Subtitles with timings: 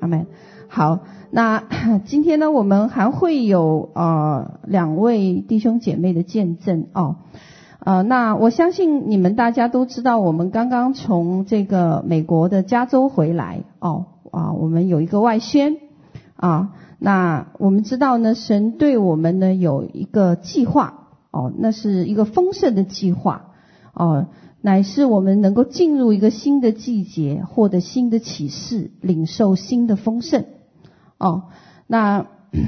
[0.00, 0.26] 阿门。
[0.68, 1.00] 好，
[1.30, 1.64] 那
[2.04, 7.16] 今天呢，我们还会有呃两位弟兄姐妹的见证哦。
[7.78, 15.76] 呃，那我相信你们大家都知道，我们刚刚从这个美国的加州回来哦啊，我们有一个外宣
[16.36, 16.72] 啊。
[16.98, 23.52] 那我们知道呢，神对我们呢有一个计划哦，那是一个丰盛的计划
[23.94, 24.26] 哦，
[24.60, 30.44] 乃是我们能够进入一个新的季节，获得新的启示，领受新的丰盛
[31.18, 31.44] 哦。
[31.86, 32.26] 那。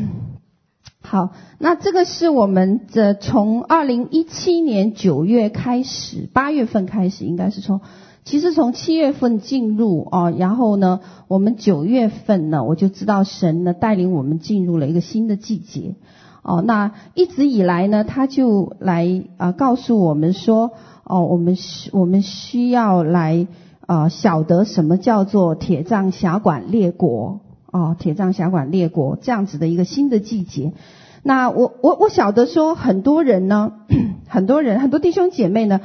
[1.04, 7.80] 好，那这个是我们的从二零一七年九月开始，八月份开始，应该是从，
[8.24, 15.96] 其实从七月份进入哦，然后呢，我们九月份呢，我就知道神呢带领我们进入了一个新的季节，
[16.44, 20.70] 哦，那一直以来呢，他就来啊、告诉我们说，
[21.04, 23.46] 哦，我们需我们需要来
[23.86, 27.40] 啊、晓得什么叫做铁杖辖管列国。
[27.74, 30.74] 哦，铁杖辖管列国这样子的一个新的季节，
[31.22, 33.72] 那我我我晓得说很多人呢，
[34.28, 35.80] 很多人很多弟兄姐妹呢，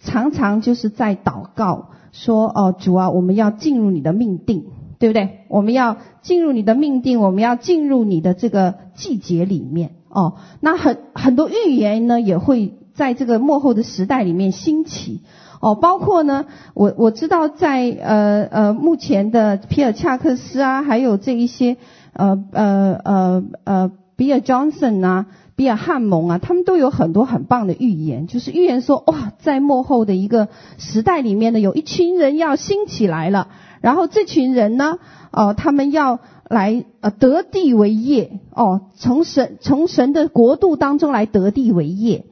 [0.00, 4.64] 常常就是在祷告说哦，主啊，我们要进入你的命定，
[4.98, 5.40] 对不对？
[5.48, 10.36] 我们要进入你的命定，我们要进入你的这个季节里面哦。
[10.60, 15.20] 那很很多预言呢，也会在这个幕后的时代里面兴起。
[15.58, 16.44] 哦，包括呢，
[16.74, 21.78] 我我知道在呃呃目前的皮尔恰克斯啊，还有这一些
[22.12, 33.48] 呃呃呃呃比尔 Johnson 啊，比尔汉蒙啊，他们都有很多很棒的预言，就是预言说哇，在幕后的一个时代里面呢，有一群人要兴起来了，
[33.80, 34.98] 然后这群人呢，
[35.32, 42.26] 哦、呃，他们要来呃得地为业，哦，从神从神的国度当中来得地为业。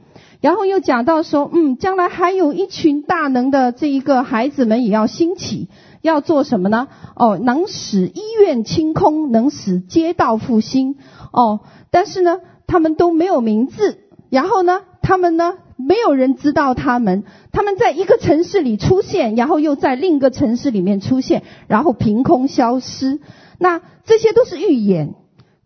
[0.44, 5.70] 然后又讲到说，嗯，将来还有一群大能的这一个孩子们也要兴起，
[6.02, 6.88] 要做什么呢？
[7.16, 10.96] 哦，能使医院清空，能使街道复兴。
[11.32, 14.00] 哦，但是呢，他们都没有名字。
[14.28, 17.24] 然后呢，他们呢，没有人知道他们。
[17.50, 23.18] 他们在一个城市里出现，然后又在另一个城市里面出现，然后凭空消失。
[23.58, 25.14] 那这些都是预言。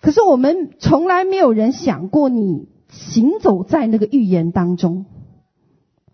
[0.01, 2.69] 可是我们从来没有人想过你。
[2.99, 5.07] 行走在那个预言当中，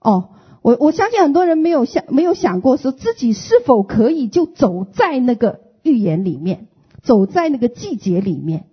[0.01, 0.29] 哦，
[0.61, 6.69] 我我相信很多人没有想没有想过说自己是否可以就走在那个预言里面，
[7.03, 8.67] 走在那个季节里面，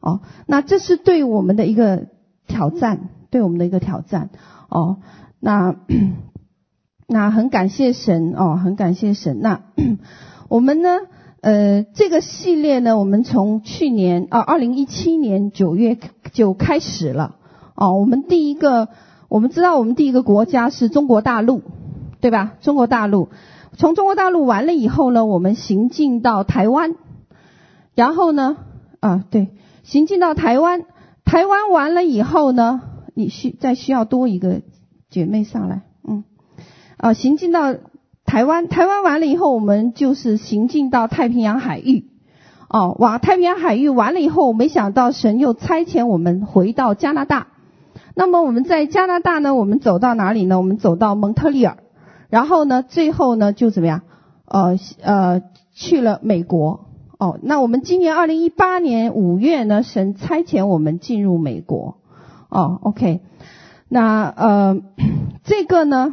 [0.00, 2.06] 哦，那这是对我们的一个
[2.46, 4.30] 挑战，对我们的一个挑战，
[4.70, 4.96] 哦，
[5.38, 5.76] 那
[7.06, 9.62] 那很感谢神，哦，很感谢神，那
[10.48, 10.88] 我们呢？
[11.40, 15.96] 呃，这个系列呢，我们从去年啊，二零一七年九月
[16.32, 17.36] 就开始了。
[17.80, 18.88] 哦，我们第一个，
[19.28, 21.62] 我们知道我们第一个国家是中国大陆，
[22.20, 22.54] 对吧？
[22.60, 23.28] 中国大陆，
[23.76, 26.96] 从中国大陆完了以后呢，我们行进到台湾，
[27.94, 28.56] 然后呢，
[28.98, 29.50] 啊，对，
[29.84, 30.86] 行进到台湾，
[31.24, 32.80] 台湾完了以后呢，
[33.14, 34.62] 你需再需要多一个
[35.08, 36.24] 姐妹上来，嗯，
[36.96, 37.76] 啊，行进到
[38.24, 42.10] 台湾，台湾完了以后，我们就是行进到太平洋海域。
[42.68, 47.46] 哦，往太平洋海域完了以后，没想到神又差遣我们回到加拿大。
[48.18, 50.58] 那么我们在加拿大呢，我们走到哪里呢？
[50.58, 51.78] 我们走到蒙特利尔，
[52.28, 54.02] 然后呢，最后呢就怎么样？
[54.44, 55.42] 呃呃，
[55.72, 56.88] 去了美国。
[57.16, 61.98] 哦，那我们今年二零一八年五月呢，神差遣我们进入美国。
[62.48, 63.20] 哦，OK，
[63.88, 64.80] 那呃
[65.44, 66.12] 这个呢，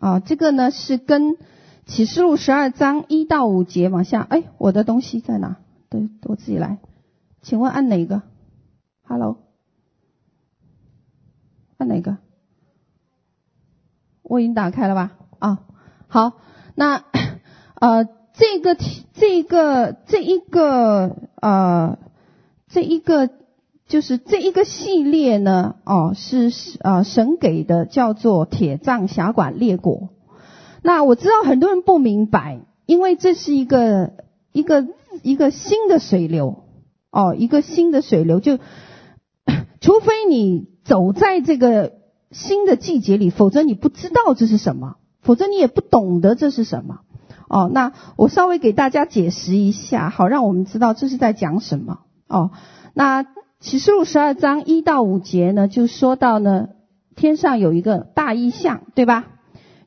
[0.00, 1.36] 啊这个呢是跟
[1.84, 4.22] 启示录十二章一到五节往下。
[4.22, 5.56] 哎，我的东西在哪？
[5.90, 6.78] 对，我自己来。
[7.42, 8.22] 请问按哪个
[9.06, 9.43] ？Hello。
[11.78, 12.16] 看哪个？
[14.22, 15.12] 我已经打开了吧？
[15.38, 15.60] 啊，
[16.08, 16.32] 好，
[16.74, 17.04] 那
[17.74, 18.76] 呃，这个
[19.12, 21.98] 这个这一个呃，
[22.68, 23.28] 这一个
[23.86, 30.08] 就是这一个系列呢，哦，是呃神给的，叫做铁杖侠馆列国。
[30.82, 34.12] 那我知道很多人不明白，因为这是一个
[34.52, 34.86] 一个
[35.22, 36.64] 一个新的水流，
[37.10, 38.58] 哦，一个新的水流，就
[39.84, 40.72] 除非你。
[40.84, 41.92] 走在这个
[42.30, 46.98] 新的季节里，否则你不知道这是什么，否则你也不懂得这是什么。
[47.48, 52.00] 哦，那我稍微给大家解释一下，好让我们知道这是在讲什么。
[52.28, 52.50] 哦，
[52.92, 53.24] 那
[53.60, 56.68] 启示录十二章一到五节呢，就说到呢，
[57.16, 59.24] 天上有一个大异象，对吧？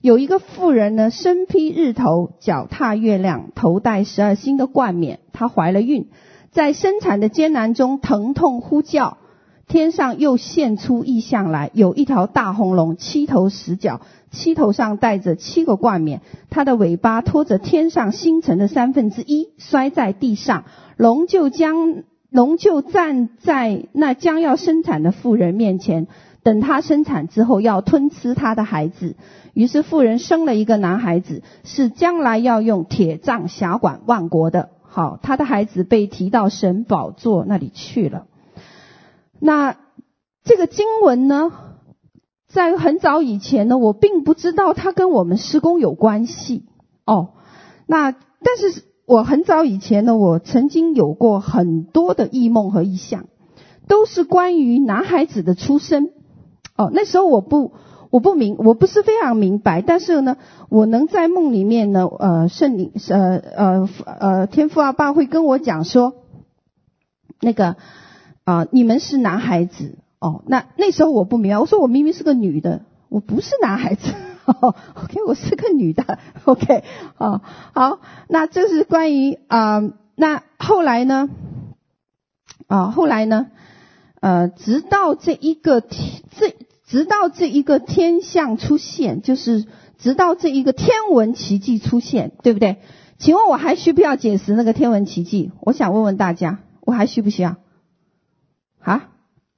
[0.01, 6.09] 有一个妇人呢，身披日头，脚踏月亮，头戴十二星的冠冕，她怀了孕，
[6.49, 9.19] 在生产的艰难中疼痛呼叫。
[9.67, 13.99] 天上又现出异象来，有一条大红龙，七头十角，
[14.31, 20.63] 七头上带着七个冠冕，它的尾巴拖着天上星辰的三分之一，摔在地上，
[20.95, 26.07] 龙就将龙就站在那将要生产的妇人面前，
[26.43, 29.17] 等她生产之后，要吞吃她的孩子。
[29.53, 34.69] 于是妇人生了一个男孩子，是将来要用铁杖辖管万国的。
[34.83, 38.27] 好，他的孩子被提到神宝座那里去了。
[39.39, 39.77] 那
[40.43, 41.51] 这个经文呢，
[42.47, 46.65] 在很早以前呢，我并不知道它跟我们施工有关系
[47.05, 47.29] 哦。
[47.85, 53.25] 那但是我很早以前呢，我曾经有过很多的异梦和异象，
[53.87, 56.11] 都是关于男孩子的出生。
[56.75, 57.73] 哦，那时候我不
[58.09, 60.37] 我不明我不是非常明白，但是呢，
[60.69, 63.89] 我能在梦里面呢，呃，圣灵呃呃
[64.19, 66.13] 呃天父阿爸会跟我讲说，
[67.41, 67.75] 那个。
[68.47, 70.41] 啊、你们是男孩子哦。
[70.47, 74.13] 那那时候我不明白，我说我明明是个女的，我不是男孩子。
[74.45, 76.17] 哦、OK，我是个女的。
[76.45, 76.85] OK，
[77.17, 77.41] 哦，
[77.73, 77.99] 好，
[78.29, 79.81] 那这是关于啊、
[80.15, 81.27] 那后来呢？
[82.67, 83.47] 啊、后来呢？
[84.21, 86.55] 呃，直到这一个天，这
[86.85, 89.65] 直到这一个天象出现，就是
[89.97, 92.77] 直到这一个天文奇迹出现，对不对？
[93.17, 95.51] 请问我还需不需要解释那个天文奇迹？
[95.59, 97.57] 我想问问大家，我还需不需要？
[98.87, 99.09] 啊，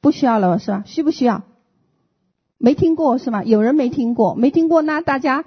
[0.02, 0.84] 不需要了是吧？
[0.88, 1.44] 需不需要？
[2.58, 3.44] 没听过是吗？
[3.44, 5.46] 有人没听过，没听过，那大家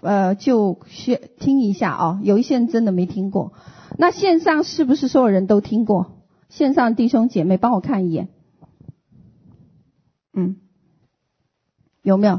[0.00, 2.20] 呃就学听一下哦。
[2.22, 3.52] 有一些人真的没听过，
[3.98, 6.12] 那线上是不是所有人都听过？
[6.48, 8.28] 线上弟兄姐妹帮我看一眼，
[10.32, 10.58] 嗯，
[12.02, 12.38] 有没有？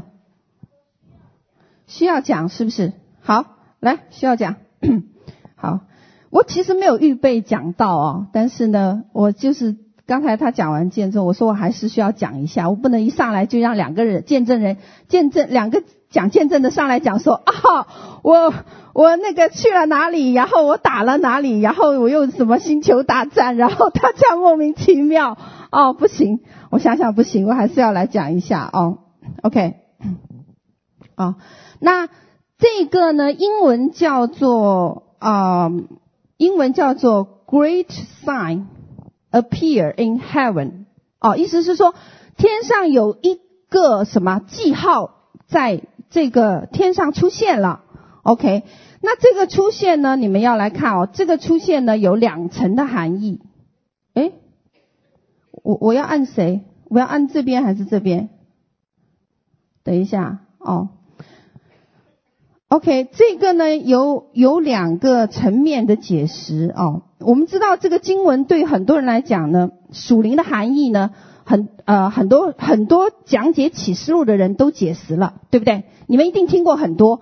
[1.86, 2.94] 需要讲是不是？
[3.20, 4.56] 好，来需要讲。
[5.54, 5.80] 好，
[6.30, 9.76] 我其实没有预备讲到哦，但是呢，我就是。
[10.08, 17.86] 刚才他讲完见证，我说我还是需要讲一下，我不能一上来就让两个人见证人见证两个讲见证的上来讲说啊，
[18.22, 18.54] 我
[18.94, 25.36] 我那个去了哪里，然后我打了哪里，然后我又什么星球大战，然后他这样莫名其妙
[25.70, 26.40] 哦，不行，
[26.70, 29.00] 我想想不行，我还是要来讲一下哦
[29.42, 29.74] ，OK，
[31.18, 31.34] 哦，
[31.80, 32.08] 那
[32.56, 35.70] 这个呢，英文叫做啊、
[36.38, 37.88] 英文叫做 Great
[38.24, 38.64] Sign。
[39.30, 40.86] Appear in heaven，
[41.20, 41.94] 哦，意思是说
[42.36, 43.38] 天上有一
[43.68, 47.84] 个什么记号在这个天上出现了。
[48.22, 48.64] OK，
[49.02, 53.42] 那这个出现呢，你们要来看哦，这个出现呢有两层的含义。
[54.14, 54.32] 诶，
[55.62, 56.64] 我我要按谁？
[56.88, 58.30] 我要按这边还是这边？
[59.84, 60.88] 等一下哦。
[62.68, 67.02] OK，这个呢有有两个层面的解释哦。
[67.20, 71.10] 我们知道这个经文对很多人来讲呢，属灵的含义呢，
[71.44, 75.84] 很呃很多很多讲解启示录的人都解释了，对不对？
[76.06, 77.20] 你们一定听过很多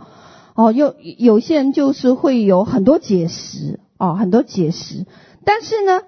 [0.55, 0.73] 哦。
[0.73, 5.07] 有有些人就是会有很多解释哦，很多解释。
[5.45, 6.03] 但是呢，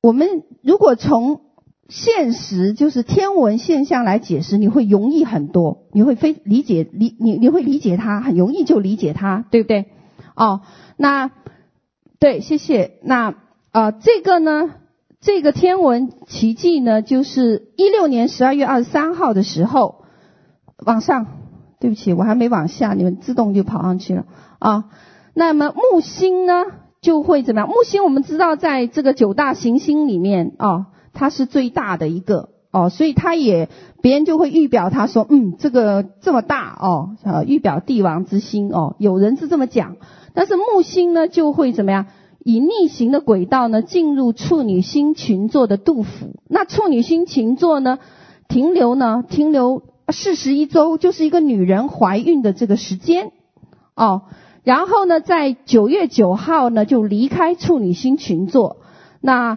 [0.00, 1.40] 我们如果从
[1.88, 9.86] 现实就是天文现象来解释，你会容易很多，你会非理解理你你会理解它，很容易就理解它，对不对？
[10.34, 10.62] 哦，
[10.96, 11.30] 那
[12.26, 12.98] 对，谢谢。
[13.04, 13.36] 那
[13.70, 14.72] 啊、这个呢，
[15.20, 20.06] 这个天文奇迹呢，就是一六年十二月二十三号的时候，
[20.84, 21.28] 往上，
[21.78, 24.24] 对不起，我还没往下，你们自动就跑上去了
[24.58, 24.86] 啊。
[25.34, 26.64] 那么木星呢，
[27.00, 27.68] 就会怎么样？
[27.68, 30.86] 木星我们知道，在这个九大行星里面啊。
[31.12, 33.68] 它是最大的一个哦，所以它也
[34.02, 39.94] 别人就会预表他说，嗯，这个这么大哦，呃，预表帝王之星哦，有人是这么讲。
[40.36, 42.06] 但是木星呢，就会怎么样？
[42.44, 46.36] 以逆行的轨道呢，进入处女星群座的杜甫。
[46.46, 47.98] 那处女星群座呢，
[48.46, 53.32] 停留呢，停留四十一周，就是一个女人怀孕的这个时间
[53.94, 54.24] 哦。
[54.62, 58.76] 然后呢，在九月九号呢，就离开处女星群座。
[59.22, 59.56] 那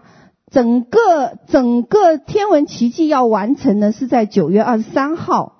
[0.50, 5.58] 整个整个天文奇迹要完成呢，是在九月二十三号。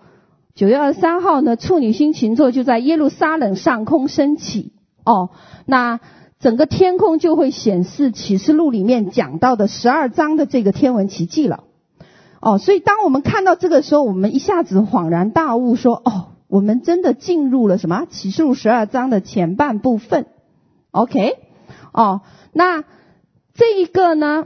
[0.56, 4.72] 九月二十三号呢，处女星群座就在耶路撒冷上空升起。
[5.10, 5.30] 哦，
[5.66, 6.00] 那
[6.40, 11.64] 整个天空就会显示启示录里面讲到的十二章的这个天文奇迹了。
[12.40, 18.06] 哦，所以当我们看到这个时候，我们一下子恍然大悟，说：哦，我们真的进入了什么？
[18.06, 20.28] 启示录十二章的前半部分。
[20.92, 21.38] OK，
[21.92, 22.22] 哦，
[22.54, 22.84] 那
[23.56, 24.46] 这一个呢？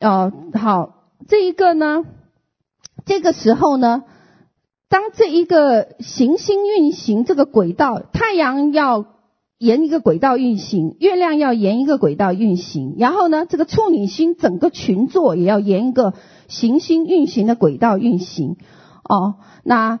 [0.00, 2.04] 哦，好，这一个呢，
[3.04, 4.04] 这个时候呢，
[4.88, 9.04] 当这一个行星运行这个轨道，太阳要
[9.58, 16.14] 沿一个轨道运行，月亮要沿一个轨道运行，然后呢，这个处女星整个群座也要沿一个
[16.48, 18.56] 行星运行的轨道运行。
[19.08, 20.00] 哦，那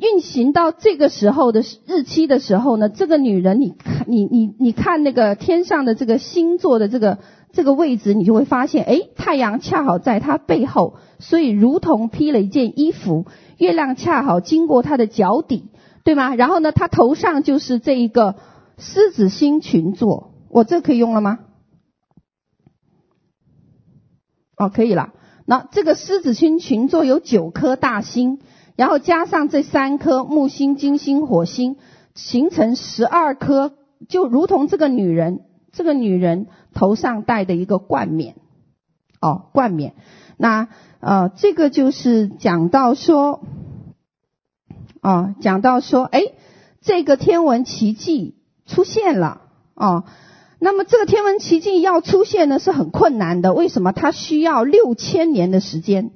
[0.00, 7.18] 运行到这个时候的日期的时候呢，这个女人，你看，你你你看那个天上的这个星座的这个
[7.52, 13.26] 这个位置，你就会发现，诶，太阳恰好在她背后，所以如同披了一件衣服，
[13.58, 15.64] 月亮恰好经过她的脚底，
[16.04, 16.34] 对吗？
[16.36, 18.36] 然后呢，她头上就是这一个。
[18.78, 21.38] 狮子星群座，我这可以用了吗？
[24.56, 25.12] 哦，可以了。
[25.44, 28.40] 那这个狮子星群座有九颗大星，
[28.76, 31.78] 然后加上这三颗木星、金星、火星，
[32.14, 33.74] 形成十二颗，
[34.08, 38.36] 就如同这个女人，这个女人头上戴的一个冠冕。
[39.20, 39.94] 哦，冠冕。
[40.36, 40.68] 那
[41.00, 43.44] 呃，这个就是讲到说，
[45.00, 46.20] 啊、哦，讲到说，哎，
[46.80, 48.41] 这个天文奇迹。
[48.66, 49.42] 出现了
[49.74, 50.04] 哦，
[50.58, 53.52] 那么这个天文奇迹要出现呢，是很困难的。
[53.52, 53.92] 为什么？
[53.92, 56.12] 它需要六千年的时间，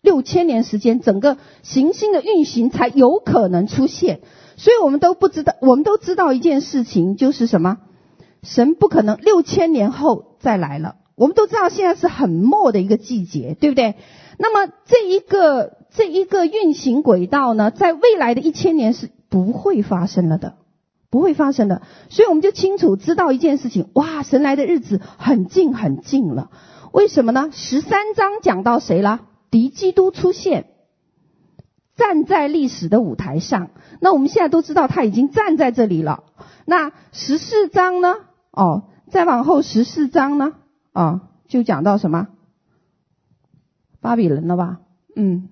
[0.00, 4.20] 六千年时间，整个行星的运行才有可能出现。
[4.56, 7.78] 所以我们都不知道，我们都知道一件事情，就是什么？
[8.42, 10.96] 神不可能六千年后再来了。
[11.14, 13.94] 我们都知道现在是很末的一个季节，对不对？
[14.38, 20.54] 那么这一个这一个运行轨道呢，在未来的一千年是不会发生了的。
[21.12, 26.50] 不会发生的，所以我们就清楚知道一件事情：哇，神来的日子很近很近了。
[26.90, 27.50] 为什么呢？
[27.52, 29.20] 十三章讲到谁了？
[29.50, 30.70] 敌基督出现，
[31.96, 33.72] 站在历史的舞台上。
[34.00, 36.24] 那我们现在都知道他已经站在这里了。
[36.64, 38.14] 那十四章呢？
[38.50, 40.54] 哦，再往后十四章呢？
[40.94, 42.28] 哦，就讲到什么？
[44.00, 44.80] 巴比伦了吧？
[45.14, 45.50] 嗯，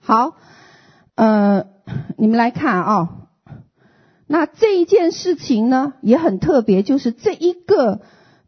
[0.00, 0.36] 好，
[1.14, 1.66] 呃，
[2.16, 3.19] 你们来看啊、
[4.32, 8.00] 那这一件事情呢，也很特别，就是这一个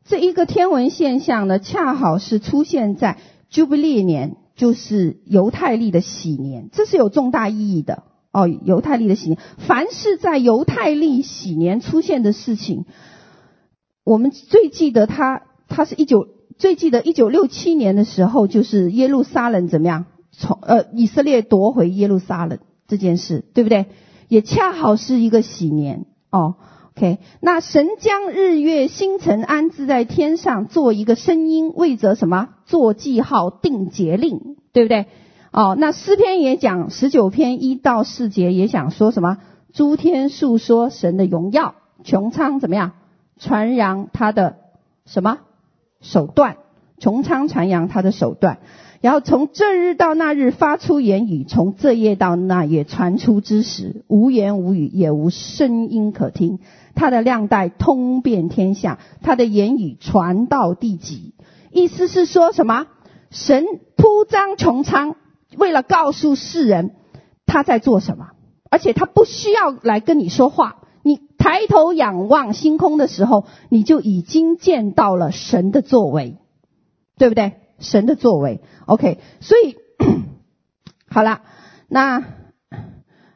[0.05, 3.19] 这一个天文现象呢，恰好是出现在
[3.51, 8.47] Jubilee 年，就是犹太历的喜年，这是有重大意义的哦。
[8.47, 12.85] 犹太历的喜年，凡是在犹太历喜年出现的事情，
[14.05, 23.87] 我们最记得它，它是一九最记得一九六七年的时候，就是耶路撒冷怎么样，从呃以色列夺回耶路撒冷这件事，对不对？
[24.33, 26.55] 也恰好是一个喜年哦
[26.97, 27.19] ，OK。
[27.41, 32.49] 那神将日月星辰安置在天上，做一个声音，为着什么？
[32.65, 35.05] 做记号，定节令，对不对？
[35.51, 39.37] 哦，那诗篇也讲十九篇一到四节也讲说什么？
[39.75, 42.93] 诸天述说神的荣耀，穹苍怎么样？
[43.39, 44.57] 传扬他的
[45.05, 45.41] 什么
[46.01, 46.57] 手段？
[46.99, 48.61] 穹苍传扬他的手段。
[49.03, 56.61] 然后从这日到那日发出言语，从这夜到那夜传出之时，无言无语，也无声音可听。
[56.95, 61.35] 他的亮带通遍天下，他的言语传到地极。
[61.73, 62.87] 意思是说什么？
[63.31, 63.65] 神
[63.97, 65.17] 铺张穹苍，
[65.57, 66.93] 为了告诉世人
[67.45, 68.29] 他在做什么，
[68.71, 70.77] 而且他不需要来跟你说话。
[71.03, 76.37] 你抬头仰望星空的时候，你就已经见到了神的作为，
[77.19, 77.55] 对不对？
[77.83, 79.77] 神的作为，OK，所以
[81.11, 81.43] 好了，
[81.89, 82.25] 那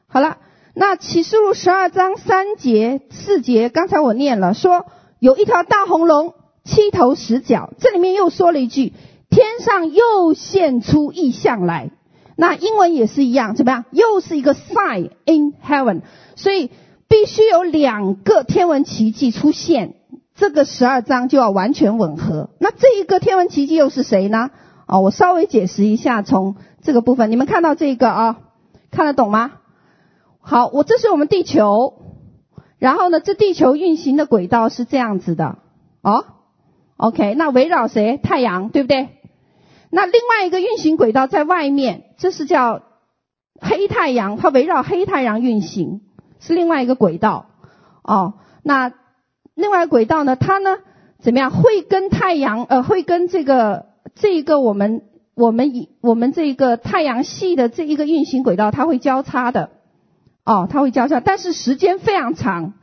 [0.07, 0.39] 好了，
[0.75, 4.87] 那启示录十二章三节四节，刚才我念了，说
[5.19, 6.35] 有一条大红龙，
[6.65, 8.95] 七头十角，这里面又说了一句，
[9.29, 11.91] 天上又现出异象来。
[12.39, 13.85] 那英文也是一样，怎么样？
[13.91, 16.03] 又是一个 sign in heaven，
[16.35, 16.71] 所以
[17.09, 19.96] 必须有两个天文奇迹出现。
[20.37, 22.51] 这个十二章就要完全吻合。
[22.61, 24.51] 那这一个天文奇迹又是谁呢？
[24.87, 28.39] 啊，我稍微解释一下，从这个部分，你们看到这个啊，
[28.91, 29.53] 看得懂吗？
[30.41, 31.95] 好，我这是我们地球，
[32.79, 35.59] 然后呢，这地球运行的轨道是这样子的
[36.03, 36.25] 哦。
[36.99, 38.17] OK，那围绕谁？
[38.17, 39.09] 太阳，对不对？
[39.91, 42.83] 那另外一个运行轨道在外面，这是叫
[43.61, 46.03] 黑太阳，它围绕黑太阳运行，
[46.39, 47.47] 是另外一个轨道
[48.03, 48.35] 哦。
[48.63, 48.93] 那
[49.57, 50.77] 另外轨道呢，它呢
[51.19, 51.51] 怎么样？
[51.51, 55.03] 会跟太阳呃，会跟这个这一个我们
[55.35, 59.71] 我们以我们这一个太阳系的这一个运行轨道，它会交叉的
[60.45, 62.75] 哦，它会交叉，但是时间非常长。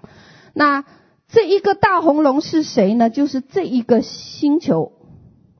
[0.55, 0.83] 那
[1.27, 3.11] 这一个大红龙是谁呢？
[3.11, 4.93] 就是这一个星球，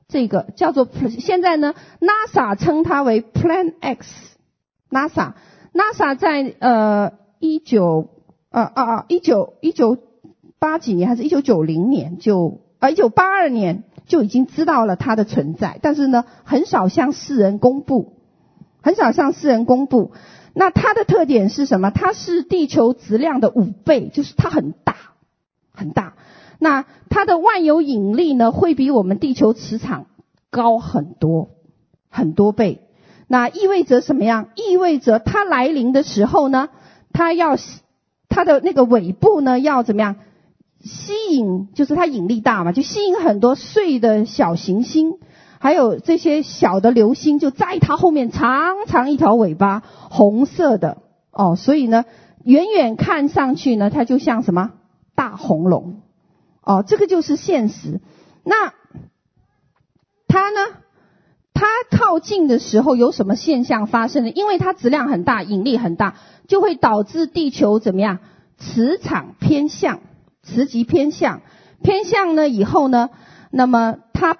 [0.08, 0.88] 这个叫做
[1.20, 4.08] 现在呢，NASA 称它为 Plan X。
[4.90, 5.34] NASA
[5.72, 8.08] NASA 在呃一九
[8.50, 9.96] 呃啊啊一九一九。
[10.64, 18.14] 八几年还是一九九零年就啊一九八二年就已经知道了它的存在，但是呢很少向世人公布，
[18.80, 20.12] 很少向世人公布。
[20.54, 21.90] 那它的特点是什么？
[21.90, 24.96] 它是地球质量的五倍，就是它很大，
[25.74, 26.14] 很大。
[26.58, 30.06] 那它的万有引力呢，会比我们地球磁场
[30.48, 31.50] 高很多，
[32.08, 32.80] 很多倍。
[33.28, 34.48] 那意味着什么样？
[34.54, 36.70] 意味着它来临的时候呢，
[37.12, 37.58] 它要
[38.30, 40.16] 它的那个尾部呢，要怎么样？
[40.84, 45.18] 吸引，就是它引力大嘛，就吸引很多碎的小行星。
[45.58, 50.98] 还有这些小的流星就在它后面，长长一条尾巴，红色的
[51.32, 52.04] 哦，所以呢，
[52.44, 54.72] 远远看上去呢，它就像什么
[55.14, 56.02] 大红龙
[56.62, 58.02] 哦，这个就是现实。
[58.44, 58.74] 那
[60.28, 60.60] 它呢，
[61.54, 64.30] 它靠近的时候有什么现象发生呢？
[64.30, 68.18] 因为它质量很大，引力很大，就会导致地球怎么样？
[68.58, 70.00] 磁场偏向，
[70.44, 71.42] 磁极偏向，
[71.82, 73.10] 偏向呢以后呢，
[73.50, 74.36] 那么它。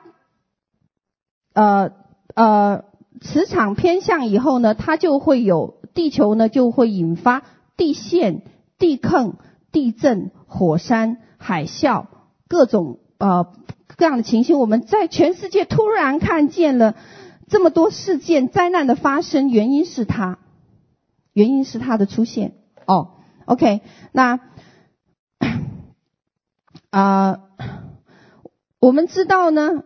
[1.54, 1.92] 呃
[2.34, 2.84] 呃，
[3.20, 7.44] 磁场偏向以后呢，它就会有地球呢就会引发
[7.76, 8.42] 地陷、
[8.76, 9.34] 地坑、
[9.70, 12.06] 地震、火山、海啸
[12.48, 13.52] 各种呃
[13.86, 14.58] 各样的情形。
[14.58, 16.96] 我们在全世界突然看见了
[17.46, 20.38] 这么多事件灾难的发生，原因是它，
[21.32, 22.54] 原因是它的出现。
[22.84, 23.10] 哦
[23.44, 23.80] ，OK，
[24.10, 24.40] 那
[26.94, 27.40] 啊、
[28.78, 29.82] 我们知道呢。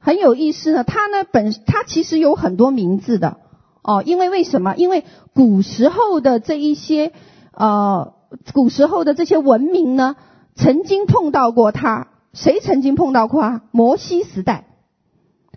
[0.00, 3.38] 很有意思呢，它呢本它其实有很多名字的
[3.82, 4.74] 哦，因为为什么？
[4.76, 7.12] 因为古时候的这一些
[7.52, 8.12] 呃，
[8.52, 10.16] 古时候的这些文明呢，
[10.56, 12.08] 曾经碰到过它。
[12.32, 13.62] 谁曾经碰到过啊？
[13.70, 14.66] 摩西时代，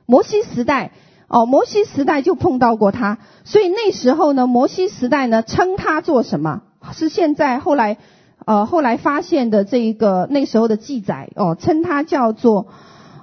[0.05, 0.91] 摩西时代
[1.27, 3.17] 哦，摩西时代就碰到过它。
[3.43, 6.61] 所以那时候呢，摩西时代呢称它做什么？
[6.93, 7.97] 是现在后来
[8.47, 12.67] 呃后来发现的这一个那时候的记载哦，称它叫做。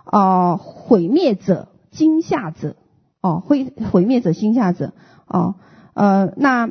[0.07, 2.77] 哦，毁灭者、惊吓者，
[3.21, 4.93] 哦，毁毁灭者、惊吓者，
[5.27, 5.55] 哦，
[5.95, 6.69] 呃，那，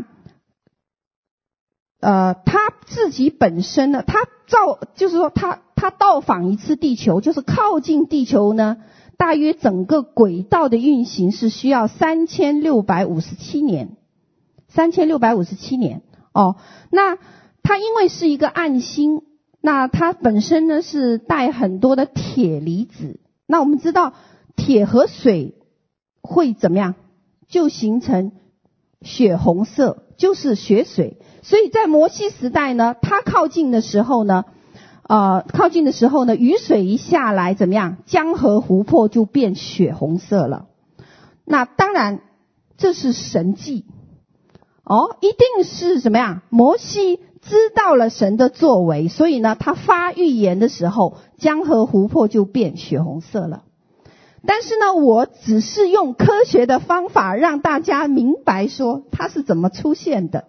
[2.00, 8.78] 呃，他自己本身呢，他造，就是说他他到访一次地球，就是靠近地球呢，
[9.18, 13.98] 大约整个轨道的运行是需要三千六百五十七年，
[14.70, 16.56] 三千六百五十七年，哦，
[16.92, 17.18] 那
[17.64, 19.24] 它因为是一个暗星，
[19.62, 23.20] 那它本身呢是带很多的铁离子。
[23.48, 24.14] 那我们知道，
[24.56, 25.56] 铁和水
[26.22, 26.96] 会怎么样？
[27.48, 28.32] 就形成
[29.02, 31.18] 血红色，就是血水。
[31.42, 34.46] 所以在摩西时代呢，它靠近的时候呢，
[35.08, 37.98] 呃，靠近的时候呢，雨水一下来，怎么样？
[38.06, 40.68] 江河湖泊就变血红色了。
[41.46, 42.22] 那当然，
[42.78, 43.86] 这是神迹
[44.84, 46.44] 哦，一定是什么呀？
[46.50, 47.20] 摩西。
[47.46, 53.64] 知道了神的作为，所以呢，他发预言的时候，江河湖泊就变血红色了。
[54.46, 60.46] 但是呢，我只是用科学的方法让大家明白说它是怎么出现的，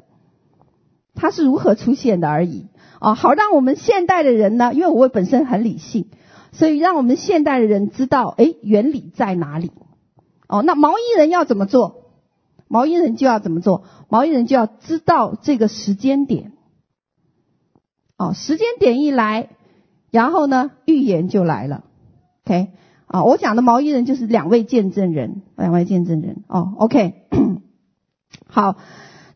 [1.14, 2.66] 它是如何出现的而已。
[3.00, 6.08] 哦，好让我们现代的人呢，因为我本身很理性，
[6.52, 9.70] 所以让我们现代的人知道，诶，原理在哪里？
[10.48, 12.04] 哦，那毛衣人要怎么做？
[12.66, 13.84] 毛衣人就要怎么做？
[14.08, 16.53] 毛衣人就要知道这个时间点。
[18.24, 19.48] 哦，时间点一来，
[20.10, 21.84] 然后呢，预言就来了。
[22.44, 22.68] OK，
[23.06, 26.42] 啊、哦，我讲的毛衣人就是两位见证人，两位见证人。
[26.46, 27.14] 哦，OK，
[28.46, 28.76] 好，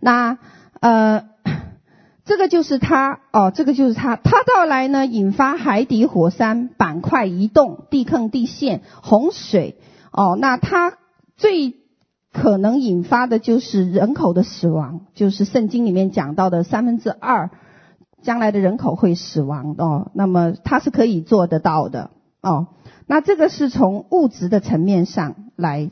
[0.00, 0.38] 那
[0.80, 1.24] 呃，
[2.24, 9.78] 这个就是他，哦，这个就是他，他到来呢，引发海底火山板块移动、地坑、地陷、洪水。
[10.12, 10.94] 哦，那他
[11.36, 11.74] 最
[12.32, 17.50] 可能引发的就是人口的死亡，就是圣经里面讲到的三分之二。
[18.22, 22.10] 将来的人口会死亡哦，那么它是可以做得到的
[22.42, 22.66] 哦。
[23.06, 25.90] 那这个是从物质的层面上来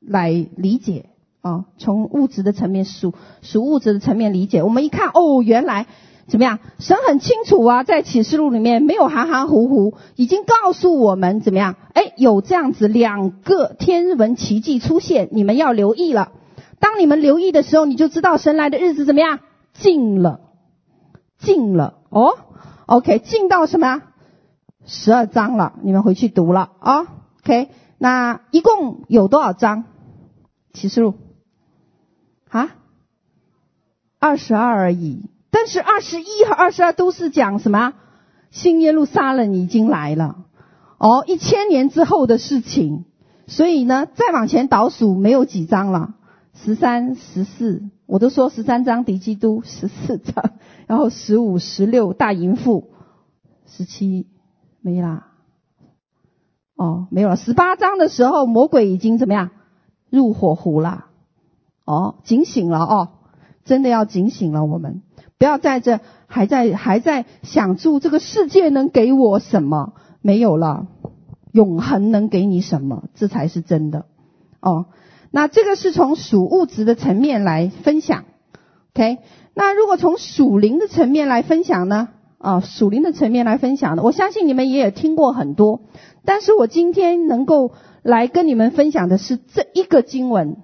[0.00, 1.06] 来理解
[1.40, 4.62] 哦，从物质的层面属属物质的层面理解。
[4.62, 5.86] 我们一看哦，原来
[6.26, 6.58] 怎么样？
[6.78, 11.76] 神很清楚啊，在启示录里面没有含含糊糊，已经告诉我们怎么样？
[11.94, 16.32] 哎，有这样子两个天文奇迹出现，你们要留意了。
[16.78, 19.40] 当你们留意的时候，你就知道神来的日子怎么样？
[19.72, 20.40] 近了。
[21.42, 22.34] 进了哦
[22.86, 24.02] ，OK，进到什么？
[24.86, 27.06] 十二章了，你们回去读了啊、哦。
[27.44, 29.84] OK，那一共有多少章？
[30.72, 31.14] 启示录
[32.48, 32.70] 啊，
[34.18, 35.28] 二十二而已。
[35.50, 37.92] 但是二十一和二十二都是讲什么？
[38.50, 40.36] 新耶路撒冷已经来了
[40.98, 43.04] 哦，一千年之后的事情。
[43.46, 46.14] 所以呢，再往前倒数没有几章了，
[46.54, 50.52] 十三、十四，我都说十三章敌基督，十四章。
[50.86, 52.90] 然后十五、十六大淫妇，
[53.66, 54.26] 十七
[54.80, 55.28] 没啦，
[56.76, 57.36] 哦，没有了。
[57.36, 59.50] 十八章的时候，魔鬼已经怎么样？
[60.10, 61.06] 入火湖了。
[61.84, 63.08] 哦，警醒了哦，
[63.64, 65.02] 真的要警醒了，我们
[65.38, 70.86] 不要在这还在还在想住这个世界能给我什么，没有了，
[71.50, 74.04] 永恒能给你什么，这才是真的
[74.60, 74.86] 哦。
[75.32, 78.24] 那这个是从属物质的层面来分享
[78.94, 79.18] ，OK？
[79.54, 82.10] 那如果从属灵的层面来分享呢？
[82.38, 85.82] 啊，属灵的层面来分享的，我相信你们也有听过很多，
[86.24, 90.56] 但是我今天能够来跟你们分享的是这一个经文，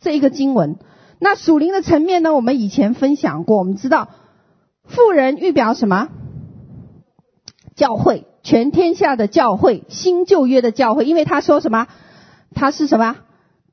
[0.00, 0.76] 这一个经文。
[1.18, 4.08] 那属灵的层面呢，我们以前分享过，我们知道
[4.84, 6.08] 富人预表什么？
[7.74, 11.88] 教会，全天下的教会，新旧约的教会，因为他说什么？
[12.54, 13.16] 他是什么？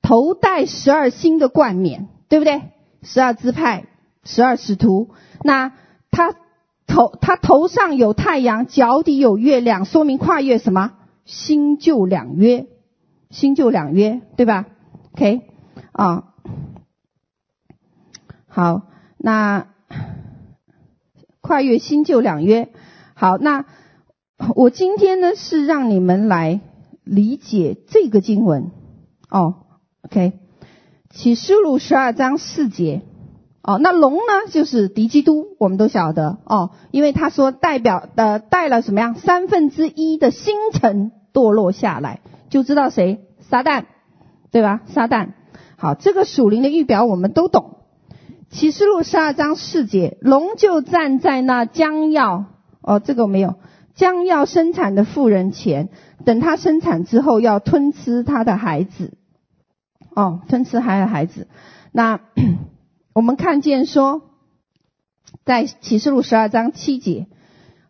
[0.03, 2.61] 头戴十二星的冠冕，对不对？
[3.01, 3.85] 十二支派，
[4.23, 5.09] 十二使徒，
[5.43, 5.73] 那
[6.11, 6.35] 他。
[6.85, 10.91] 头，他头上有太阳，脚底有月亮，说明跨越什么？
[11.25, 12.67] 新旧两约，
[13.31, 14.65] 新旧两约，对吧
[15.13, 15.41] ？OK，
[15.93, 16.25] 啊，
[18.47, 18.81] 好，
[19.17, 19.69] 那
[21.39, 22.69] 跨越新旧两约，
[23.15, 23.65] 好，那
[24.53, 26.59] 我今天呢是让你们来
[27.05, 28.71] 理解这个经文
[29.29, 29.62] 哦
[30.13, 30.33] ，OK，
[31.09, 33.01] 启示录十二章四节。
[33.63, 34.51] 哦，那龙呢？
[34.51, 39.15] 就是敌基督，我们都晓得哦，因为他说代表的带了什么样？
[39.15, 43.21] 三分之一的星辰堕落下来，就知道谁？
[43.39, 43.85] 撒旦，
[44.51, 44.81] 对吧？
[44.85, 45.29] 撒旦。
[45.77, 47.77] 好，这个属灵的预表我们都懂。
[48.49, 52.45] 启示录十二章四节，龙就站在那将要
[52.81, 53.55] 哦，这个没有，
[53.95, 55.87] 将要生产的妇人前，
[56.25, 59.13] 等他生产之后，要吞吃他的孩子。
[60.15, 61.47] 哦，吞吃孩的孩子，
[61.91, 62.19] 那。
[63.15, 64.23] 我们看见说，
[65.45, 67.27] 在启示录十二章七节，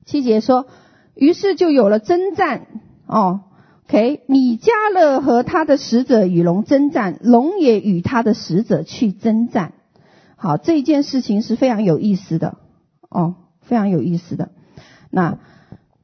[0.06, 0.68] 七节说，
[1.16, 2.68] 于是就有了征战
[3.06, 3.44] 哦。
[3.88, 9.72] OK，米迦勒和他的使者与龙争战，龙也与他的使者去征战。
[10.36, 12.58] 好，这件事情是非常有意思的
[13.08, 14.52] 哦，非常有意思的。
[15.10, 15.38] 那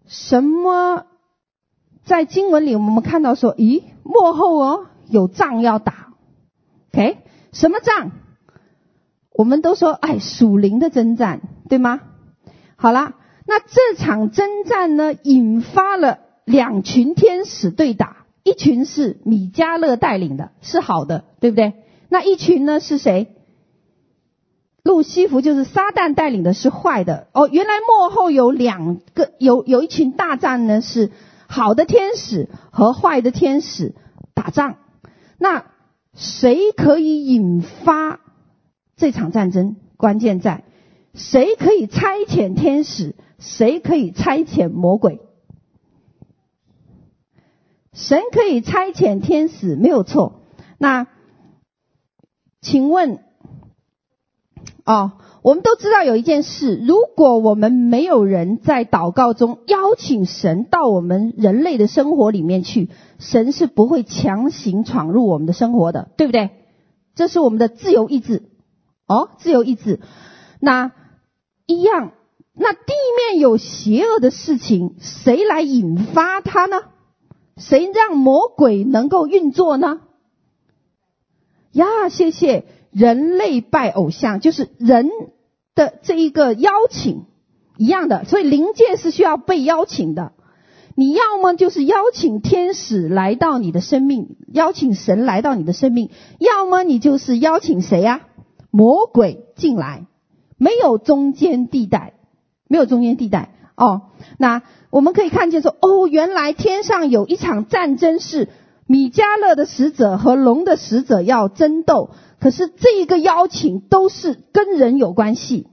[0.07, 1.07] 什么
[2.05, 6.08] 在经文里我们看到说，咦，末后哦有仗要打。
[6.99, 7.17] 哎
[7.51, 8.11] 什么仗？
[9.31, 12.01] 我们都说，哎，属灵的征战，对吗？
[12.75, 13.15] 好了，
[13.47, 21.73] 那这场征战呢，引发了两群天使对打，一群是米迦勒带领的，是好的，对不对？
[22.09, 23.33] 那一群呢是谁？
[24.83, 27.27] 路西弗就是撒旦带领的，是坏的。
[27.33, 31.11] 哦，原来幕后有两个，有有一群大战呢，是
[31.47, 33.95] 好的天使和坏的天使
[34.33, 34.75] 打仗。
[35.37, 35.65] 那
[36.19, 38.19] 谁可以引发？
[38.97, 40.65] 这场战争关键在
[41.13, 45.21] 谁可以差遣天使，谁可以差遣魔鬼？
[47.93, 50.41] 神可以差遣天使，没有错。
[50.77, 51.07] 那
[52.59, 53.23] 请问，
[54.83, 66.49] 哦，我们都知道有一件事：如果我们没有人在祷告中邀请神到我们人类的生活里面去，神是不会强行闯入我们的生活的，对不对？
[67.15, 68.43] 这是我们的自由意志。
[69.07, 70.01] 哦，自由意志，
[70.59, 70.91] 那
[71.65, 72.11] 一样，
[72.53, 72.79] 那地
[73.31, 76.83] 面有邪恶的事情，谁来引发它呢？
[77.57, 80.01] 谁让魔鬼能够运作呢？
[81.71, 85.09] 呀，谢谢，人类拜偶像，就是人
[85.75, 87.25] 的这一个邀请
[87.77, 90.33] 一样的，所以灵界是需要被邀请的。
[90.95, 98.21] 你要么就是邀请天使来到你的生命，邀请神来到你的生命；要么你就是邀请谁呀？
[98.69, 100.05] 魔鬼进来，
[100.57, 102.13] 没有中间地带，
[102.67, 104.01] 没有中间地带哦。
[104.37, 108.49] 那我们可以看见说，哦，原来天上有一场战争，是
[108.89, 112.09] 米迦勒的使者和龙的使者要争斗。
[112.39, 115.67] 可是这一个邀请都是跟人有关系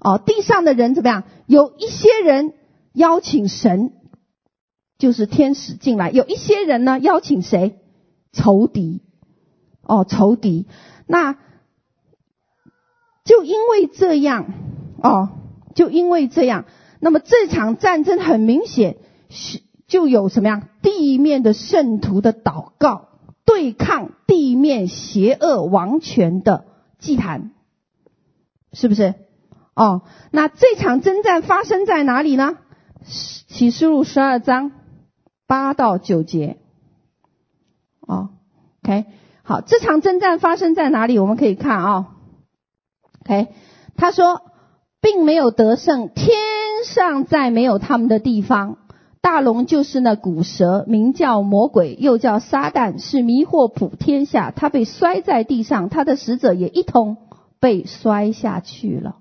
[0.00, 0.18] 哦。
[0.18, 1.22] 地上的人怎么样？
[1.46, 2.54] 有一些人
[2.92, 3.92] 邀请神，
[4.98, 7.78] 就是天使进来；有一些人呢，邀请谁？
[8.32, 9.00] 仇敌
[9.84, 10.66] 哦，仇敌。
[11.06, 11.36] 那。
[13.22, 14.46] 就因为这样，
[15.00, 15.28] 哦，
[15.76, 16.64] 就因为这样，
[16.98, 18.96] 那么这场战争很明显
[19.28, 20.68] 是就有什么样？
[20.80, 23.08] 地面的圣徒的祷告，
[23.44, 26.64] 对抗地面邪恶王权的
[26.98, 27.50] 祭坛，
[28.72, 29.14] 是不是？
[29.74, 32.56] 哦，那这场征战发生在哪里呢？
[33.04, 34.72] 启示录十二章
[35.46, 36.58] 八到九节。
[38.00, 38.30] 哦
[38.84, 39.06] ，OK，
[39.42, 41.18] 好，这场征战发生在哪里？
[41.18, 42.16] 我们可以看啊、
[43.24, 43.48] OK，
[43.96, 44.42] 他说，
[45.00, 46.38] 并没有得胜，天
[46.84, 48.78] 上再没有他们的地方，
[49.22, 54.50] 大龙就是那古蛇，名叫魔鬼，又叫撒旦，是迷惑普天下。
[54.50, 57.18] 他被摔在地上，他的使者也一同
[57.60, 59.16] 被摔下去了。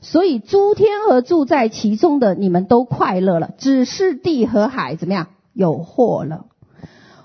[0.00, 5.28] 所以诸天和住在其中的，你们都快乐了；只是地和海怎么样？
[5.52, 6.46] 有祸了。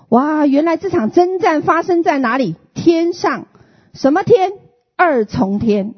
[0.08, 2.54] 哇，原来这场征战发生在哪里？
[2.74, 3.48] 天上，
[3.92, 4.52] 什么天？
[4.96, 5.94] 二重天。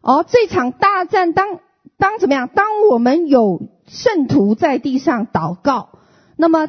[0.00, 1.60] 哦，这场大战当
[1.98, 2.48] 当怎么样？
[2.48, 3.60] 当我们有。
[3.88, 5.88] 圣徒在地上祷告，
[6.36, 6.68] 那么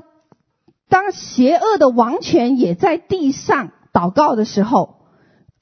[0.88, 4.95] 当邪恶的王权也在地上祷告的时候，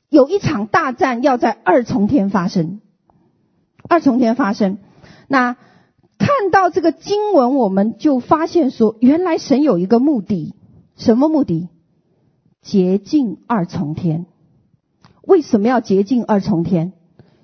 [0.09, 2.79] 有一场大战要在二重天发生。
[3.89, 4.77] 二重天发生，
[5.27, 5.55] 那
[6.17, 10.55] 看到这个经文，我们就发现说，原来神有一个目的，
[10.95, 11.69] 什么目的？
[12.61, 14.25] 洁净二重天。
[15.23, 16.93] 为什么要洁净二重天？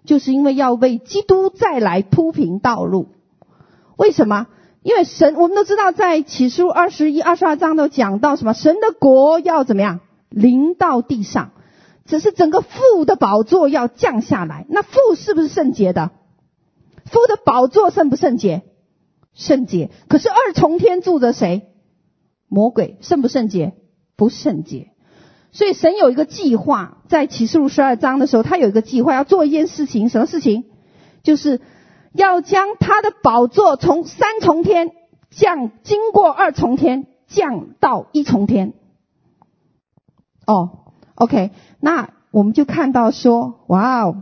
[0.06, 3.08] 就是因为要为基督再来铺平道路。
[3.97, 4.47] 为什么？
[4.82, 8.53] 因为神，我们都知道，在启示录二十一、二十二章都讲到什么？
[8.53, 10.01] 神的国要怎么样？
[10.29, 11.51] 临到地上，
[12.06, 14.65] 只是整个父的宝座要降下来。
[14.67, 16.12] 那父是不是圣洁的？
[17.06, 18.63] 父的宝座圣不圣洁？
[19.34, 19.89] 圣洁。
[20.10, 21.69] 可是二重天住着谁？
[22.49, 23.73] 魔鬼，圣不圣洁？
[24.17, 24.89] 不圣洁。
[25.53, 30.65] 所以神有一个计划，在启示录十二章的时候，他有一个计划，要做一件事情，什么事情？
[31.23, 31.62] 就是。
[32.13, 34.91] 要将他的宝座从三重天
[35.32, 38.73] 降，经过二重天降到一重天。
[40.45, 44.21] 哦，OK，那我们就看到说，哇哦，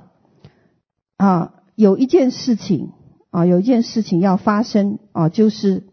[1.17, 2.93] 啊，有一件事情
[3.30, 5.88] 啊，有一件事情要发生啊，就是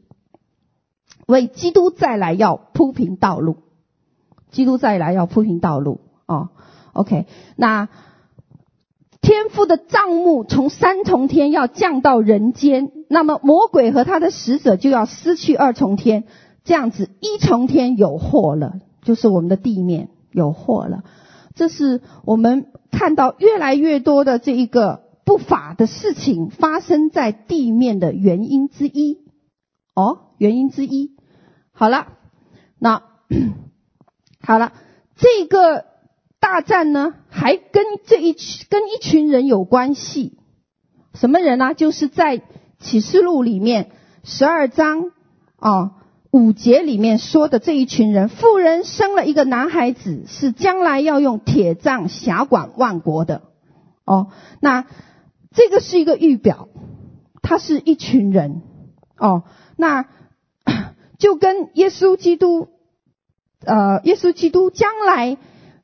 [1.26, 3.56] 为基督再来要铺平道路，
[4.50, 6.50] 基督再来要铺平道路啊。
[6.92, 7.88] OK，那。
[9.28, 16.24] 天父的帐幕从三重天要降到人间，那么魔鬼和他的使者就要失去二重天，
[16.64, 21.04] 这样子一重天有祸了，就是我们的地面有祸了。
[21.54, 29.18] 这是我们看到越来越多的这一个不法的事情发生在地面的原因之一。
[29.94, 31.10] 哦，原因之一。
[31.72, 32.06] 好了，
[32.78, 33.02] 那
[34.40, 34.72] 好了，
[35.16, 35.84] 这个。
[36.40, 40.38] 大战呢，还跟这一群跟一群人有关系，
[41.12, 41.74] 什么人呢？
[41.74, 42.42] 就是在
[42.78, 43.90] 启示录里面
[44.22, 45.10] 十二章
[45.56, 45.92] 啊
[46.30, 48.28] 五节里面说的这一群人。
[48.28, 53.42] 妇人生了一个男孩子，是将来要用铁杖辖管万国的。
[54.04, 54.28] 哦，
[54.60, 54.86] 那
[55.52, 56.68] 这个是一个预表，
[57.42, 58.62] 他是一群人。
[59.18, 59.42] 哦，
[59.76, 60.06] 那
[61.18, 62.68] 就跟耶稣基督，
[63.64, 65.36] 呃，耶稣基督将来。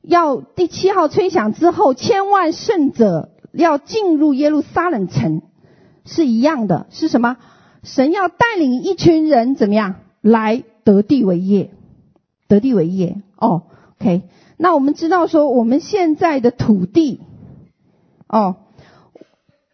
[0.07, 5.41] 要第七号吹响之后，千万圣者要进入耶路撒冷城，
[6.05, 6.85] 是一样的。
[6.91, 7.37] 是什么？
[7.83, 11.71] 神要带领一群人怎么样来得地为业？
[12.47, 13.21] 得地为业。
[13.37, 13.63] 哦
[13.99, 14.23] ，OK。
[14.57, 17.21] 那我们知道说，我们现在的土地，
[18.27, 18.57] 哦，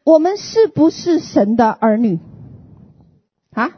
[0.04, 2.20] 我们是不是神的儿女？
[3.54, 3.72] 啊，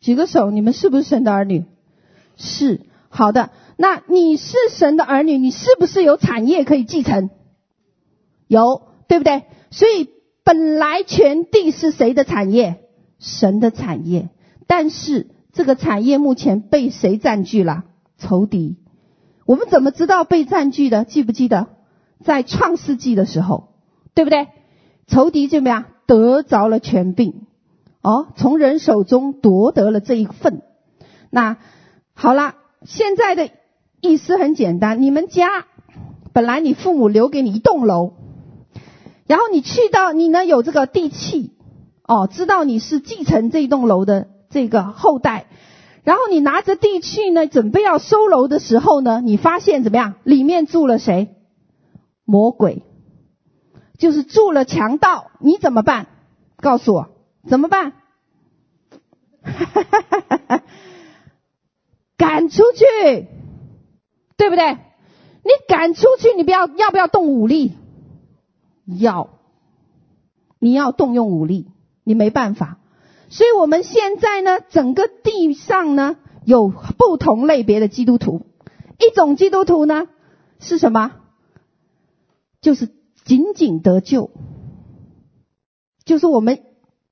[0.00, 1.64] 举个手，你们是不是神的儿女？
[2.36, 2.80] 是。
[3.08, 3.50] 好的。
[3.82, 7.30] 那你是神的儿女，你是不是有产业可以继承？
[8.46, 9.42] 有，对不对？
[9.72, 10.08] 所以
[10.44, 12.84] 本来全地是谁的产业？
[13.18, 14.28] 神的产业。
[14.68, 17.82] 但是这个产业目前被谁占据了？
[18.18, 18.76] 仇敌。
[19.46, 21.04] 我们怎么知道被占据的？
[21.04, 21.66] 记不记得
[22.22, 23.70] 在创世纪的时候，
[24.14, 24.46] 对不对？
[25.08, 25.86] 仇敌怎么样？
[26.06, 27.46] 得着了权柄，
[28.00, 30.62] 哦，从人手中夺得了这一份。
[31.30, 31.56] 那
[32.14, 33.50] 好了，现在的。
[34.02, 35.64] 意思很简单，你们家
[36.34, 38.14] 本来你父母留给你一栋楼，
[39.28, 41.52] 然后你去到你呢有这个地契，
[42.02, 45.46] 哦，知道你是继承这栋楼的这个后代，
[46.02, 50.14] 然后你拿着地契呢准备要收楼的时候呢，你发现怎么样？
[50.24, 51.36] 里面住了谁？
[52.24, 52.82] 魔鬼，
[53.98, 56.08] 就是住了强盗，你怎么办？
[56.56, 57.10] 告诉我
[57.48, 57.92] 怎么办？
[59.42, 60.62] 哈哈哈哈哈
[62.16, 63.28] 赶出去。
[64.42, 64.72] 对不对？
[65.44, 67.74] 你赶出去，你不要要不要动武力？
[68.98, 69.38] 要，
[70.58, 71.68] 你要动用武力，
[72.02, 72.78] 你没办法。
[73.28, 78.44] 所以我们现在呢，整个地上呢，有不同类别的基督徒。
[78.98, 80.08] 一种基督徒呢，
[80.58, 81.12] 是什么？
[82.60, 82.90] 就是
[83.24, 84.32] 仅仅得救，
[86.04, 86.64] 就是我们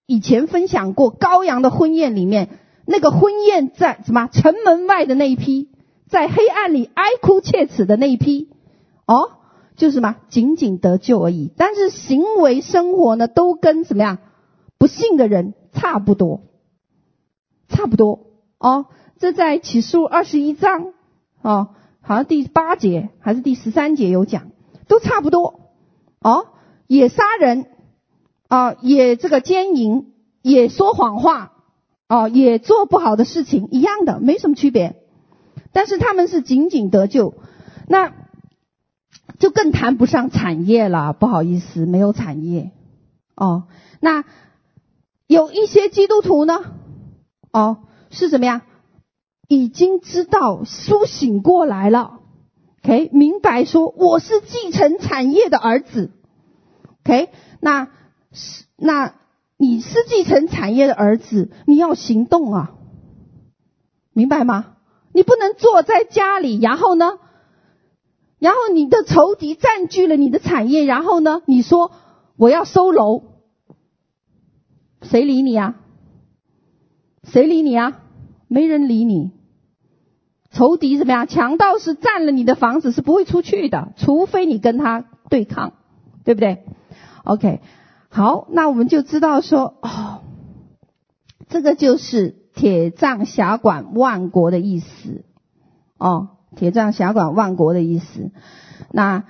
[0.06, 5.69] 以前分享过羔羊的婚宴里面，那个婚宴在什么城门外的那一批。
[6.10, 8.50] 在黑暗里哀哭切齿的那一批，
[9.06, 9.30] 哦，
[9.76, 10.16] 就是什么？
[10.28, 11.50] 仅仅得救而已。
[11.56, 14.18] 但是行为生活呢，都跟什么样？
[14.76, 16.42] 不信的人差不多。
[17.68, 18.26] 差不多
[18.58, 18.86] 哦。
[19.18, 20.92] 这在启示录二十一章
[21.42, 21.68] 哦，
[22.00, 24.50] 好像第八节还是第十三节有讲，
[24.88, 25.60] 都差不多
[26.20, 26.48] 哦。
[26.88, 27.66] 也杀人
[28.48, 31.52] 啊，也这个奸淫，也说谎话
[32.08, 34.99] 哦，也做不好的事情，一样的，没什么区别。
[35.72, 37.34] 但是他们是仅仅得救，
[37.86, 38.12] 那
[39.38, 41.12] 就更谈不上产业了。
[41.12, 42.72] 不好意思，没有产业
[43.36, 43.64] 哦。
[44.00, 44.24] 那
[45.26, 46.60] 有一些基督徒呢，
[47.52, 48.62] 哦，是怎么样？
[49.48, 52.20] 已经知道苏醒过来了
[52.84, 56.12] ，OK，明白说我是继承产业的儿子
[57.00, 57.88] ，OK，那
[58.30, 59.14] 是那
[59.56, 62.74] 你是继承产业的儿子，你要行动啊，
[64.12, 64.76] 明白吗？
[65.12, 67.18] 你不能坐在家里，然后呢，
[68.38, 71.90] 然后你的仇敌占据了你的产业，然后呢，你说
[72.36, 73.24] 我要收楼，
[75.02, 75.76] 谁理你啊？
[77.24, 78.02] 谁理你啊？
[78.48, 79.32] 没人理你。
[80.52, 81.26] 仇敌怎么样？
[81.26, 85.74] 强盗是占了你的房子是不会出去的，除非你跟他对抗，
[86.24, 86.64] 对不对
[87.24, 87.60] ？OK，
[88.08, 90.22] 好，那我们就知道说，哦，
[91.48, 92.39] 这个就是。
[92.60, 95.24] 铁杖辖管万国的意思，
[95.96, 98.30] 哦，铁杖辖管万国的意思。
[98.92, 99.24] 那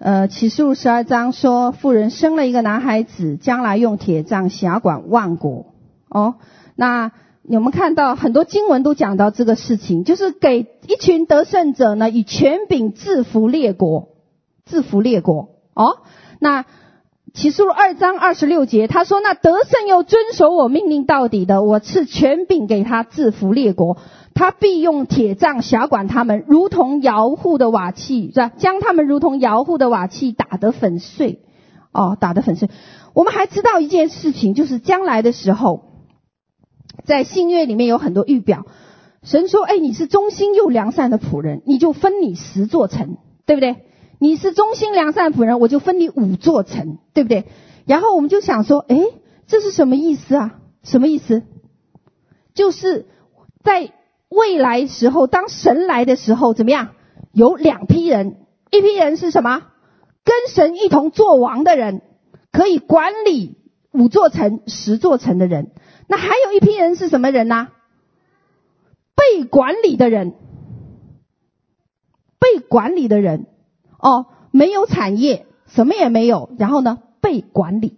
[0.00, 5.66] 呃，启示录十二章说，妇人生了一个男孩子，将来用铁杖辖管万国。
[6.08, 6.34] 哦，
[6.74, 7.12] 那
[7.44, 14.08] 我们看到很多经文都讲到这个事情，就是给一群得胜者呢，以权柄制服列国，
[14.66, 15.50] 制服列国。
[15.74, 15.98] 哦，
[16.40, 16.64] 那。
[17.34, 23.96] 启示录二章二十六节，他说：“那得胜又遵守我命令到底的，我赐权柄给他制服列国，
[24.34, 28.52] 他必用铁杖辖管他们，如同窑户的瓦器，是吧？
[28.56, 31.40] 将他们如同窑户的瓦器打得粉碎，
[31.92, 32.70] 哦，打得粉碎。
[33.14, 35.86] 我们还知道一件事情，就是将来的时候，
[37.04, 38.64] 在新约里面有很多预表，
[39.24, 43.74] 神说：‘哎，你是忠心又良善的仆人，你就分你十座城，对不对？’”
[44.18, 47.44] 你是忠心良善仆人，我就分你五座城，对不对？
[47.86, 49.02] 然后我们就想说，诶，
[49.46, 50.60] 这是什么意思啊？
[50.82, 51.42] 什么意思？
[52.54, 53.06] 就是
[53.62, 53.92] 在
[54.28, 56.90] 未来时候，当神来的时候，怎么样？
[57.32, 59.62] 有两批人，一批人是什么？
[60.24, 62.00] 跟神一同作王的人，
[62.52, 63.58] 可以管理
[63.92, 65.72] 五座城、十座城的人。
[66.06, 67.68] 那还有一批人是什么人呢？
[69.16, 70.34] 被管理的人，
[72.38, 73.46] 被管理的人。
[74.04, 77.96] 哦，没有产业，什么也没有，然后呢，被管理。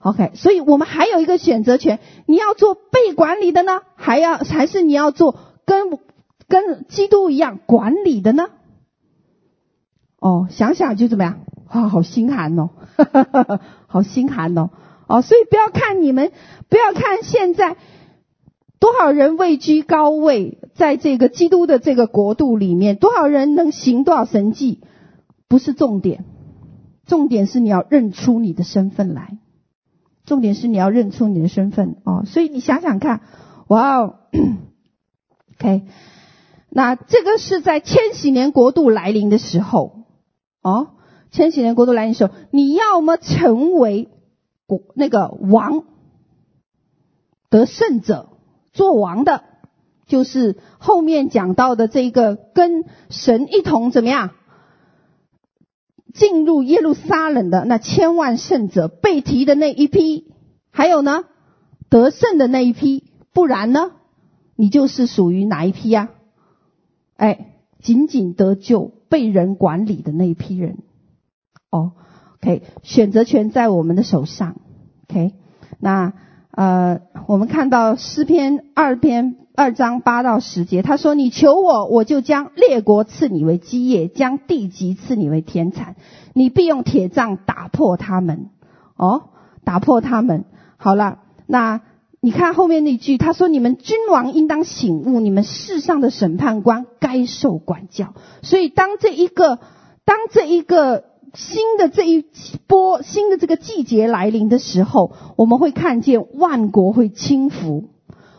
[0.00, 5.90] OK，所以我们还有一个选择权，你要做被管理的呢，还要还是你要做跟
[6.48, 8.48] 跟基督一样管理的呢？
[10.18, 11.40] 哦，想想就怎么样？
[11.68, 12.70] 啊，好心寒哦，
[13.86, 14.70] 好心寒哦。
[15.06, 16.32] 哦，所以不要看你们，
[16.68, 17.76] 不要看现在
[18.80, 24.80] 多少人位居高位，在这个基督的这个国度里面，多少人能行多少神迹。
[25.48, 26.24] 不是重点，
[27.06, 29.38] 重点是你要认出你的身份来。
[30.24, 31.98] 重点是你要认出你的身份。
[32.04, 33.20] 哦，所以你想想看，
[33.68, 34.14] 哇哦，
[35.54, 35.84] OK，
[36.68, 40.04] 那这个是在千禧年国度来临的时候。
[40.62, 40.88] 哦，
[41.30, 44.08] 千禧年国度来临的时候，你要么成为
[44.66, 45.84] 国那个王，
[47.48, 48.30] 得胜者，
[48.72, 49.44] 做王的，
[50.06, 54.32] 就是后面讲到的这个跟神一同怎么样？
[56.18, 60.32] 进入耶路撒冷的那千万圣者，被提的那一批，
[60.70, 61.24] 还有呢，
[61.88, 63.92] 得胜的那一批，不然呢，
[64.56, 66.08] 你就是属于哪一批呀？
[67.16, 70.78] 哎，仅仅得救、被人管理的那一批人。
[71.70, 71.92] 哦
[72.36, 74.56] ，OK，选择权在我们的手上。
[75.08, 75.34] OK，
[75.78, 76.14] 那
[76.56, 79.36] 呃，我们看到诗篇二篇。
[79.58, 85.96] 二章八到十节，他说：“你求我，我就将列国赐你为基业，将地级赐你为田产。
[86.34, 88.50] 你必用铁杖打破他们。
[88.96, 89.30] 哦，
[89.64, 90.44] 打破他们。
[90.76, 91.80] 好了，那
[92.20, 98.12] 你看后面那句，他说：你们君王应当醒悟，你们世上的审判官该受管教。
[98.42, 99.58] 所以，当这一个，
[100.04, 101.04] 当这一个
[101.36, 102.24] 新的这一
[102.66, 107.84] 波新的这个季节来临的时候，我们会看见万国会倾覆。”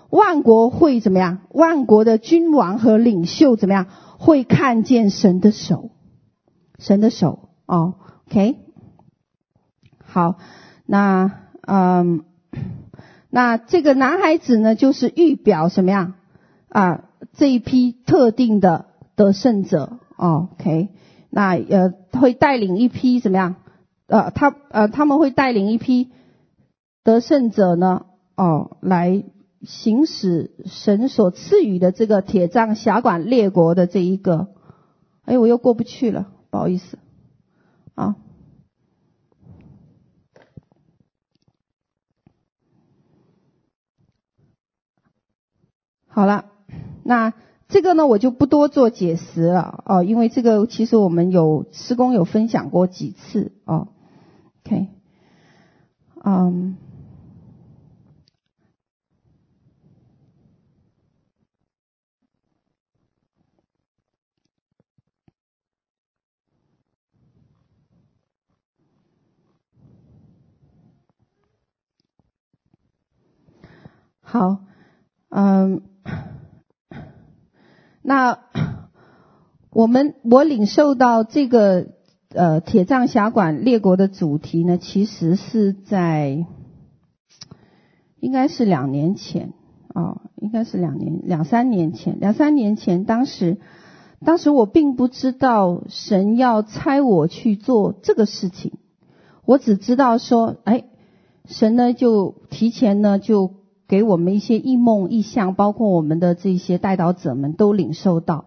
[0.10, 1.40] 万国会怎么样？
[1.50, 3.88] 万国的君王和领袖怎么样？
[4.18, 5.90] 会看见神的手，
[6.80, 7.96] 神的手哦。
[8.30, 8.56] OK，
[10.02, 10.38] 好，
[10.86, 12.24] 那嗯，
[13.30, 16.14] 那这个男孩子呢，就是预表什么样
[16.70, 17.04] 啊？
[17.34, 20.00] 这一批特定的得胜者。
[20.16, 20.88] 哦，OK，
[21.38, 23.58] 那呃会带领一批怎么样？
[24.08, 26.10] 呃，他呃他们会带领一批
[27.04, 28.08] 得胜者呢？
[28.36, 29.24] 哦，来。
[29.64, 34.50] 行使神所赐予的这个铁杖辖管列国的这一个，
[35.26, 37.00] 哎，我又过不去了，不好意思，
[37.96, 38.16] 啊，
[46.08, 46.46] 好了，
[47.04, 47.34] 那
[47.70, 53.90] 这个呢，我就不多做解释了哦，因为这个其实我们有施工有分享过几次哦
[54.66, 54.88] ，OK，
[56.24, 56.78] 嗯。
[74.30, 74.60] 好，
[75.30, 75.84] 嗯，
[78.08, 78.40] 那
[79.70, 81.88] 我们我领受到这个
[82.30, 86.46] 呃铁杖辖管列国的主题呢，其实是在
[88.22, 89.52] 应该是两年前
[89.90, 93.58] 啊、哦，应该是两年两三年前，两三年前，当时
[94.24, 98.72] 当时我并不知道神要差我去做这个事情，
[99.44, 100.86] 我只知道说，哎，
[101.44, 103.52] 神呢就提前呢就。
[103.88, 108.46] 给我们一些异梦异象，包括我们的这些代导者们都领受到，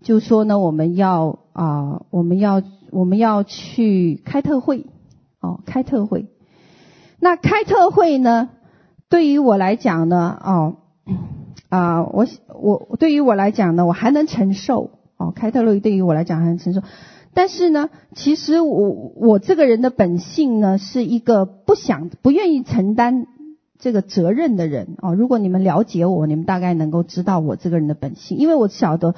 [0.00, 4.86] 就说呢，我们要啊、我们要我们要去开特会，
[5.40, 6.26] 哦，开特会。
[7.20, 8.48] 那开特会呢，
[9.10, 10.76] 对于我来讲呢，哦，
[11.68, 12.26] 啊、呃，我
[12.60, 16.80] 我对于我来讲呢，我还能承受，哦，开特会对于我来讲还能承受。
[17.34, 23.26] 但是呢，其实我我这个人的本性呢，是一个不想不愿意承担。
[23.78, 29.14] 这个责任的人哦，如果你们了解我，你们大概能够知道我这个人的本性，因为我晓得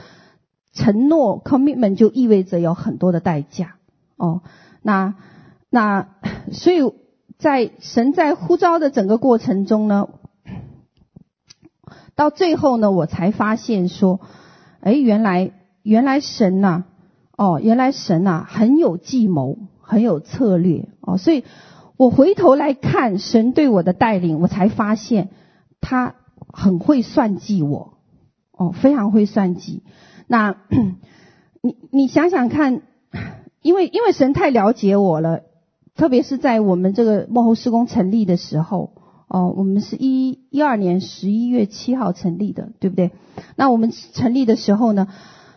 [0.75, 3.77] 承诺 commitment 就意味着有很多的代价
[4.17, 4.43] 哦。
[4.83, 5.15] 那
[5.71, 6.09] 那
[6.53, 6.93] 所以
[7.39, 10.09] 在神在呼召的整个过程中呢，
[12.15, 14.21] 到最后呢，我才发现说，
[14.81, 15.53] 哎，原来
[15.83, 16.85] 原来神呐，
[17.35, 21.45] 哦，原来神呐很有计谋，很有策略哦，所以。
[22.01, 25.29] 我回头来看神对我的带领，我才发现
[25.83, 26.15] 他
[26.51, 27.99] 很会算计我，
[28.53, 29.83] 哦，非常会算计。
[30.27, 30.57] 那，
[31.61, 32.81] 你你想想看，
[33.61, 35.43] 因为因为神太了解我了，
[35.95, 38.93] 特别是在我们这个幕后施工成立的时候，
[39.29, 43.11] 哦，我们是一一二年十一月七号成立的，对不对？
[43.57, 45.09] 那我们成立的时候呢，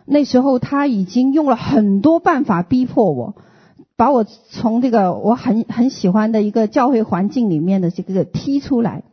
[0.05, 3.35] 那时候他已经用了很多办法逼迫我。
[4.03, 9.03] 把我从这个我很很喜欢的一个教会环境里面的这个踢出来，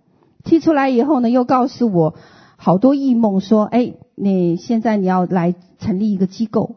[0.42, 2.16] 踢出来以后呢，又告诉我
[2.56, 6.74] 好多异梦，说，哎，你现在你要来成立一个机构，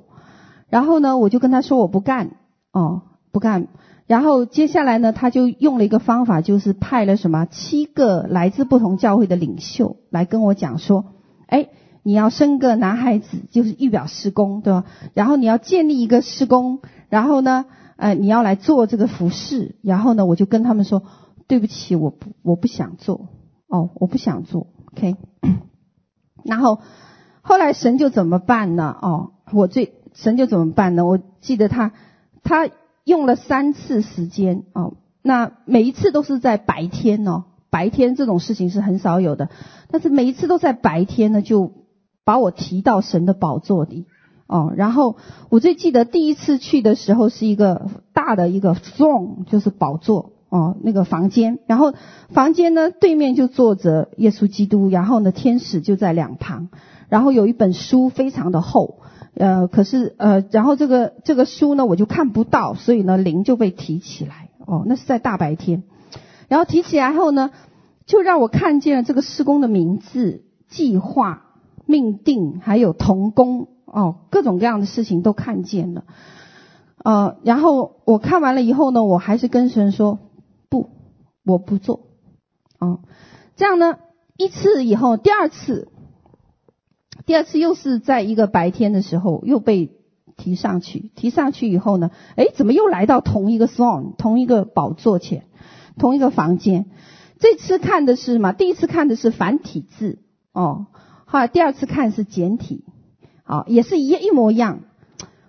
[0.70, 2.36] 然后呢，我就跟他说我不干，
[2.72, 3.02] 哦，
[3.32, 3.68] 不干，
[4.06, 11.06] 然后接下来呢，他就用了一个方法，就是派了什么七个来自不同教会的领袖来跟我讲说，
[11.48, 11.70] 哎，
[12.04, 14.86] 你要生个男孩子，就是预表施工，对吧？
[15.16, 16.78] 然后你要建立一个施工，
[17.10, 17.66] 然后呢，
[17.96, 21.04] 呃，你要来做这个服饰，然后呢，我就跟他们说，
[21.48, 23.30] 对不起，我不，我不想做，
[23.68, 25.16] 哦，我不想做，OK。
[26.44, 26.80] 然后
[27.42, 28.98] 后来神就怎么办呢？
[29.02, 31.06] 哦，我最神就怎么办呢？
[31.06, 31.94] 我记得他
[32.44, 32.70] 他
[33.04, 39.50] 用了三次时间哦，那每一次都是在白天哦，白天这种事情是很少有的，
[39.90, 41.72] 但是每一次都在白天呢，就
[42.26, 44.06] 把我提到神的宝座里。
[44.48, 45.16] 哦，然后
[45.50, 51.60] 我最记得第一次去的时候是一个大的一个 throne，就是宝座哦，那个房间。
[51.66, 51.94] 然后
[52.30, 56.70] 房间呢，对面就坐着耶稣基督，然后呢，天使就在两旁。
[57.10, 59.00] 然后有一本书非常的厚，
[59.36, 64.50] 呃，可是呃，然后这个这个书呢，我就看不到，所以呢，灵就被提起来。
[64.66, 65.84] 哦，那是在大白天。
[66.48, 67.52] 然后提起来后呢，
[68.06, 71.44] 就让我看见了这个施工的名字、计划、
[71.86, 73.68] 命定，还有同工。
[73.94, 76.04] 哦，各种各样的事情都看见了，
[76.98, 80.18] 呃，然后我看完了以后呢，我还是跟神说
[80.68, 80.90] 不，
[81.46, 82.08] 我不做，
[82.80, 83.02] 哦，
[83.56, 84.00] 这样呢，
[84.36, 85.90] 一次以后，第二次，
[87.28, 89.92] 第二次又是在一个白天的时候又被
[90.38, 95.46] 提上去，提上去以后呢，诶，怎么又来到同一个 throne，同一个宝座前，
[96.00, 96.88] 同一个房间？
[97.38, 98.54] 这次看的是什么？
[98.54, 100.18] 第一次看的是繁体字，
[100.52, 100.88] 哦，
[101.26, 102.86] 后来第二次看是简体。
[103.44, 104.80] 啊，也是一一模一样。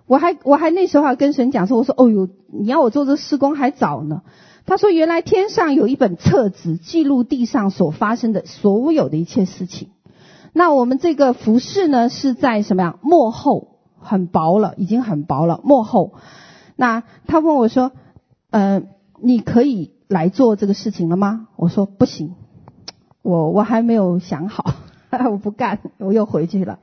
[0.07, 4.21] 我还我还那时候还跟神讲说，我说哦哟，你要我做这施工还早呢。
[4.67, 9.89] 他说原来天上有一本册子，记录地上所发生的所有的一切事情。
[10.53, 12.99] 那我们这个服饰呢，是在什么呀？
[13.01, 15.59] 幕后很薄了，已经很薄了。
[15.63, 16.13] 幕后，
[16.75, 17.91] 那他问我说，
[18.51, 18.83] 呃，
[19.21, 21.47] 你可以来做这个事情了吗？
[21.55, 22.35] 我说不行，
[23.21, 24.73] 我我还没有想好，
[25.31, 26.79] 我不干，我又回去了。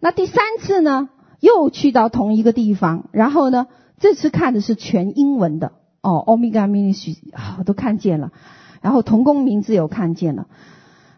[0.00, 1.08] 那第三次呢，
[1.40, 3.66] 又去到同一个地方，然后呢，
[3.98, 5.72] 这次看的是全英文的
[6.02, 8.32] 哦，Omega Ministry 啊，我都看见了，
[8.80, 10.46] 然后同工名字有看见了。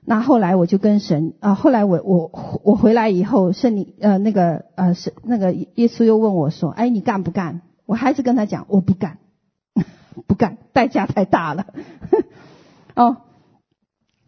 [0.03, 9.19] 那后来我就跟神啊，后来我我我回来以后，圣灵呃那个呃是那个耶稣又问我说：“哎，你干不干？”我还是跟他讲：“我不干，
[10.27, 11.67] 不干，代价太大了。
[12.97, 13.19] ”哦，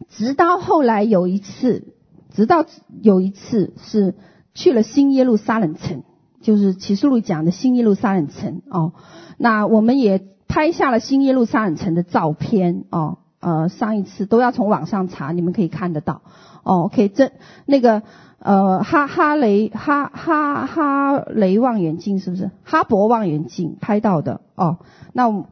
[0.09, 1.95] 直到后来有一次，
[2.33, 2.65] 直到
[3.01, 4.15] 有一次是
[4.53, 6.03] 去了新耶路撒冷城，
[6.41, 8.93] 就是启示录讲的新耶路撒冷城哦。
[9.37, 13.17] 那我们也拍下了新耶路撒冷城的照片哦。
[13.39, 16.21] 呃，上一次都要从网上查，你们可以看得到。
[16.63, 17.33] 哦，OK，这
[17.65, 18.01] 那个
[18.39, 22.51] 呃哈哈雷哈哈哈雷望远镜是不是？
[22.63, 24.77] 哈勃望远镜拍到的哦。
[25.11, 25.43] 那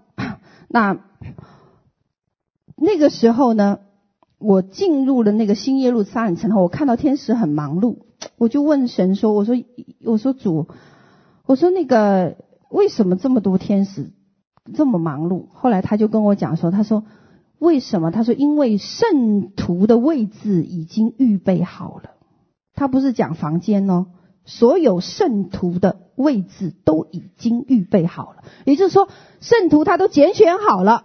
[0.70, 1.00] 那
[2.78, 3.80] 那个时候呢，
[4.38, 7.98] 我进入了那个新耶路撒冷城后，我看到天使很忙碌，
[8.38, 9.56] 我就问神说：“我说
[10.06, 10.68] 我说主，
[11.46, 12.38] 我说那个
[12.70, 14.12] 为什么这么多天使
[14.74, 17.04] 这么忙碌？”后来他就跟我讲说：“他说。”
[17.62, 18.10] 为什么？
[18.10, 22.10] 他说：“因为圣徒的位置已经预备好了。
[22.74, 24.08] 他不是讲房间哦，
[24.46, 28.44] 所有圣徒的位置都已经预备好了。
[28.66, 29.10] 也就是说，
[29.42, 31.04] 圣徒他都拣选好了。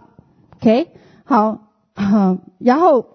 [0.55, 0.87] OK，
[1.25, 1.67] 好，
[2.57, 3.05] 然后。”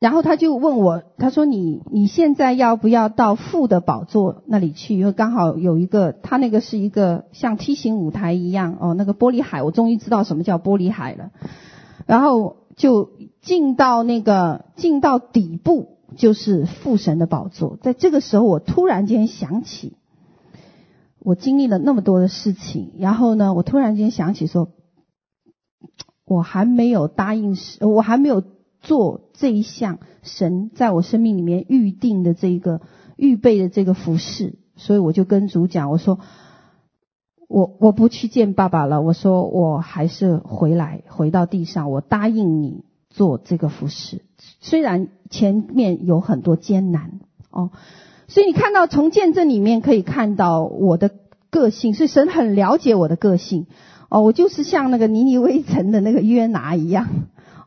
[0.00, 4.98] 然后他就问我，他说你：“你现在要不要到父的宝座那里去？
[4.98, 11.32] 因为刚好有一个，他那个是一个像梯形舞台一样哦，那个玻璃海，我终于知道什么叫玻璃海了。
[12.06, 13.10] 然后就
[13.42, 17.76] 进到那个进到底部，就是父神的宝座。
[17.82, 19.98] 在这个时候，我突然间想起，
[21.18, 24.70] 我经历了那么多的事情，然后呢，我突然间想起说，
[26.24, 28.42] 我还没有答应，我还没有。”
[28.80, 32.80] 做这一项神在我生命里面预定的这个
[33.16, 36.18] 预备的这个服饰，所以我就跟主讲，我说
[37.48, 44.22] 我我不去见爸爸了，我说我还是回来回到地上，我答应你做这个服饰，
[44.60, 47.20] 虽然前面有很多艰难
[47.50, 47.70] 哦，
[48.28, 51.10] 所以你看到从见证里面可以看到我的
[51.50, 53.66] 个性，是神很了解我的个性。
[54.08, 57.08] 哦，我就是像那个尼尼微城的那个约拿一样。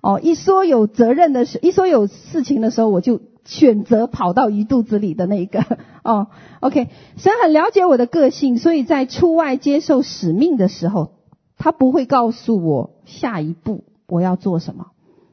[0.03, 5.63] 哦，一说有责任的时，一说有事情的时候，我就选择跑到鱼肚子里的那一个。
[6.03, 6.27] 哦
[6.59, 11.13] ，OK，神很了解我的个性，所以在出外接受使命的时候，
[11.57, 14.87] 他不会告诉我下一步我要做什么，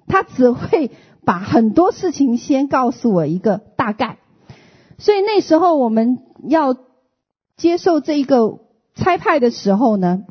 [0.07, 0.93] 他只会
[1.25, 4.19] 把很多事情先告诉我一个大概。
[4.99, 6.77] 所以那时候我们要
[7.57, 8.61] 接受这一个
[8.95, 10.23] 差派的时候呢，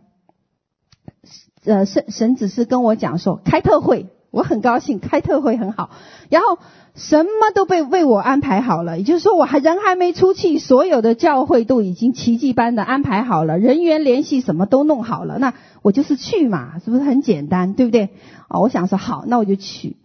[1.65, 4.07] 呃，神神只是跟我讲说开特会。
[4.31, 5.89] 我很高兴，开特会很好，
[6.29, 6.59] 然后
[6.95, 18.09] 什么都被为我安排好了，也就是说，我还人还没出去，所有的教会都已经奇迹般的安排好了，人员联系什么都弄好了，那我就是去嘛，是不是很简单，对不对？
[18.49, 19.97] 哦，我想说好，那我就去。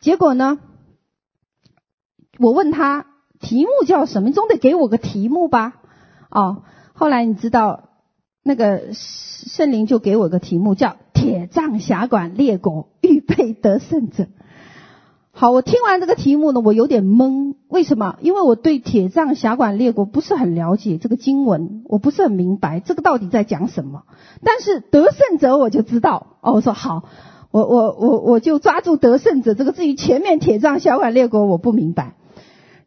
[0.00, 0.58] 结果呢，
[2.38, 3.06] 我问他
[3.40, 5.74] 题目叫什么，你总得给我个题目吧？
[6.30, 6.62] 哦，
[6.92, 7.88] 后来你知道。
[8.44, 14.28] 那个圣灵就给我个题目，叫“铁杖辖管列国，预备得胜者”。
[15.34, 17.54] 好，我听完这个题目呢，我有点懵。
[17.68, 18.16] 为什么？
[18.20, 24.02] 因为我对“铁杖辖管列国”不是很了解，这个经文我不是很明白，这个到底在讲什么？
[24.44, 26.36] 但是得胜者我就知道。
[26.42, 27.04] 哦，我说好，
[27.50, 29.72] 我我我我就抓住得胜者这个。
[29.72, 32.14] 至于前面“铁杖辖管列国”，我不明白。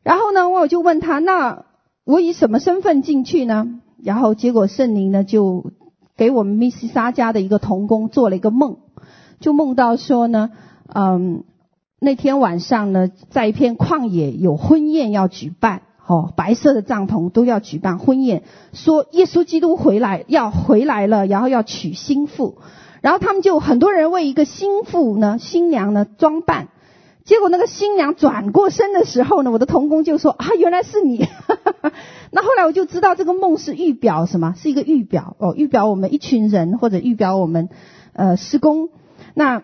[0.04, 1.66] 然后呢，我就问他：那
[2.04, 3.82] 我以什么身份进去呢？
[4.04, 5.72] 然后结果圣灵呢就
[6.16, 8.78] 给我们密西沙家的一个童工做了一个梦，
[9.40, 10.52] 就梦到说呢，
[10.88, 11.44] 嗯，
[12.00, 22.58] 那天晚上呢，在一片旷野有婚宴要举办，哦，白色的帐篷都要举办婚宴，说耶稣基督回来要回来了，然后要娶新妇，
[23.02, 26.70] 然后他们就很多人为一个新妇呢新娘呢装扮。
[27.24, 31.28] 结果那个新娘转过身的时候呢，我的同工就说啊，原来是你。
[32.32, 34.54] 那后来我就知道这个梦是预表什么？
[34.56, 37.70] 是一个预表哦，预表我们一群人或者预表我们
[38.14, 38.90] 呃施工。
[39.36, 39.62] 那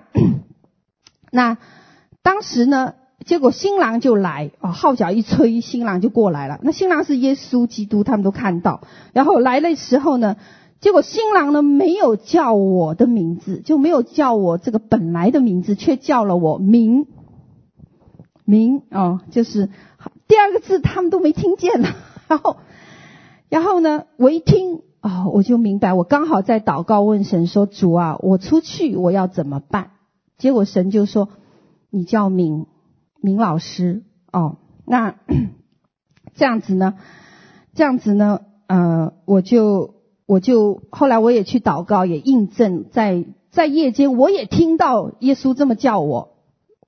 [1.31, 1.57] 那
[2.21, 2.93] 当时呢，
[3.25, 6.59] 结果新郎就来哦，号角一吹，新郎就过来了。
[6.61, 8.81] 那新郎是耶稣基督，他们都看到。
[9.13, 10.35] 然后来的时候呢，
[10.79, 17.07] 结果新郎呢没有叫我的名字，就没有叫我这个本来的名字，却叫了我名。
[18.43, 19.69] 名哦，就是
[20.27, 21.95] 第二个字，他们都没听见了。
[22.27, 22.57] 然后，
[23.49, 25.93] 然后呢，我一听哦，我就明白。
[25.93, 29.91] 我刚好在祷告问神说：“主啊，我出去我要怎么办？”
[30.37, 31.29] 结果神就说
[31.89, 32.67] ：“你叫明
[33.19, 34.57] 明老师哦。
[34.85, 35.15] 那
[36.35, 36.95] 这样子呢？
[37.73, 38.41] 这样子呢？
[38.67, 39.95] 呃，我就
[40.27, 46.37] 我就后来我也去祷告，也印证在在夜间，我也听到耶稣这么叫我，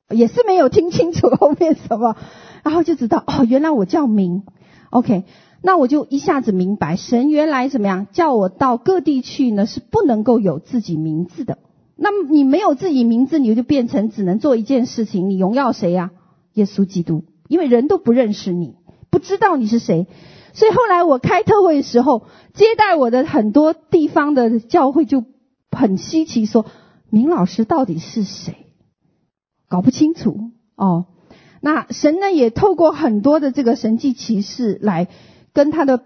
[0.09, 2.16] 也是没有听清楚后面什么，
[2.64, 4.43] 然后就知道哦，原来我叫明。
[4.91, 5.24] OK，
[5.66, 9.66] 那我就一下子明白，神原来怎么样叫我到各地去呢？
[9.66, 11.57] 是不能够有自己名字的。
[11.95, 16.11] 那么你没有自己名字，你就变成只能做一件事情，你荣耀谁呀？
[16.53, 18.76] 耶稣基督，因为人都不认识你，
[19.09, 20.07] 不知道你是谁。
[20.53, 25.24] 所以后来我开特会的时候，接待我的很多地方的教会就
[25.72, 26.66] 很稀奇，说
[27.09, 28.57] 明老师到底是谁？
[29.70, 31.05] 搞不清楚哦。
[31.61, 35.07] 那神呢也透过很多的这个神迹奇事来
[35.54, 36.01] 跟他的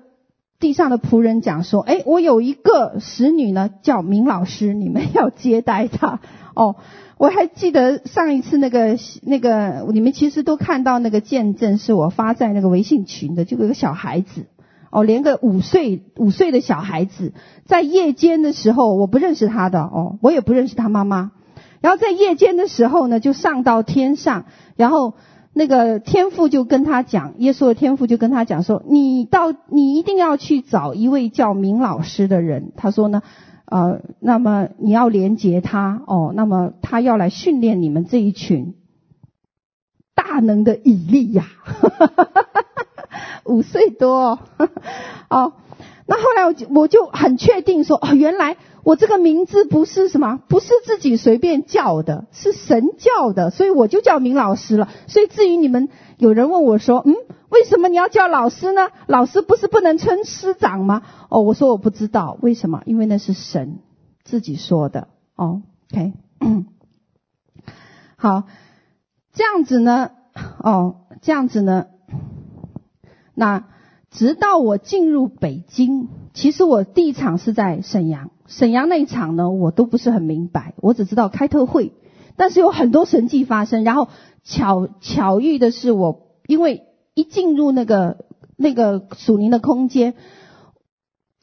[0.60, 6.20] 地上的仆人讲说：诶，我有一个使女呢，叫明老师，你们要接待她
[6.56, 6.76] 哦。
[7.20, 14.46] 我还记得上一次那个那个，你们其实都看到那个见证，是我发在那个微信群的，就有个小孩子，
[14.92, 17.34] 哦，连个五岁五岁的小孩子，
[17.66, 21.32] 在夜间的时候，我不认识他的，哦，我也不认识他妈妈，
[21.82, 24.46] 然后在夜间的时候呢，就上到天上，
[24.76, 25.16] 然后
[25.58, 33.22] 那个天父就跟他讲，耶稣的天父就跟他讲说，你到你一定要去找一位叫明老师的人，他说呢。
[33.70, 38.76] 呃，那么你要连接他哦，那么他要来训练你们这一群
[40.16, 41.44] 大能的以利亚，
[43.44, 44.40] 五岁多
[45.30, 45.52] 哦。
[46.08, 54.90] 那后来我就我就很确定说，哦，原来我这个名字不是什么，不是自己随便叫的，是神叫的，所以我就叫明老师了。
[55.08, 57.16] 所以至于你们有人问我说，嗯。
[57.50, 58.90] 为什么你要叫老师呢？
[59.08, 61.04] 老师不是不能称师长吗？
[61.30, 63.80] 哦，我说我不知道为什么，因为那是神
[64.26, 65.08] 自己说的。
[65.38, 65.62] 哦
[65.94, 66.12] ，OK，
[68.18, 68.44] 好，
[69.32, 70.12] 这样子呢，
[70.60, 71.86] 哦，这样子呢，
[73.34, 73.64] 那
[74.12, 81.94] 直到我进入北京，其实我第一场是在沈阳，沈阳那一场呢，我都不是很明白，我只知道开特会，
[82.36, 84.10] 但是有很多神迹发生，然后
[84.44, 86.84] 巧巧遇的是我，因为。
[87.18, 88.28] 一进入那个
[88.58, 90.14] 那个属灵的空间，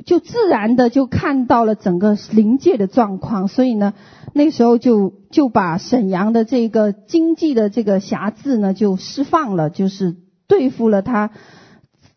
[0.04, 3.92] 就自然的就看到了整个灵界的状况，所以呢，
[4.34, 10.14] 那时候就就把沈阳的这个经济的这个辖制呢就释放了，就是
[10.46, 11.32] 对付了他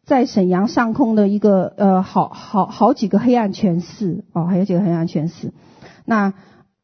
[0.07, 5.53] 在沈阳上空的一个呃好好好几个黑暗权势哦，还有几个黑暗权势。
[6.05, 6.33] 那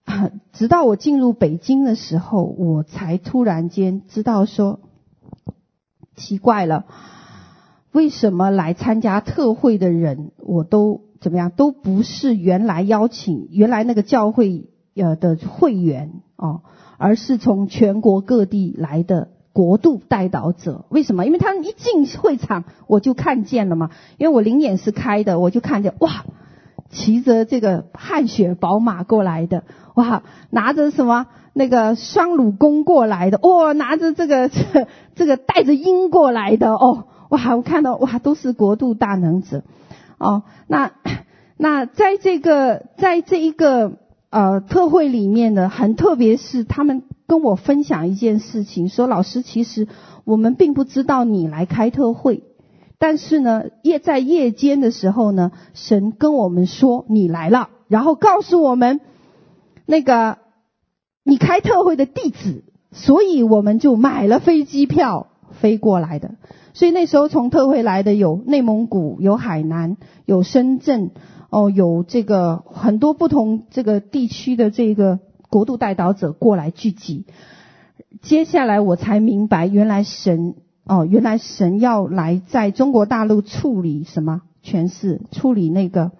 [0.53, 4.79] 直到我进入北京的时候，我才突然间知道说。
[6.15, 6.85] 奇怪了，
[7.91, 16.61] 为什么来参加特会的人，我都怎么样，都不是原来邀请原来那个教会呃的会员哦，
[16.99, 20.85] 而是从全国各地来的国度代导者。
[20.89, 21.25] 为什么？
[21.25, 26.25] 因为他们一进会场，我就看见了嘛，因为我灵眼是开的，我就看见哇，
[26.89, 29.63] 骑着这个汗血宝马过来的，
[29.95, 31.27] 哇，拿着什么？
[31.55, 39.61] 那个双鲁弓过来的，哦，拿着这个这 这个带着鹰过来的，哦，哇，我看到哇，都是国度大能者，
[40.17, 40.91] 哦，那
[41.57, 43.99] 那在这个在这一个
[44.31, 47.03] 呃特会里面呢，很特别是他们
[47.33, 49.87] 跟我分享一件事情，说老师，其实
[50.23, 52.43] 我们并不知道你来开特会，
[52.99, 59.01] 但是呢，夜在夜间的时候呢，神跟我们说你来了，然后告诉我们
[59.87, 60.37] 那个。
[61.25, 65.27] 你开特会的地址，所以我们就买了飞机票
[65.61, 66.35] 飞过来的。
[66.73, 71.11] 所以那时候从特会来的有内蒙古、有海南、有深圳，
[71.49, 75.19] 哦，有这个很多不同这个地区的这个
[75.53, 77.25] 国度代祷者过来聚集。
[78.23, 86.11] 接下来我才明白，原来神哦，原来神要来在中国大陆处理什么权势，处理那个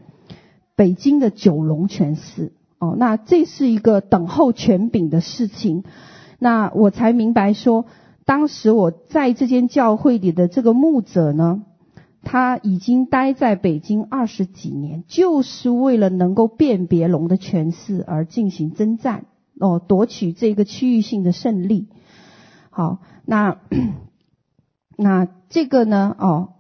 [0.76, 2.54] 北京的九龙权势。
[2.78, 5.84] 哦，那这是一个等候权柄的事情，
[6.38, 7.86] 那我才明白说，
[8.26, 11.64] 当时我在这间教会里的这个牧者呢，
[12.24, 19.26] 他已经待在北京二十几年，就是为了能够辨别龙的权势而进行征战，
[19.60, 21.90] 哦，夺取这个区域性的胜利。
[22.72, 23.60] 好，那
[24.98, 26.54] 那这个呢，哦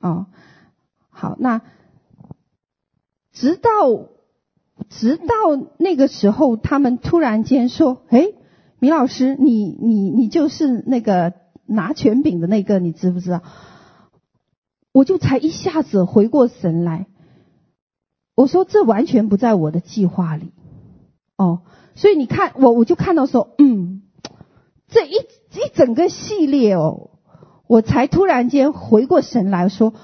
[0.00, 0.26] 哦，
[1.10, 1.60] 好，那
[3.32, 3.70] 直到。
[4.90, 5.26] 直到
[5.78, 8.26] 那个时候，他们突然间说：“哎，
[8.80, 11.32] 米老师，你你你就是那个
[11.64, 13.42] 拿权柄的那个，你知不知道？”
[14.94, 17.06] 我就才一下子回过神来，
[18.36, 20.52] 我说：“这完全不在我的计划里。”
[21.36, 21.62] 哦，
[21.96, 24.02] 所以你看，我我就看到说：“嗯，
[24.86, 27.10] 这一一整个系列哦，
[27.66, 29.94] 我才突然间回过神来说，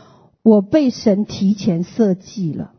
[0.43, 2.72] 我被神提前设计了。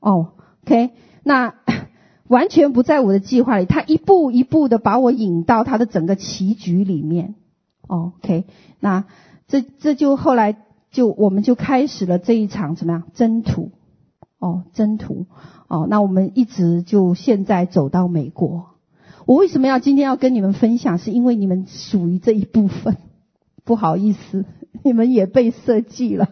[0.00, 0.32] 哦
[0.64, 1.54] ，OK，那
[2.28, 7.34] 完全不在我的计划里，他一步一步的把我引到他的整个棋局里面。
[7.88, 8.46] ，OK，
[8.80, 9.04] 那
[9.48, 10.56] 这这就后来
[10.96, 13.70] 就我们就开始了这一场怎么样征途？
[14.38, 15.26] 哦，征途。
[15.68, 18.70] 哦，那我们一直就现在走到美国。
[19.26, 20.96] 我为什么要今天要跟你们分享？
[20.96, 22.96] 是因为你们属于这一部分。
[23.62, 24.46] 不好意思，
[24.82, 26.30] 你们也被设计了。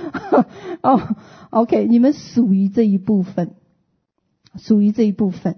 [0.82, 1.16] 哦
[1.48, 3.54] ，OK，你们属于这一部分，
[4.58, 5.56] 属于这一部分。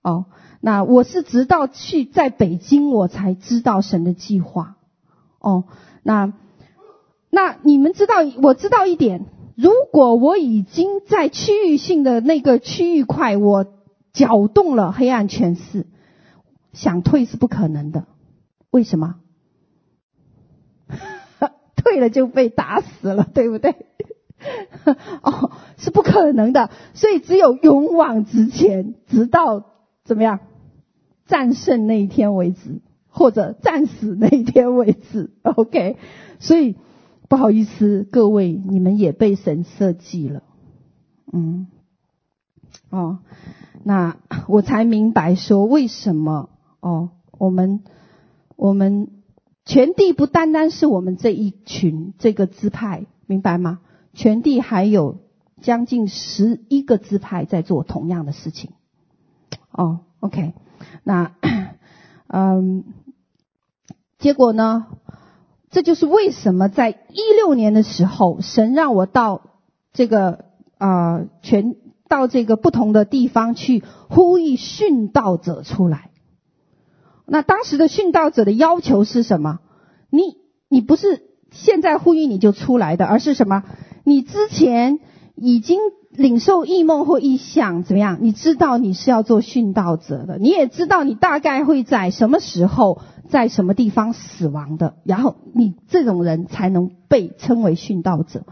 [0.00, 0.24] 哦，
[0.62, 4.76] 那我是直到去在北京，我才知道神的计划。
[5.40, 5.64] 哦，
[6.02, 6.32] 那
[7.34, 9.26] 那你们知道，我知道一点。
[9.56, 13.66] 如果我已经在区域性的那个区域块，我
[14.12, 15.86] 搅动了黑暗权势，
[16.72, 18.04] 想退是不可能的。
[18.70, 19.16] 为什么？
[21.74, 23.74] 退了就被打死了，对不对？
[25.22, 26.70] 哦，是不可能的。
[26.94, 29.64] 所以只有勇往直前，直到
[30.04, 30.38] 怎么样
[31.26, 35.32] 战胜那一天为止，或者战死那一天为止。
[35.42, 35.96] OK，
[36.38, 36.76] 所以。
[37.34, 40.44] 不好意思，各位，你们也被神设计了，
[41.32, 41.66] 嗯，
[42.90, 43.18] 哦，
[43.82, 47.82] 那我才明白说为什么哦，我们
[48.54, 49.08] 我们
[49.64, 53.80] 全地不单单是我们这一群这个支派，明白吗？
[54.12, 55.18] 全地还有
[55.60, 58.70] 将近十一个支派在做同样的事情，
[59.72, 60.54] 哦，OK，
[61.02, 61.32] 那
[62.28, 62.84] 嗯，
[64.20, 64.86] 结果呢？
[65.74, 69.42] 这就是为什么在一六年的时候，神让我到
[69.92, 70.44] 这个
[70.78, 71.74] 啊、全
[72.08, 76.10] 到这个不同的地方去呼吁殉道者出来。
[77.26, 79.58] 那当时的殉道者的要求是什么？
[80.10, 80.36] 你
[80.68, 83.64] 你不是现在呼吁你就出来的，而是什么？
[84.04, 85.00] 你之前
[85.34, 85.80] 已经
[86.12, 88.18] 领受异梦或异象，怎么样？
[88.20, 93.00] 你知道你是要做殉道者的，你也知道你大概会在什么时候。
[93.28, 98.44] 在什么地方死亡的，然后你这种人才能被称为殉道者。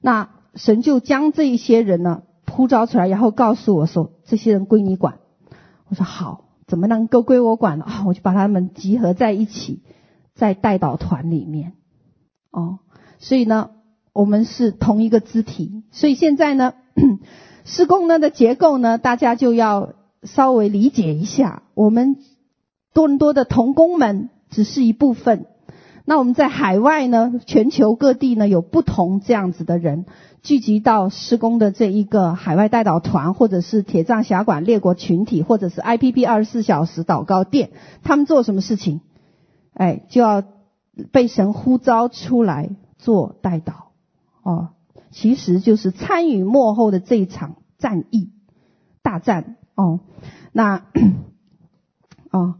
[0.00, 5.18] 那神就将这一些人呢呼召出来，然后告诉我说：“这些人归你管。”
[5.88, 9.82] 我说：“好，怎么能够归我管呢？”啊，我就把他们集合在一起，
[10.34, 11.72] 在代祷团里面。
[12.50, 12.78] 哦，
[13.18, 13.70] 所以呢，
[14.12, 15.82] 我们是同一个肢体。
[15.90, 16.74] 所以现在呢，
[17.64, 21.62] 施工呢的结构呢，大家就要稍微理解一下。
[21.74, 22.16] 我们。
[22.94, 25.46] 多伦多的同工们只是一部分，
[26.04, 30.06] 那我们在海外呢，全球各地呢有不同这样子的人
[30.42, 37.70] 聚集到施工的这一个海外代祷团，或者是铁杖辖管列国群体，或者是 IPP 二十四小时祷告殿，
[38.02, 39.00] 他们做什么事情？
[39.72, 40.44] 哎，就要
[41.10, 43.72] 被神呼召出来做代祷
[44.44, 44.68] 哦，
[45.10, 48.30] 其实就是参与幕后的这一场战役
[49.02, 49.56] 大战。
[49.74, 49.98] 哦，
[50.52, 50.84] 那
[52.34, 52.54] 哦。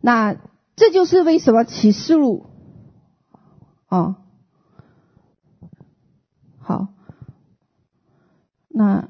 [0.00, 0.36] 那
[0.76, 2.46] 这就是为什么启示录，
[3.88, 4.14] 哦，
[6.58, 6.88] 好，
[8.68, 9.08] 那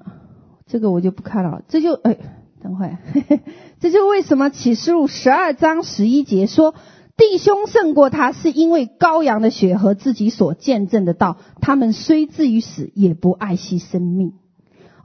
[0.66, 1.62] 这个我就不看了。
[1.68, 2.16] 这就哎，
[2.60, 2.96] 等会，
[3.78, 6.74] 这就为什么启示录十二章十一节说，
[7.16, 14.32] 弟兄胜过他，是因为羔羊的血和自己所见证的道，他们虽至于死，也不爱惜生命。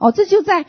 [0.00, 0.66] 哦，这就在。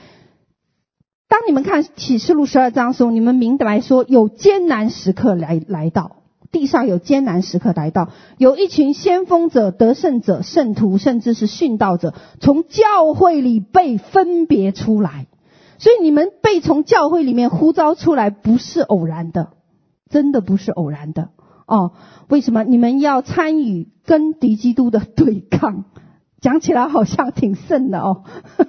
[1.30, 6.17] 当你们看启示录十二章的时候，你们明白说有艰难时刻来来到，
[6.51, 15.28] 地上有艰难时刻来到，有一群先锋者、得胜者、圣徒，甚至是殉道者，从教会里被分别出来。
[15.80, 19.49] 所以你们被从教会里面呼召出来，不是偶然的，
[20.09, 21.30] 真的不是偶然的
[21.67, 21.91] 哦。
[22.30, 22.63] 为什么？
[22.63, 25.84] 你们要参与跟敌基督的对抗。
[26.39, 28.23] 讲起来好像挺慎的哦，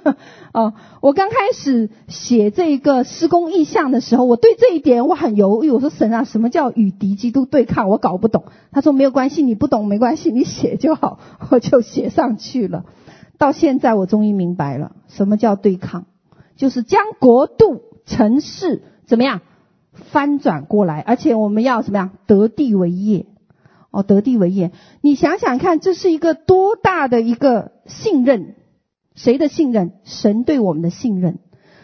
[0.54, 5.70] 哦，我刚开始写这个施工意向的时候，我对这一点我很犹豫。
[5.70, 7.90] 我说神啊，什么叫与敌基督对抗？
[7.90, 8.44] 我搞不懂。
[8.72, 12.84] 他说没有关系，你不懂没关系，你写就好， 我就写上去了。
[13.36, 16.06] 到现在我终于明白了，什么叫对抗，
[16.56, 19.42] 就是将国度、城市怎么样
[19.92, 23.26] 翻转过来，而且我们要怎么样得地为业。
[23.90, 24.70] 哦，得地为业，
[25.00, 28.54] 你想想看，这是一个多大的一个信任？
[29.14, 29.92] 谁的信任？
[30.04, 31.38] 神对我们的信任。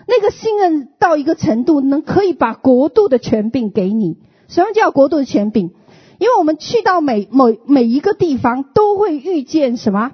[0.07, 4.19] 那个信任到一个程度，能可以把国度的权柄给你。
[4.49, 5.73] 什么叫国度的权柄？
[6.19, 10.13] 因为我们去到每每每一个地方，都会遇见什么？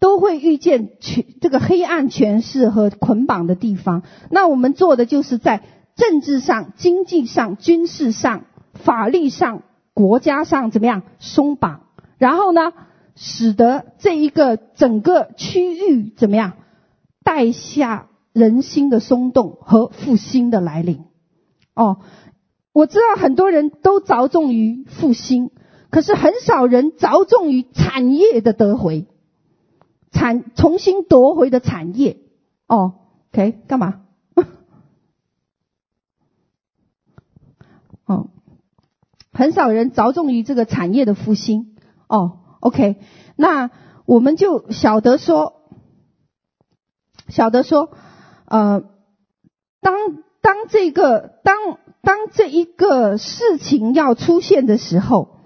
[0.00, 4.02] 都会遇见权这个黑暗权势和捆绑的地方。
[4.30, 5.62] 那我们做的就是在
[5.94, 8.46] 政治上、经济上、军事上。
[8.74, 9.62] 法律上、
[9.94, 11.80] 国家上怎么样松绑，
[12.18, 12.72] 然后呢，
[13.14, 16.54] 使得这一个整个区域怎么样
[17.22, 21.04] 带下人心的松动和复兴的来临。
[21.74, 22.00] 哦，
[22.72, 25.52] 我知道很多人都着重于复兴，
[25.90, 29.06] 可是很少人着重于产业的得回，
[30.10, 32.18] 产重新夺回的产业。
[32.66, 32.94] 哦
[33.32, 34.00] ，OK，干嘛？
[38.06, 38.28] 哦，
[39.34, 41.76] 很少人着重于这个产业的复兴。
[42.06, 42.96] 哦，OK，
[43.36, 43.70] 那
[44.06, 45.62] 我们就晓得说，
[47.28, 47.90] 晓得说，
[48.46, 48.84] 呃，
[49.80, 49.94] 当
[50.40, 51.56] 当这个当
[52.02, 55.40] 当这一个事情要出现的时候，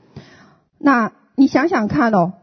[0.78, 2.34] 那你想想看哦，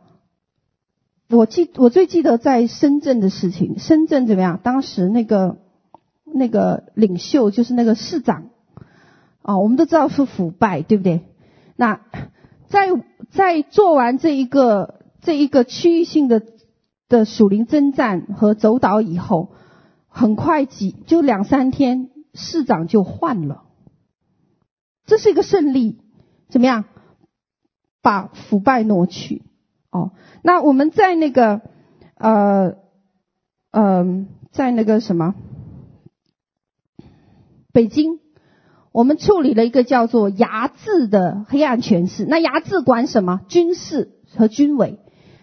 [1.29, 4.59] 我记我最记得在深圳的事情，深圳怎么样？
[4.63, 5.57] 当时那个
[6.23, 8.49] 那个领袖就是那个市长。
[9.47, 11.21] 哦，我们都知道是腐败，对不对？
[11.75, 12.01] 那
[12.67, 12.89] 在
[13.31, 16.41] 在做完这一个这一个区域性的
[17.09, 19.51] 的属灵征战和走岛以后，
[20.07, 23.65] 很快几就两三天，市长就换了，
[25.05, 25.99] 这是一个胜利，
[26.49, 26.85] 怎么样？
[28.01, 29.43] 把腐败挪去。
[29.91, 30.11] 哦，
[30.43, 31.61] 那我们在那个
[32.15, 32.77] 呃
[33.71, 35.35] 呃，在那个什么
[37.71, 38.24] 北京。
[38.95, 42.25] 我们处理了一个叫做颐治的黑暗权势。
[42.25, 43.41] 那颐治管什么？
[43.49, 44.99] 军事和军委。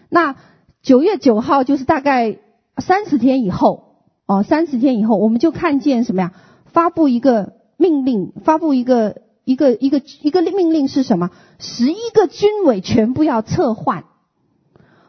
[0.09, 0.35] 那
[0.81, 2.39] 九月九号就是大概
[2.79, 6.33] 三十天以后，哦，三十天以后，我们就看见什么呀？
[6.65, 11.29] 发布一个命令，发布一个一个一个一个命令是什么？
[11.59, 14.05] 十一个军委全部要撤换。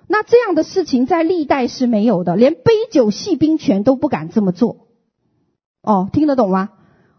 [0.06, 4.88] 那这样的事情在历代是没有的，连杯酒释兵权都不敢这么做。
[5.82, 6.68] 哦，听得懂吗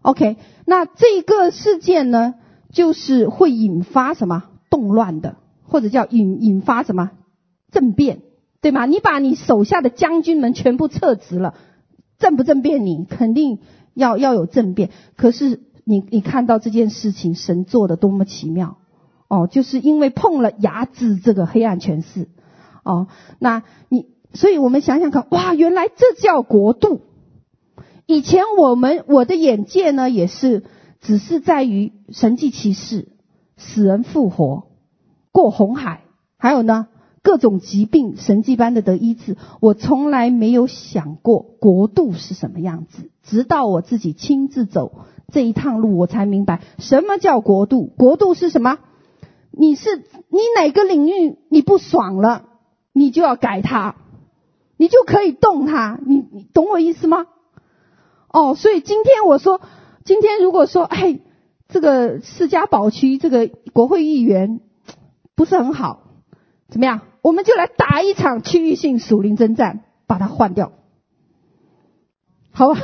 [0.06, 2.34] ？OK，那这个事件呢，
[2.70, 5.34] 就是会引发什么动乱的，
[5.64, 7.10] 或者叫引引发什么
[7.72, 8.20] 政变，
[8.60, 8.86] 对吗？
[8.86, 11.54] 你把你手下的将军们全部撤职了，
[12.20, 12.86] 政不政变？
[12.86, 13.58] 你肯定
[13.94, 14.90] 要要有政变。
[15.16, 18.78] 可是你你看到这件事情，神做的多么奇妙
[19.26, 22.28] 哦，就是因为碰了颐治这个黑暗权势
[22.84, 23.08] 哦，
[23.40, 27.00] 那你所以我们想想看，哇，原来这叫国度。
[28.06, 30.62] 以前我们我的眼界呢，也是
[31.00, 33.08] 只是在于神迹奇事、
[33.56, 34.68] 死人复活、
[35.32, 36.04] 过红海，
[36.38, 36.86] 还有呢
[37.22, 39.36] 各种疾病神迹般的得医治。
[39.60, 44.92] 我从来没有想过国度是什么样子，直到我自己亲自走
[45.32, 47.86] 这一趟路，我才明白什么叫国度。
[47.86, 48.78] 国度是什么？
[49.50, 52.44] 你是你哪个领域你不爽了，
[52.92, 53.96] 你就要改它，
[54.76, 55.98] 你就可以动它。
[56.06, 57.26] 你你懂我意思吗？
[58.36, 59.62] 哦，所以今天我说，
[60.04, 61.20] 今天如果说，哎，
[61.68, 64.60] 这个士嘉堡区这个国会议员
[65.34, 66.02] 不是很好，
[66.68, 67.00] 怎么样？
[67.22, 70.72] 我们就来打一场区域性属灵征战，把它换掉，
[72.52, 72.80] 好吧？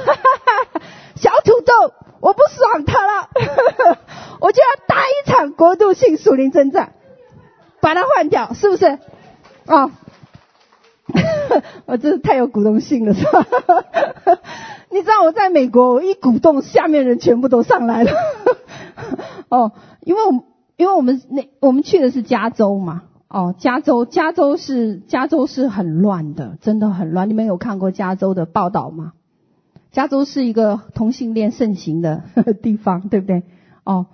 [1.16, 3.28] 小土豆，我不爽他了，
[4.40, 6.94] 我就要打一场国度性属灵征战，
[7.82, 8.86] 把它换掉，是不是？
[9.66, 9.90] 啊、哦，
[11.84, 13.46] 我真是太有鼓动性了，是吧？
[14.92, 18.12] 你知道我在美国，我一鼓动，下面人全部都上来了。
[19.48, 19.72] 哦，
[20.02, 20.44] 因为我
[20.76, 23.04] 因为我们那我们去的是加州嘛。
[23.28, 27.30] 哦，加州加州是加州是很乱的，真的很乱。
[27.30, 29.14] 你们有看过加州的报道吗？
[29.90, 32.24] 加州是一个同性恋盛行的
[32.62, 33.44] 地方，对不对？
[33.84, 34.06] 哦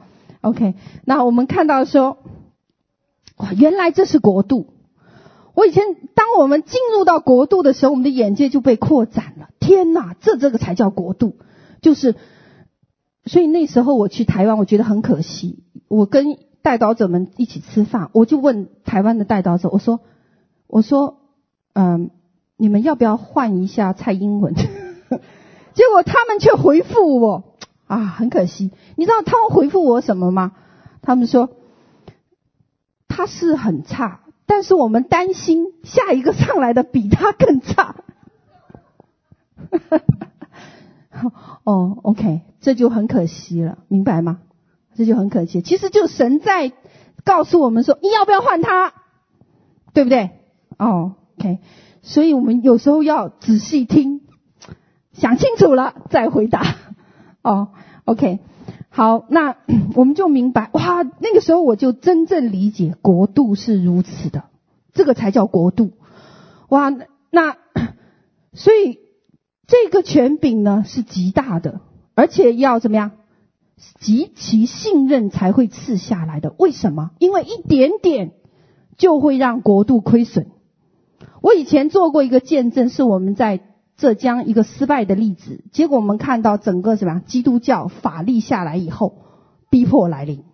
[0.42, 0.74] ，OK。
[1.04, 2.18] 那我们看到说，
[3.38, 4.68] 哇，原来这是国度。
[5.54, 5.82] 我以前，
[6.14, 9.48] 当我们进入到国度的时候，我们的眼界就被扩展了。
[9.68, 11.36] 天哪，这这个才叫国度，
[11.82, 12.14] 就是。
[13.26, 15.64] 所以那时候我去台湾，我觉得很可惜。
[15.86, 20.00] 我跟代导者们一起吃饭，我就问台湾的代导者，我说
[20.66, 21.18] ：“我说，
[21.74, 22.08] 嗯，
[22.56, 24.54] 你们要不要换一下蔡英文？”
[25.74, 27.44] 结果他们却回复我
[27.86, 30.52] ：“啊，很可惜。”你知道他们回复我什么吗？
[31.02, 31.50] 他们说
[33.08, 37.96] ：“他是很差。”但是我们担心下一个上来的比他更差。
[41.64, 44.40] 哦，OK，这就很可惜了，明白吗？
[44.94, 45.62] 这就很可惜。
[45.62, 46.72] 其实就神在
[47.24, 48.92] 告诉我们说，你要不要换他？
[49.92, 50.30] 对不对？
[50.78, 51.58] 哦，OK，
[52.02, 54.20] 所以我们有时候要仔细听，
[55.12, 56.76] 想清楚了再回答。
[57.42, 57.68] 哦
[58.04, 58.40] ，OK。
[58.90, 59.56] 好，那
[59.94, 64.44] 我们就明白哇，那个时候我就真正理解国度是如此的，
[64.92, 65.92] 这个才叫国度。
[66.68, 66.90] 哇，
[67.30, 67.56] 那
[68.52, 68.98] 所以
[69.68, 71.82] 这个权柄呢是极大的，
[72.14, 73.12] 而且要怎么样？
[74.00, 76.54] 极其信任才会赐下来的。
[76.58, 77.10] 为什么？
[77.18, 78.32] 因为一点点
[78.96, 80.46] 就会让国度亏损。
[81.42, 83.60] 我以前做过一个见证，是我们在
[83.98, 85.62] 浙江一个失败的例子。
[85.70, 89.18] 结果我们看到整个什么基督教法律下来以后，
[89.68, 90.44] 逼迫来临。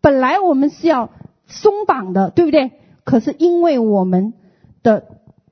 [0.00, 1.10] 本来我们是要
[1.46, 2.72] 松绑的，对不对？
[3.04, 4.32] 可是因为我们
[4.82, 5.04] 的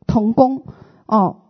[0.06, 0.64] 同工
[1.04, 1.41] 哦。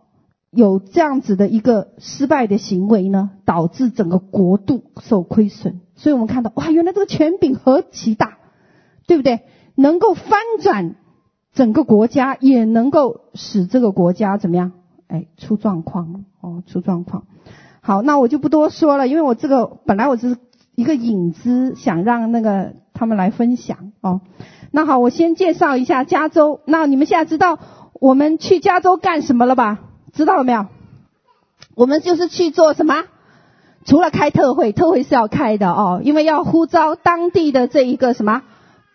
[0.53, 5.81] 有这样子的一个失败的行为呢，导致整个国度受亏损。
[5.95, 8.37] 所以我们看到，哇，原来这个权柄何其大，
[9.07, 9.41] 对不对？
[9.75, 10.95] 能够翻转
[11.53, 14.73] 整个国家，也能够使这个国家怎么样？
[15.07, 17.25] 哎，出状况哦，出状况。
[17.81, 20.37] 好，那我就不多说了，因为我这个本来我只是
[20.75, 24.21] 一个引子，想让那个他们来分享哦。
[24.71, 26.61] 那好，我先介绍一下加州。
[26.65, 27.59] 那你们现在知道
[27.93, 29.79] 我们去加州干什么了吧？
[30.13, 30.67] 知道了没有？
[31.75, 33.03] 我们就是去做什么？
[33.85, 38.43] 除了开特会，特会是要开的哦，因为要呼召当地的这一个什么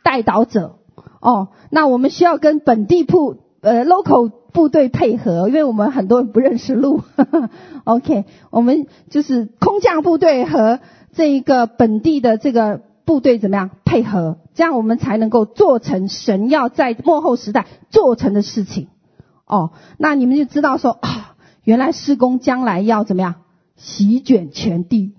[0.02, 0.76] 代导者
[1.20, 1.48] 哦。
[1.70, 7.02] 那我们需要跟本地部呃 local 部队配合，因为我们很多人不认识路。
[7.16, 7.50] 呵 呵
[7.84, 10.80] OK，我们就是空降部队和
[11.12, 14.38] 这一个本地的这个部队怎么样配合？
[14.54, 18.88] 这样我们才能够做成神要在末后时代做成的事情。
[19.48, 21.34] 哦，那你们就知道说啊，
[21.64, 23.36] 原来施工将来要怎么样
[23.76, 25.14] 席卷全地。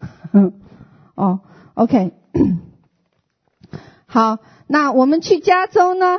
[1.14, 1.40] 哦
[1.72, 2.12] ，OK，
[4.06, 6.18] 好，那我们去加州呢？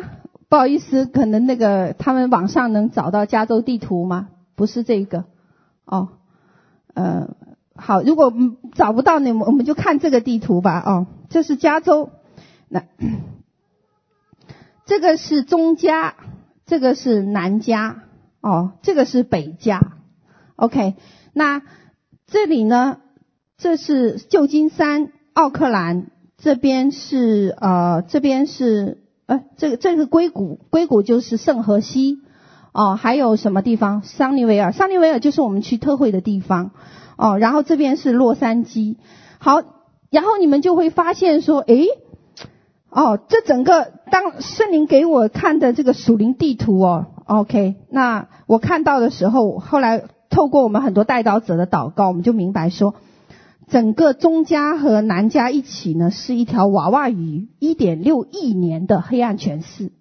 [0.49, 4.29] 不好意思，可能那个他们网上能找到加州地图吗？
[4.55, 5.25] 不是这个。
[5.85, 6.09] 哦，
[6.95, 7.35] 呃，
[7.75, 8.33] 好，如果
[8.73, 10.81] 找不到，那我们就看这个地图吧。
[10.83, 12.09] 哦，这是加州，
[12.67, 12.83] 那
[14.85, 16.15] 这个是中加。
[16.67, 18.03] 这个是南加
[18.41, 19.81] 哦，这个是北加
[20.57, 20.95] ，OK。
[21.33, 21.61] 那
[22.27, 22.99] 这里呢，
[23.57, 32.19] 这是旧金山、奥克兰，这边是呃，这边是呃，这个这个硅谷，硅谷就是圣荷西
[32.73, 34.03] 哦，还有什么地方？
[34.03, 36.71] 桑尼维尔，桑尼维尔就是我们去特会的地方
[37.15, 37.37] 哦。
[37.39, 38.97] 然后这边是洛杉矶，
[39.39, 39.63] 好，
[40.09, 41.87] 然后你们就会发现说，诶。
[42.89, 52.95] 哦，这整个当圣灵给我看的这个属灵地图哦，OK，那我看到的时候，后来透过我们很多代祷者的祷告，我们就明白说，
[53.67, 59.91] 整个中家和南家一起呢，是一条娃娃鱼，一点六亿年的黑暗权势。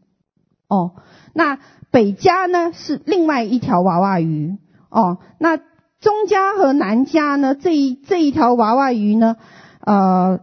[0.69, 0.93] 哦，
[1.33, 1.59] 那
[1.91, 4.57] 北家呢是另外一条娃娃鱼。
[4.89, 9.37] 哦，那中家和南家呢这一这一条娃娃鱼呢，
[9.81, 10.41] 呃，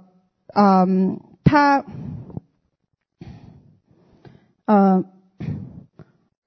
[0.53, 1.83] 嗯，它。
[4.73, 5.03] 呃，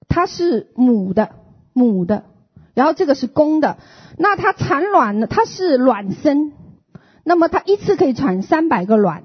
[0.09, 1.29] 它是母的，
[1.71, 2.25] 母的，
[2.73, 3.77] 然后这个是公的。
[4.17, 5.27] 那它产卵呢？
[5.27, 6.51] 它是卵生，
[7.23, 9.23] 那么它一次可以产三百个卵。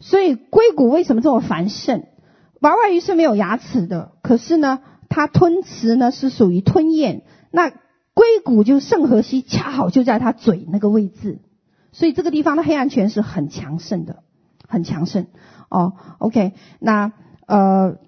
[0.00, 2.06] 所以硅谷为什么这么繁盛？
[2.60, 4.80] 娃娃鱼是没有牙齿的，可是呢，
[5.10, 7.24] 它吞食呢是属于吞咽。
[7.50, 11.40] 那硅谷就圣荷西，恰好就在它嘴那个位置，
[11.92, 14.22] 所以这个地方的黑暗权是很强盛的，
[14.66, 15.26] 很强盛。
[15.68, 17.12] 哦，OK，那
[17.46, 17.98] 呃。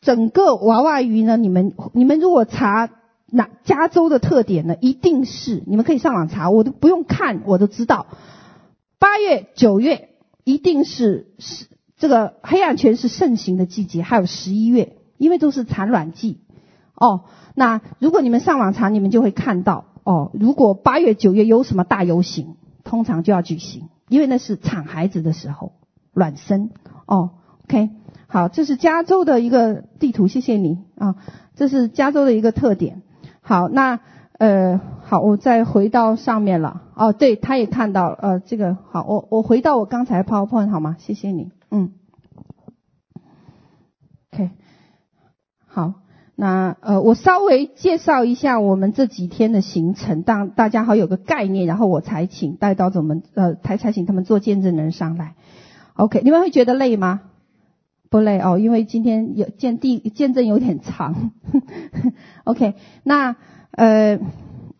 [0.00, 1.36] 整个娃娃鱼呢？
[1.36, 2.88] 你们你们如果查
[3.26, 8.06] 那加州的特点呢，一定是你们可以上网查，我都不用看，我都知道。
[8.98, 10.08] 八月、九月
[10.44, 16.40] 一定是是这个黑暗权是盛行的季节，还有十一月，因为都是产卵季。
[16.94, 17.24] 哦，
[17.54, 20.30] 那如果你们上网查，你们就会看到哦。
[20.34, 25.72] 如果八月、九月有什么大游行，通常就要举行，因为那是产孩子的时候，
[26.12, 26.70] 卵生。
[27.06, 27.30] 哦
[27.64, 27.90] ，OK。
[28.32, 31.16] 好，这是加州的一个地图，谢谢你啊。
[31.56, 33.02] 这是加州的一个特点。
[33.40, 33.98] 好，那
[34.38, 36.82] 呃，好，我再回到上面了。
[36.94, 40.94] 哦，对，他也看到了呃，这个好，我我回到我刚才 PowerPoint 好吗？
[41.00, 41.90] 谢谢你，嗯。
[44.32, 44.50] OK，
[45.66, 45.94] 好，
[46.36, 55.34] 那呃，我稍微介绍一下我们这几天的行程，让大家好有个概念，然后我才请带到我们呃，才才请他们做见证人上来。
[55.94, 57.22] OK，你们会觉得累吗？
[58.10, 61.30] 不累哦，因为今天有见地见证有点长。
[62.42, 63.36] OK，那
[63.70, 64.18] 呃，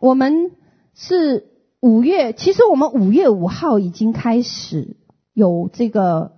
[0.01, 0.51] 我们
[0.95, 1.47] 是
[1.81, 4.97] 五月，其实我们五月五号已经开始
[5.33, 6.33] 有这个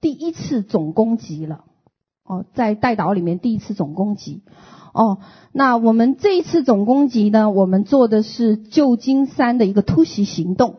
[0.00, 1.64] 第一次总攻击了。
[2.22, 4.44] 哦，在代岛里面第一次总攻击。
[4.94, 5.18] 哦，
[5.50, 10.76] 那我们这一次总攻击呢，我们做的是旧金山的一个突袭行动。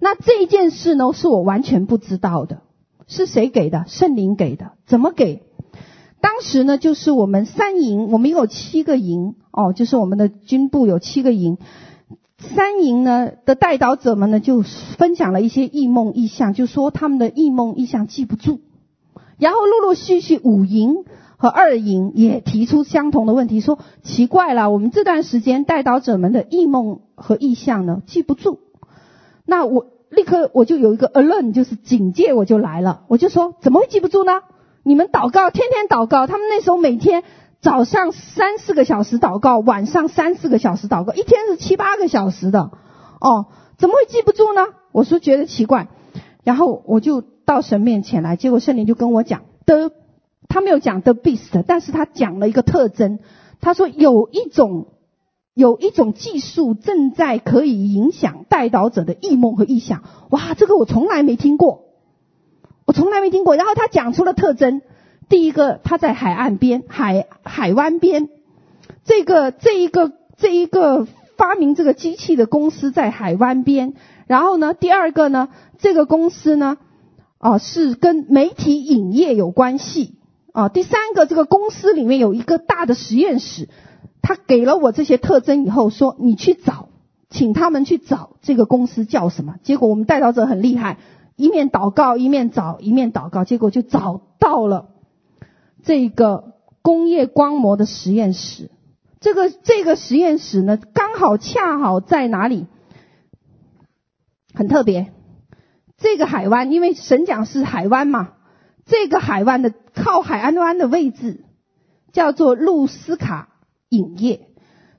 [0.00, 2.63] 那这件事呢，是我完全不知道的。
[3.06, 3.84] 是谁给的？
[3.86, 4.72] 圣灵给的。
[4.86, 5.42] 怎么给？
[6.20, 11.58] 当时呢，就是我们三营，我们有七个营哦，就是我们的军部有七个营。
[12.38, 18.60] 三营呢的代祷者们呢就分享了一些异梦异象，就说他们的异梦异象记不住。
[19.38, 21.04] 然后陆陆续续五营
[21.36, 28.60] 和二营也提出相同的问题，说奇怪了，我们这段时间代祷者们的异梦和异象呢记不住。
[29.44, 34.40] 那我立刻我就有一个 alert，就是警戒，我就来了，我就说怎么会记不住呢？
[34.82, 37.22] 你们祷告，天天祷告，他们那时候每天
[37.60, 42.70] 早上三四个小时祷告，晚上三四个小时祷告，一天是七八个小时的，
[43.20, 43.46] 哦，
[43.78, 44.66] 怎么会记不住呢？
[44.92, 45.88] 我说觉得奇怪，
[46.42, 49.90] 然后我就到神面前来，结果圣灵就跟我讲的，
[50.48, 53.18] 他没有讲 the beast，但是他讲了一个特征，
[53.60, 54.86] 他说有一种
[55.54, 61.84] 有一种技术正在可以影响带导者的异梦和异想，哇，这个我从来没听过。
[62.86, 63.54] 我从来没听过。
[63.54, 64.82] 然后他讲出了特征，
[65.28, 68.28] 第一个他在海岸边、海海湾边，
[69.04, 73.94] 这个这一个这一个发明这个机器的公司在海湾边。
[74.26, 76.78] 然后呢，第二个呢，这个公司呢，
[77.38, 80.16] 啊是跟媒体影业有关系
[80.52, 80.68] 啊。
[80.68, 83.68] 第三个，这个公司里面有一个大的实验室。
[84.24, 86.88] 他给了我这些特征以后，说你去找，
[87.28, 89.56] 请他们去找这个公司叫什么。
[89.62, 90.96] 结果我们代祷者很厉害。
[91.36, 94.88] 一面祷告，一面找，一面祷告，结果就找到了
[95.82, 98.70] 这个工业光膜的实验室。
[99.20, 102.66] 这个这个实验室呢，刚好恰好在哪里？
[104.54, 105.12] 很特别。
[105.98, 108.34] 这个海湾，因为神讲是海湾嘛，
[108.86, 111.44] 这个海湾的靠海岸湾的位置
[112.12, 113.48] 叫做露斯卡
[113.94, 114.48] 影业，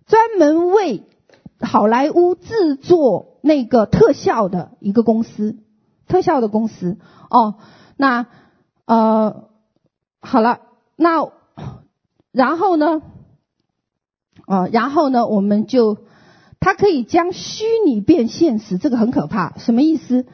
[0.05, 1.03] 专门为
[1.59, 5.57] 好莱坞制作那个特效的一个公司。
[6.07, 6.97] 特效的公司
[7.31, 7.55] 哦，
[7.97, 8.27] 那
[8.85, 9.49] 呃
[10.19, 10.59] 好了，
[10.95, 11.31] 那
[12.31, 13.01] 然后呢，
[14.45, 15.97] 呃然后呢，我们就
[16.59, 20.27] 它可以将虚拟变现实，这个很可怕，什么意思？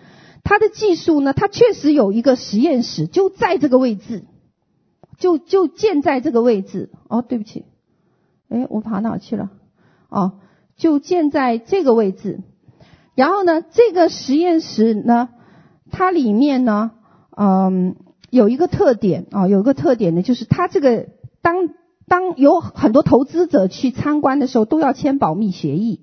[0.44, 4.26] 它的技术呢，它确实有一个实验室，就在这个位置，
[5.18, 6.90] 就就建在这个位置。
[7.08, 7.64] 哦，对不起，
[8.52, 9.50] 哎，我跑哪去了？
[10.10, 10.34] 哦，
[10.76, 12.42] 就建在这个位置。
[13.16, 15.30] 然后呢，这个实验室呢？
[15.90, 16.92] 它里面呢，
[17.36, 17.96] 嗯，
[18.30, 21.08] 有一个特点啊，有一个特点呢，就是它这个
[21.42, 21.70] 当
[22.08, 26.02] 当有很多投资者去参观的时候，都要签保密协议。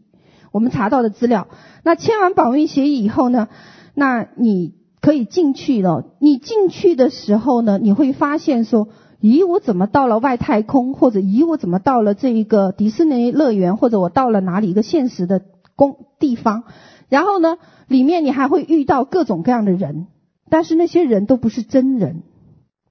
[0.53, 1.49] 我们查到的资料，
[1.85, 3.49] 那签完保密协议以后呢，
[3.95, 6.05] 那你可以进去了。
[6.19, 8.89] 你进去的时候呢，你会发现说，
[9.21, 10.95] 咦，我怎么到了外太空？
[10.95, 13.77] 或者咦，我怎么到了这一个迪士尼乐园？
[13.77, 15.43] 或者我到了哪里一个现实的
[15.75, 16.65] 公地方？
[17.09, 17.59] 然后呢，
[17.89, 20.07] 里面你还会遇到各种各样的人，
[20.49, 22.23] 但是那些人都不是真人，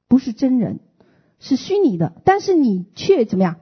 [0.10, 0.80] 不是真人，
[1.40, 2.14] 是虚拟的。
[2.26, 3.58] 但是你却怎么样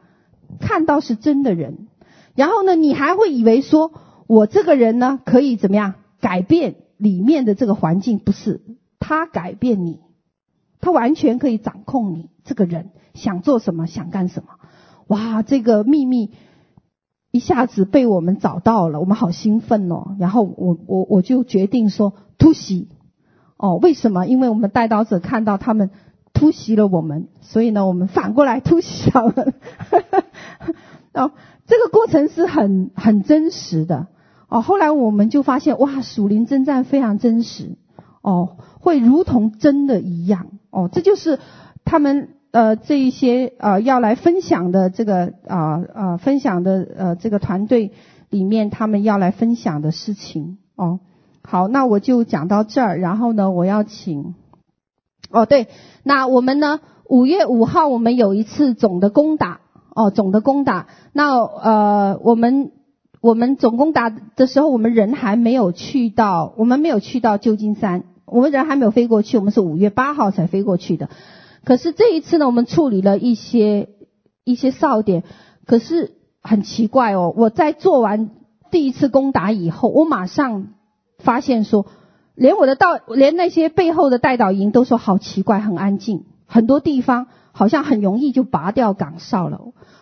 [0.60, 1.88] 看到是真的人？
[2.36, 3.92] 然后呢，你还会以为说
[4.28, 8.18] 我这个人呢可以怎么样改变里面的这个环境？
[8.18, 8.62] 不是，
[9.00, 10.00] 他改变你，
[10.86, 14.50] 他完全可以掌控你这个人想做什么，想干什么。
[15.08, 16.30] 哇，这个秘密。
[17.32, 20.16] 一下子被我们找到了，我们好兴奋哦！
[20.20, 22.88] 然后我我我就决定说突袭
[23.58, 24.26] 哦，为什么？
[24.26, 25.90] 因为我们带刀者看到他们
[26.34, 29.34] 突袭了我们，所以呢，我们反过来突袭他们。
[31.14, 31.32] 哦，
[31.66, 34.08] 这个过程是很很真实的
[34.48, 34.62] 哦。
[34.62, 37.76] 后来我们就发现，哇，属灵征战非常真实
[38.22, 40.90] 哦，会如同真的一样哦。
[40.92, 41.40] 这就是
[41.86, 42.30] 他们。
[42.56, 47.92] 呃，这一些呃要来分享的这个啊啊、呃呃、分享的呃这个团队
[48.30, 51.02] 里面，他们要来分享的事情哦。
[51.44, 54.36] 好，那我就讲到这儿，然后呢，我要请
[55.32, 55.68] 哦对，
[56.04, 59.60] 那我们呢五月五号我们有一次总的攻打
[59.94, 60.88] 哦，总的攻打。
[61.12, 62.72] 那呃我们
[63.20, 71.10] 我们总攻打的时候，我们人还没有去到，我们没有去到旧金山，我们人还没有飞过去，我们是五月八号才飞过去的。
[71.64, 73.90] 可是这一次呢，我们处理了一些
[74.44, 75.24] 一些哨点，
[75.66, 77.34] 可是很奇怪哦。
[77.36, 78.30] 我在做完
[78.72, 80.68] 第一次攻打以后，我马上
[81.18, 81.88] 发现说，
[82.36, 89.62] 连我的道，连那些背后的代导营都说好奇怪，很安静，很多地方好像很容易就拔掉岗哨了。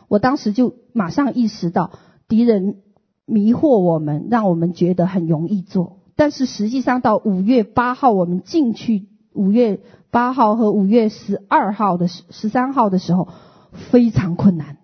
[0.10, 1.91] 我当时就马上意识到，
[2.28, 2.78] 敌人
[3.26, 9.80] 迷惑我们，让我们觉得很容易做，但是实际上到五月八号我们进去，五月。
[10.14, 13.30] 八号和五月十二号的十十三号的时候
[13.72, 14.77] 非常困难，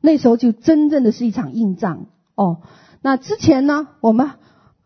[0.00, 2.62] 那时候就真正的是一场硬仗哦。
[3.02, 4.32] 那之前呢，我们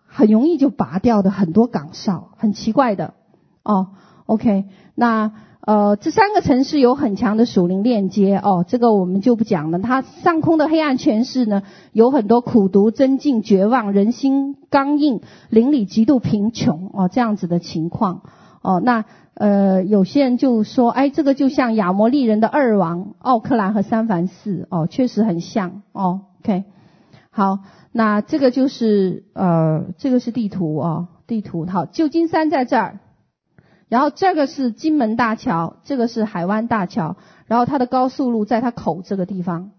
[0.04, 3.14] 很容易就拔掉的很多岗哨，很奇怪的
[3.62, 3.92] 哦。
[4.26, 5.32] OK，那
[5.66, 9.80] 呃，这三个城市有很强的属灵链接哦，这个我们就不讲了。
[9.80, 18.22] 它上空的黑暗权势呢，有很多苦毒、争竞、绝望、人心刚硬、邻里极度贫穷哦，这样子的情况
[18.62, 18.80] 哦。
[18.80, 26.20] 那呃，有些人就说，哎，这个就像亚摩利人的二王奥克兰和三藩市哦，确实很像哦。
[26.44, 26.62] OK，
[27.30, 27.58] 好，
[27.90, 33.00] 那这个就是呃，这个是地图哦，地图好，旧金山在这儿。
[33.88, 39.70] 然后这个是金门大桥，这个是海湾大桥，然后它的高速路在它口这个地方，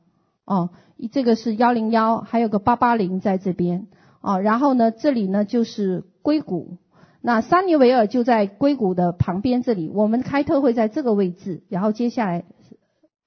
[0.45, 0.69] 哦，
[1.11, 3.87] 这个是幺零幺，还有个八八零在这边，
[4.21, 6.77] 哦，然后呢，这里呢就是硅谷，
[7.19, 12.45] 那桑尼维尔就在硅谷的旁边这里，我们开特会在这个位置，然后接下来，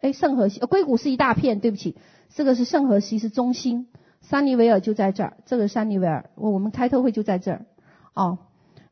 [0.01, 1.99] 哎，圣荷西，硅谷是一大片，对不起，
[2.31, 3.89] 这个是圣荷西是中心，
[4.23, 7.67] 桑尼维尔就在这儿，这个桑尼维尔，我我们开特会就在这儿，
[8.15, 8.39] 哦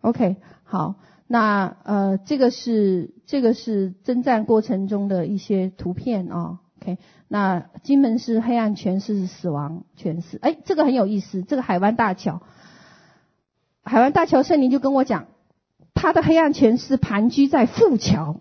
[0.02, 0.96] ，OK，好。
[1.30, 6.58] 那呃，这个是这个是征战过程中的一些图片啊、哦。
[6.80, 6.96] OK，
[7.28, 10.38] 那金门是黑暗权势是死亡权势。
[10.40, 11.42] 哎，这个很有意思。
[11.42, 12.40] 这个海湾大桥，
[13.82, 15.26] 海湾大桥圣灵就跟我讲，
[15.92, 18.40] 他的黑暗权势盘踞在富桥，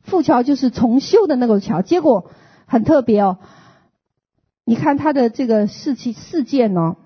[0.00, 1.82] 富桥就是重修的那个桥。
[1.82, 2.30] 结果
[2.66, 3.38] 很特别哦，
[4.64, 6.96] 你看他的这个事情事件哦。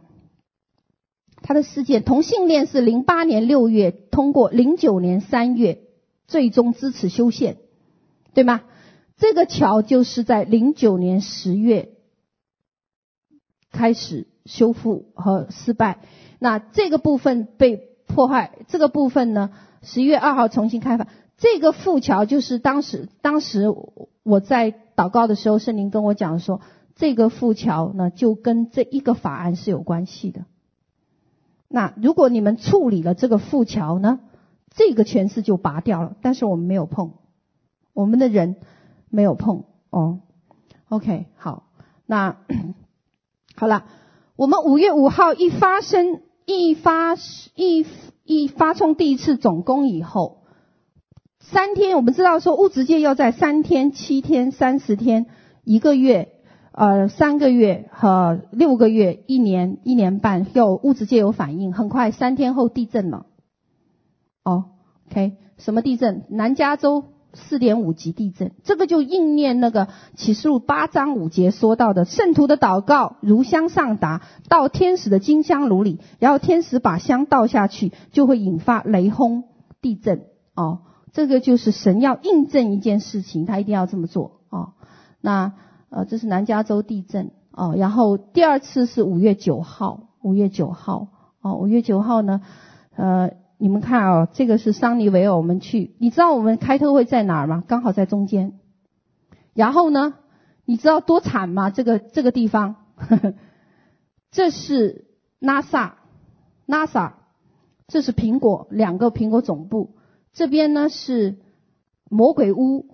[1.42, 5.80] 他的事件，同性恋是零八年六月通过，零九年三月
[6.26, 7.56] 最终支持修宪，
[8.32, 8.62] 对吗？
[9.18, 11.90] 这个桥就是在零九年十月
[13.70, 16.00] 开始修复和失败，
[16.38, 19.50] 那这个部分被破坏，这个部分呢，
[19.82, 21.06] 十一月二号重新开放。
[21.38, 23.66] 这个复桥就是当时当时
[24.22, 26.60] 我在祷告的时候，圣灵跟我讲说，
[26.94, 30.44] 这个复桥呢，就跟这一个法案是有关系的。
[31.74, 34.20] 那如果你们处理了这个复桥呢，
[34.74, 37.12] 这个权势就拔掉了，但是我们没有碰，
[37.94, 38.56] 我们的人
[39.08, 40.20] 没有碰哦。
[40.90, 41.64] OK，好，
[42.04, 42.36] 那
[43.56, 43.86] 好了，
[44.36, 47.16] 我们五月五号一发生一发
[47.54, 47.86] 一
[48.24, 50.42] 一发冲第一次总攻以后，
[51.40, 55.24] 三天我们知道说物质界要在三天、七天、三十天、
[55.64, 56.34] 一个月。
[56.74, 63.26] 呃，三个月和六个月、一年、一年半，有物质界有反应，很快三天后地震了。
[64.42, 64.64] 哦
[65.10, 66.24] ，OK，什么地震？
[66.30, 67.04] 南加州
[67.34, 79.44] 四点五级地震，这个就应验那个启示录八章五节说到的，圣徒的祷告如香上达到天使的金香炉里，然后天使把香倒下去，就会引发雷轰
[79.82, 80.24] 地震。
[80.54, 80.80] 哦，
[81.12, 84.40] 这个就是神要印证一件事情，他一定要这么做。
[84.48, 84.72] 哦，
[85.20, 85.52] 那。
[85.92, 91.08] 呃，这是南加州地震哦，然后第二次是五月九号，五月九号
[91.42, 92.40] 哦，五月九号呢，
[92.96, 97.62] 呃，你们看啊，这个是桑尼维尔，我们去，你知道我们开特会在哪儿吗？
[97.68, 98.58] 刚好在中间。
[99.52, 100.14] 然后呢，
[100.64, 101.68] 你知道多惨吗？
[101.68, 102.76] 这个这个地方，
[104.30, 105.04] 这是
[105.42, 107.12] NASA，NASA，
[107.86, 109.96] 这是苹果，两个苹果总部，
[110.32, 111.36] 这边呢是
[112.08, 112.86] 魔鬼屋。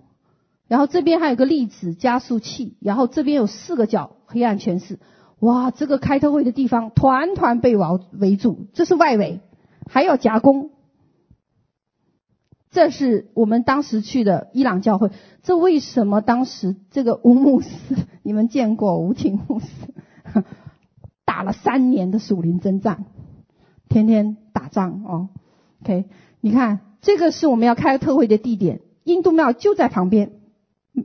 [0.69, 4.99] 然后这边还有个粒子加速器，然后这边有四个角黑暗权势，
[5.39, 7.85] 哇，这个开特会的地方团团被围
[8.19, 9.41] 围住，这是外围，
[9.87, 10.69] 还要夹攻。
[12.69, 15.09] 这是我们当时去的伊朗教会，
[15.41, 17.69] 这为什么当时这个吴牧师，
[18.21, 19.65] 你们见过吴廷牧师，
[21.25, 23.05] 打了三年的属灵征战，
[23.89, 25.29] 天天打仗哦。
[25.81, 26.05] OK，
[26.41, 30.33] 你看这个是我们要开特会的地点，印度庙就在旁边。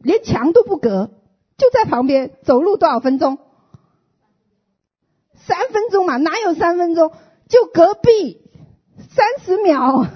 [0.02, 1.10] 连墙都不隔，
[1.56, 3.38] 就在旁边，走路多少分钟？
[5.34, 7.12] 三分钟嘛，哪有三分钟？
[7.48, 8.40] 就隔壁，
[8.96, 10.06] 三十秒。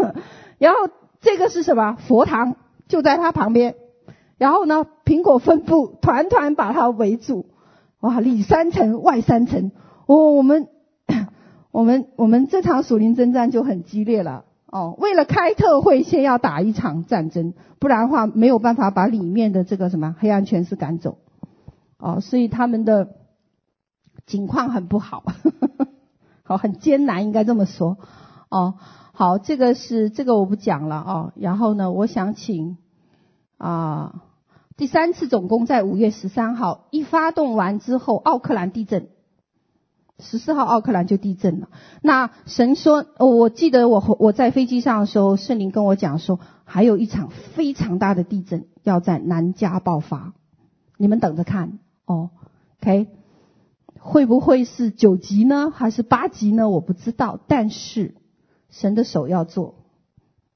[0.58, 0.88] 然后
[1.20, 1.96] 这个是什么？
[2.08, 2.56] 佛堂
[2.88, 3.76] 就在他旁边。
[4.38, 7.46] 然后呢，苹果分布团团把他围住。
[8.00, 9.70] 哇，里三层外三层。
[10.06, 10.68] 哦，我们
[11.70, 14.44] 我们我们这场属灵征战就很激烈了。
[14.72, 21.18] 哦，为了开特会，先要打一场战争，不然的话没有办法把里面的这个什么黑暗权势赶走。
[21.98, 23.16] 哦，所以他们的
[24.24, 25.88] 境况很不好，呵 呵
[26.42, 27.98] 好，很艰难，应该这么说。
[28.48, 28.76] 哦，
[29.12, 31.32] 好，这个是这个我不讲了哦。
[31.36, 32.78] 然后呢，我想请
[33.58, 34.22] 啊，
[34.78, 39.08] 第三次总攻在五月十三号一发动完之后，奥克兰地震。
[40.22, 41.68] 十四号奥克兰就地震了。
[42.00, 50.32] 那神说，我记得我我在飞机上的时候，圣灵跟我讲说，还有一场非常大的地震要在南加爆发，
[50.96, 52.30] 你们等着看哦。
[52.80, 53.08] OK，
[53.98, 56.70] 会不会是九级呢，还是八级呢？
[56.70, 58.14] 我不知道，但是
[58.70, 59.74] 神的手要做。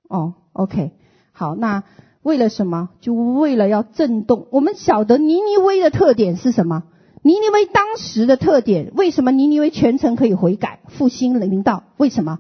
[0.09, 0.93] 哦，OK，
[1.33, 1.85] 好，那
[2.23, 2.91] 为了什么？
[3.01, 4.47] 就为了要震动。
[4.51, 6.85] 我们晓得尼尼微的特点是什么？
[7.23, 11.85] 尼尼微当时的特点，为什么尼尼微全程可以悔改、复兴临到？
[11.97, 12.39] 为什么？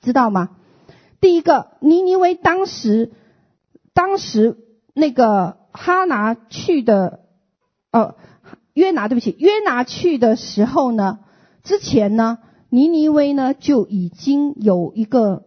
[0.00, 0.50] 知道吗？
[1.20, 3.12] 第一个，尼尼微当时，
[3.94, 4.58] 当时
[4.94, 7.20] 那个哈拿去的，
[7.92, 8.16] 呃，
[8.74, 11.20] 约拿，对不起，约拿去的时候呢，
[11.62, 12.38] 之前呢，
[12.68, 15.44] 尼尼微呢就已经有一个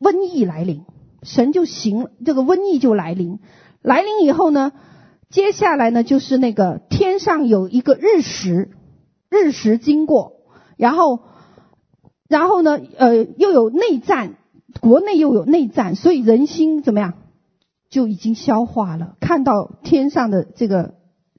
[0.00, 0.84] 瘟疫来临，
[1.22, 3.40] 神就行，这个瘟疫就来临，
[3.82, 4.72] 来临以后呢，
[5.30, 8.70] 接下来呢就是那个天上有一个日食，
[9.30, 10.42] 日食经过，
[10.76, 11.20] 然后，
[12.28, 14.34] 然后呢，呃，又有内战。
[14.80, 17.14] 国内又有内战，所以人心怎么样？
[17.88, 19.16] 就已经消化了。
[19.18, 20.94] 看到天上的这个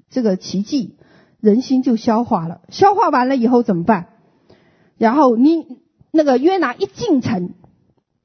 [0.10, 0.98] 这个奇迹，
[1.40, 2.62] 人心就消化了。
[2.70, 4.08] 消化完了以后怎么办？
[4.98, 5.78] 然后你
[6.12, 7.54] 那个约拿一进城，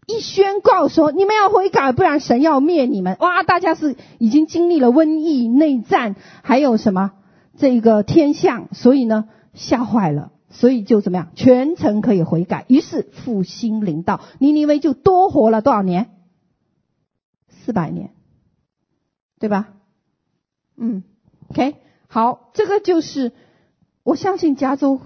[0.06, 3.42] 一宣告说：“你们要悔改，不然神要灭你们。”哇！
[3.42, 7.12] 大家是已经经历了瘟疫、内战，还有什么
[7.56, 10.30] 这个天象，所以呢吓坏了。
[10.50, 16.10] 所以就怎么样，全城可以悔改，于是复兴临到，尼尼微就多活了多少年？
[17.48, 18.10] 四百年，
[19.40, 19.70] 对吧？
[20.76, 21.02] 嗯
[21.48, 21.74] ，OK，
[22.06, 23.32] 好，这个就是
[24.04, 25.00] 我相信加州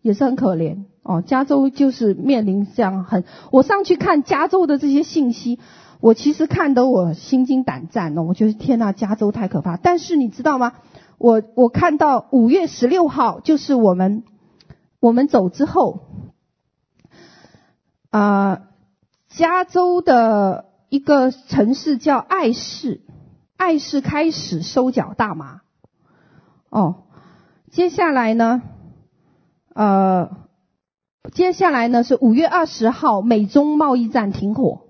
[0.00, 5.58] 也是很可怜哦，加州就是面临这样很，我上去看加州的这些信息，
[6.00, 9.76] 我其实看得我心惊胆战哦，我觉得天呐，加州太可怕。
[9.76, 10.72] 但是你知道吗？
[11.18, 14.24] 我我看到五月十六号就是我们。
[15.00, 15.98] 我们走之后，
[18.10, 18.68] 啊、
[19.28, 23.00] 加州的一个城市叫爱市，
[23.56, 25.62] 爱市开始收缴大麻。
[26.70, 27.02] 哦，
[27.72, 28.62] 接下来呢，
[29.74, 30.30] 呃，
[31.30, 34.82] 接下来呢是五月二十号，美中贸易战停火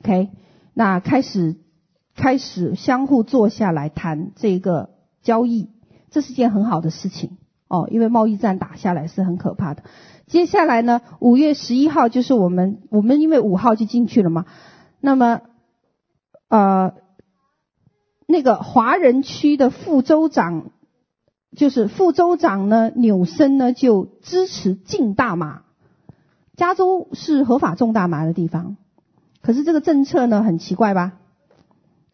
[0.00, 0.30] ，OK，
[0.74, 1.56] 那开始
[2.16, 4.90] 开始相互坐下来谈这个
[5.22, 5.70] 交易，
[6.10, 7.38] 这是件很好的事情。
[7.68, 9.84] 哦，因为贸易战打下来是很可怕的。
[10.26, 14.44] 接下来呢，五月十一号就是我们，我们因为五号就进去了嘛。
[15.00, 15.40] 那么，
[16.48, 16.94] 呃，
[18.26, 20.72] 那个华人区的副州长，
[21.56, 25.62] 就是副州长呢，纽森呢就支持禁大麻。
[26.56, 28.76] 加州是合法种大麻的地方，
[29.42, 31.14] 可是这个政策呢很奇怪吧？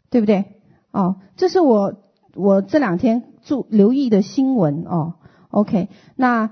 [0.09, 0.57] 对不对？
[0.93, 1.95] 哦，这是我
[2.35, 5.15] 我这两天注留意的新闻哦。
[5.51, 6.51] OK，那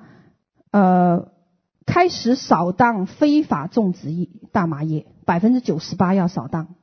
[0.70, 1.28] 呃，
[1.86, 6.74] 开始扫荡非法种植业大麻叶，百分之九十八要扫荡，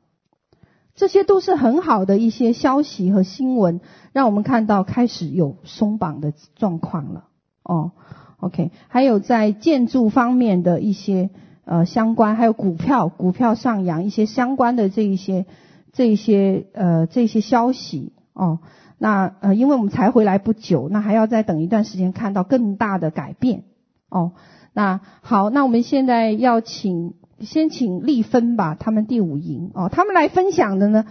[0.96, 3.82] 这些都是很好的一些消息和新闻，
[4.14, 7.26] 让我们看到开始有松绑的状况了。
[7.64, 7.92] 哦
[8.40, 11.30] ，OK，还有在建筑方面的一些
[11.66, 15.46] 呃相关，还有股票股票上扬一些相关的这一些
[15.92, 18.60] 这一些呃这些消息哦。
[18.98, 23.64] 那呃，因为我们才回来不久，那还要再等一段时间，看到更大的改变
[24.08, 24.32] 哦。
[24.72, 31.06] 那好，那我们现在要请先请丽芬吧，他们第五营哦，他们来分享的呢，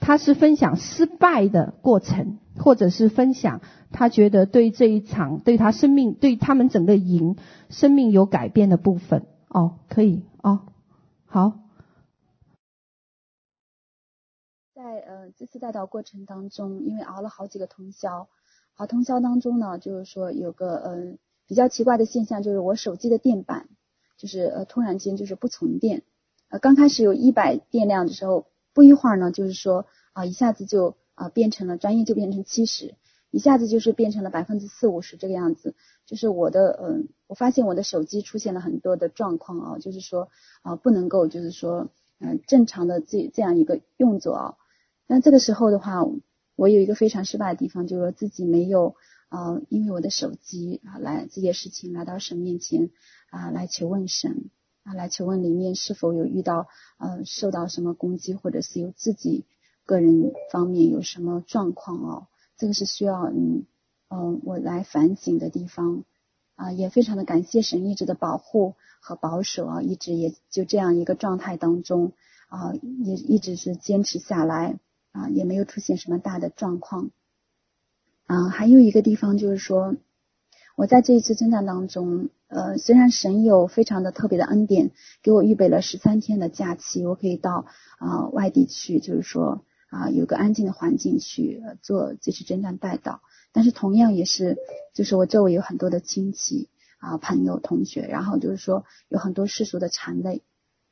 [0.00, 7.36] 他是分享失败的过程，或者是分享他觉得对这一场对他生命对他们整个营
[7.70, 10.60] 生命有改变的部分哦，可以哦，
[11.26, 11.54] 好。
[14.74, 18.28] 在呃这次带导过程当中，因为熬了好几个通宵，
[18.74, 21.14] 熬通宵当中呢，就是说有个呃
[21.46, 23.68] 比较奇怪的现象，就是我手机的电板
[24.16, 26.02] 就是呃突然间就是不存电，
[26.48, 32.94] 呃刚开始有一百电量的时候，不一会儿呢就是说啊、一下子就啊、变成了专业就变成七十，
[33.30, 35.74] 一下子就是变成了百分之四五十这个样子，
[36.06, 40.28] 就是我的嗯、我发现我的手机出现了很多的状况啊，就是说
[40.62, 41.88] 啊、不能够就是说
[42.20, 44.54] 嗯、正常的这这样一个用作啊。
[45.06, 46.04] 那这个时候的话，
[46.56, 48.94] 我有一个非常失败的地方，就是说自己没有
[49.28, 52.90] 呃，因为我的手机啊，来这件事情来到神面前
[53.32, 54.50] 啊，来求问神
[54.84, 56.68] 啊，来求问里面是否有遇到
[56.98, 59.44] 呃受到什么攻击，或者是有自己
[59.84, 62.26] 个人方面有什么状况哦，
[62.56, 63.64] 这个是需要嗯
[64.08, 66.04] 嗯、呃、我来反省的地方
[66.54, 72.12] 啊，也非常的感谢神一直的保护和保守啊，一直也就这样一个状态当中
[72.48, 74.78] 啊，也一直是坚持下来。
[75.14, 77.10] 啊，也没有出现什么大的状况。
[78.24, 79.94] 啊，还有一个地方就是说，
[80.74, 84.90] 我在这一次征战当中，呃，虽然神有非常的特别的恩典，
[85.22, 87.66] 给我预备了十三天的假期，我可以到
[87.98, 93.20] 啊外地去，就是说啊有个安静的环境去做这次征战代祷。
[93.52, 94.58] 但是同样也是，
[94.94, 96.68] 就是我周围有很多的亲戚
[96.98, 100.42] 啊、朋友、同学，然后就是说有很多世俗的缠累，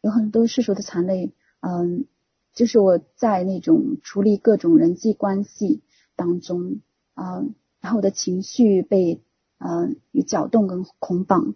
[0.00, 2.06] 有很多世俗的缠累，嗯。
[2.52, 5.82] 就是我在那种处理各种人际关系
[6.16, 6.80] 当中
[7.14, 7.44] 啊、
[7.80, 9.20] 然后我的情绪被
[9.60, 11.54] 呃有搅动跟捆绑，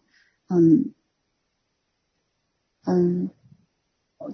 [0.48, 0.92] 嗯
[2.86, 3.30] 嗯，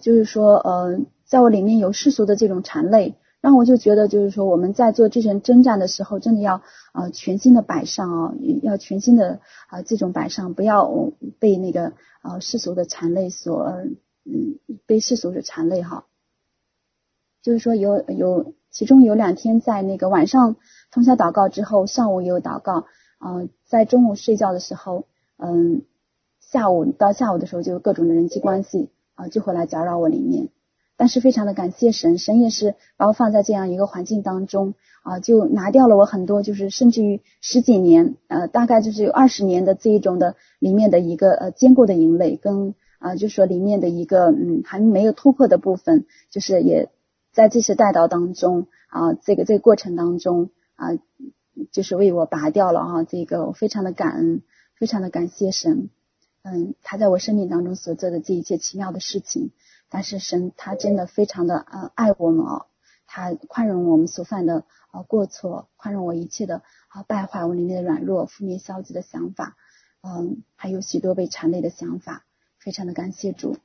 [0.03, 3.17] 就是说呃，在我里面有世俗的这种缠累。
[3.43, 6.61] 让我就觉得，就是说我们在做这场征战的时候，真的要
[6.93, 13.63] 呃全新的摆上啊，要全新的啊、这种摆上，不要被那个呃世俗的缠累所
[14.27, 16.05] 嗯被世俗的缠累哈。
[17.41, 20.57] 就是说有有其中有两天在那个晚上
[20.91, 22.85] 通宵祷告之后，上午也有祷告、
[23.21, 25.05] 呃，在中午睡觉的时候，
[25.37, 25.83] 嗯，
[26.41, 30.49] 下午到下午的时候就有各种的人际关系啊、就会来搅扰我里面。
[30.97, 46.91] 但是非常的感谢神，神也是把我放在这样一个环境当中啊，就拿掉了我很多，就是甚至于十几年，呃，大概就是有二十年的这一种的里面的一个呃坚固的营垒，跟啊，就是说里面的一个嗯还没有突破的部分，就是也
[47.33, 50.89] 在这次带到当中啊，这个这个过程当中啊，
[51.73, 54.43] 就是为我拔掉了哈，这个我非常的感恩，
[54.75, 55.91] 非常的感谢神，
[56.43, 59.51] 嗯，他在我生命当中所做的这一切奇妙的事情。
[59.93, 62.67] 但是神他真的非常的呃爱我们哦，
[63.07, 69.57] 他宽容我们所犯的呃过错，宽容我一切的啊败坏我里面的软弱、负面消极的想法，
[70.03, 72.25] 嗯，还有许多被缠累的想法，
[72.59, 73.57] 非常的感谢主。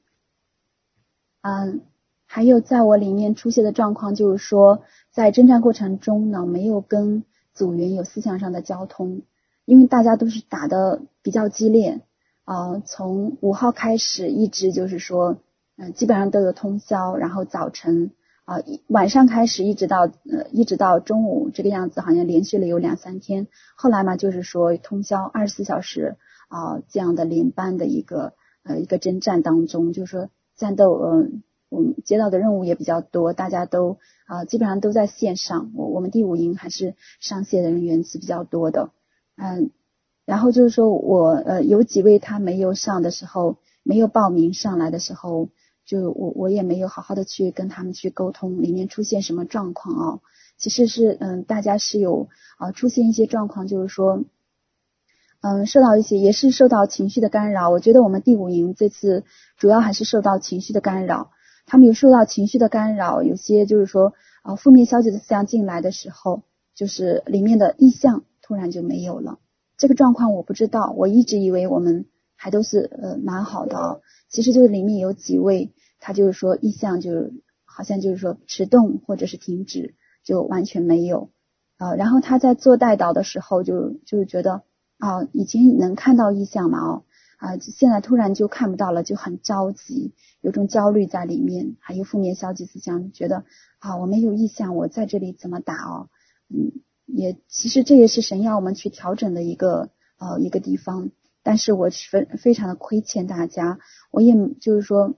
[1.41, 1.81] 嗯，
[2.25, 4.81] 还有在我里面出现的状况就是说，
[5.11, 7.23] 在征战过程中呢，没有跟
[7.55, 9.23] 组员有思想上的交通，
[9.65, 12.01] 因为大家都是打的比较激烈
[12.43, 15.37] 啊，从五号开始一直就是说。
[15.77, 18.11] 嗯，基本上都有通宵，然后早晨
[18.45, 23.47] 啊，晚上开始一直到呃一直到中午这个样子，好像连续了有两三天。
[23.75, 26.15] 后来嘛，就是说通宵二十四小时
[26.47, 31.43] 啊这样的连班的一个呃一个征战当中，就是说战斗，嗯，
[31.75, 35.71] 我们接到的任务也比较多，大家都啊基本上都在线上。
[35.75, 38.89] 我我们第五营还是上线的人员是比较多的，
[39.37, 39.69] 嗯，
[40.25, 45.49] 然后就是说我呃有几位他没有上的时候，没有报名上来的时候。
[45.87, 50.19] 就我我也没有好好的去跟他们去沟通，里面出现什么状况啊？
[50.57, 52.27] 其实是嗯，大家是有
[52.57, 54.23] 啊出现一些状况，就是说
[55.41, 57.69] 嗯受到一些也是受到情绪的干扰。
[57.69, 59.25] 我觉得我们第五营这次
[59.57, 61.29] 主要还是受到情绪的干扰，
[61.65, 64.13] 他们有受到情绪的干扰，有些就是说
[64.43, 66.43] 啊负面消极的思想进来的时候，
[66.75, 69.39] 就是里面的意向突然就没有了。
[69.77, 72.05] 这个状况我不知道，我一直以为我们
[72.35, 73.97] 还都是呃蛮好的啊。
[74.29, 77.33] 其实就是里面有几位，他就是说意向就是
[77.65, 81.29] 好像就是说迟钝或者是停止，就完全没有
[81.77, 81.95] 啊。
[81.95, 84.63] 然后他在做代导的时候就，就是觉得
[84.97, 87.03] 啊，以前能看到意向嘛哦
[87.37, 93.43] 啊，现在突然就看不到了，就很着急，有种焦虑在里面，还有负面消极思想，觉得
[93.79, 96.09] 啊我没有意向，我在这里怎么打哦？
[96.49, 96.71] 嗯，
[97.05, 101.11] 也其实这也是神要我们去调整的一个呃一个地方。
[101.43, 103.77] 但是我是非非常的亏欠大家，
[104.09, 105.13] 我也就是说，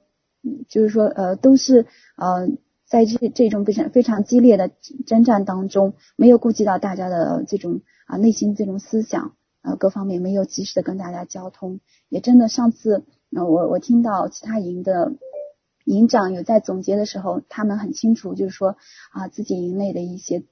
[0.68, 1.86] 就是说呃都是
[2.18, 2.50] 呃
[2.86, 4.70] 在这这种非常非常激烈的
[5.06, 9.38] 征战当中，没有顾及到大家的这种啊内心这种思想
[9.68, 11.80] 呃各方面没有及时的跟大家交通，
[12.10, 13.04] 也真的上次
[13.36, 15.14] 呃我我听到其他营的
[15.84, 18.78] 营长有在总结的时候，他们很清楚就是说
[19.12, 20.44] 啊自己营内的一些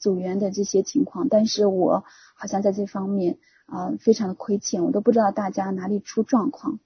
[0.00, 2.04] 组员的这些情况，但是我
[2.34, 3.38] 好像在这方面。
[3.66, 6.80] 啊、非常的亏欠，我都不知道大家哪里出状况。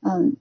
[0.00, 0.36] 嗯，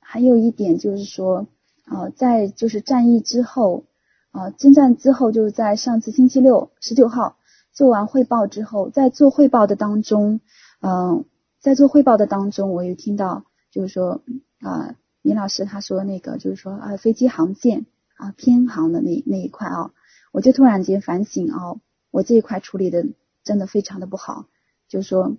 [0.00, 1.46] 还有一点就是说，
[1.84, 3.84] 呃，在就是战役之后，
[4.30, 7.36] 啊、征战之后，就是在上次星期六十九号
[7.78, 10.40] 做完汇报之后，在做汇报的当中，
[10.80, 11.24] 嗯、
[11.60, 14.20] 在做汇报的当中，我有听到就是说，
[14.58, 17.86] 啊，林老师他说那个就是说啊，飞机航线
[18.16, 19.92] 啊偏航的那那一块啊，
[20.32, 21.78] 我就突然间反省哦，
[22.10, 23.06] 我这一块处理的
[23.44, 24.46] 真的非常的不好。
[24.88, 25.36] 就是说，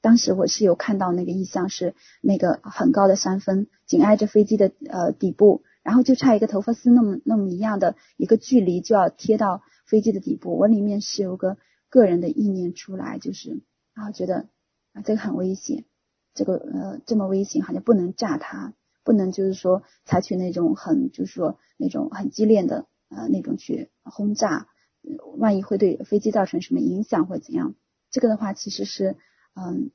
[0.00, 10.56] 当时我是有看到那个意象，是那个很高的山峰，紧挨着飞机的呃底部，然后就差一个头发丝那么那么一样的一个距离，就要贴到飞机的底部。
[10.56, 11.58] 我里面是有个
[11.92, 13.60] 个人的意念出来，就是
[13.92, 14.48] 然后觉得
[14.94, 15.84] 啊这个很危险，
[16.32, 18.72] 这个呃这么危险，好像不能炸它，
[19.04, 24.68] 不能就是说采取那种很就是说那种很激烈的呃那种去轰炸，
[25.36, 27.74] 万一会对飞机造成什么影响或怎样。
[28.10, 29.18] 这个的话，其实是
[29.54, 29.90] 嗯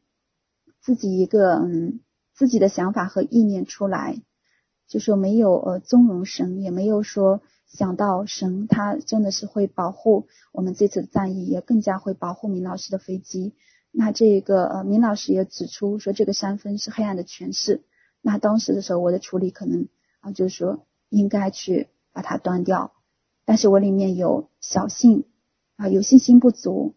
[0.80, 2.02] 自己一个嗯
[2.36, 4.22] 自己的想法和意念出来，
[4.88, 13.53] 就说没有呃纵容神，也没有说想到神他真的是会保护我们这次的战役，也更加会保护明老师的飞机。
[13.91, 17.84] 那这个呃明老师也指出说，这个山峰是黑暗的权势。
[18.22, 19.88] 那当时的时候，我的处理可能
[20.19, 22.94] 啊就是说应该去把它端掉，
[23.45, 25.26] 但是我里面有小信
[25.76, 26.95] 啊，有信心不足，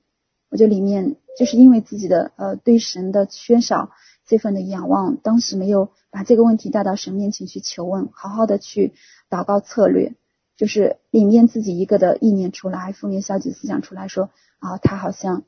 [0.51, 3.91] 我就里面就是因为自己的呃对神的缺少
[4.27, 8.95] 这份的仰望，当时没有把这个问题带到神面前去求问，好好的去
[9.29, 10.15] 祷告策略，
[10.61, 14.29] 就是里面自己一个的意念出来，负面消极思想出来说
[14.59, 15.45] 啊，他好像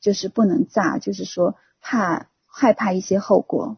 [0.00, 3.76] 就是不能炸，就是说怕害怕一些后果，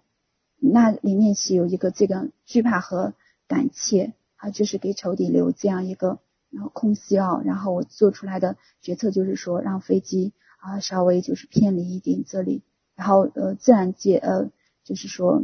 [0.61, 3.15] 那里面是有一个这个惧怕和
[3.49, 4.13] 胆怯。
[4.37, 6.21] 啊，就是给仇敌留这样一个
[6.51, 12.63] 然后空隙啊，然后我做出来的决策就是说，让飞机啊稍微就是偏离一点这里，
[12.95, 14.51] 然后呃自然界呃
[14.85, 15.43] 就是说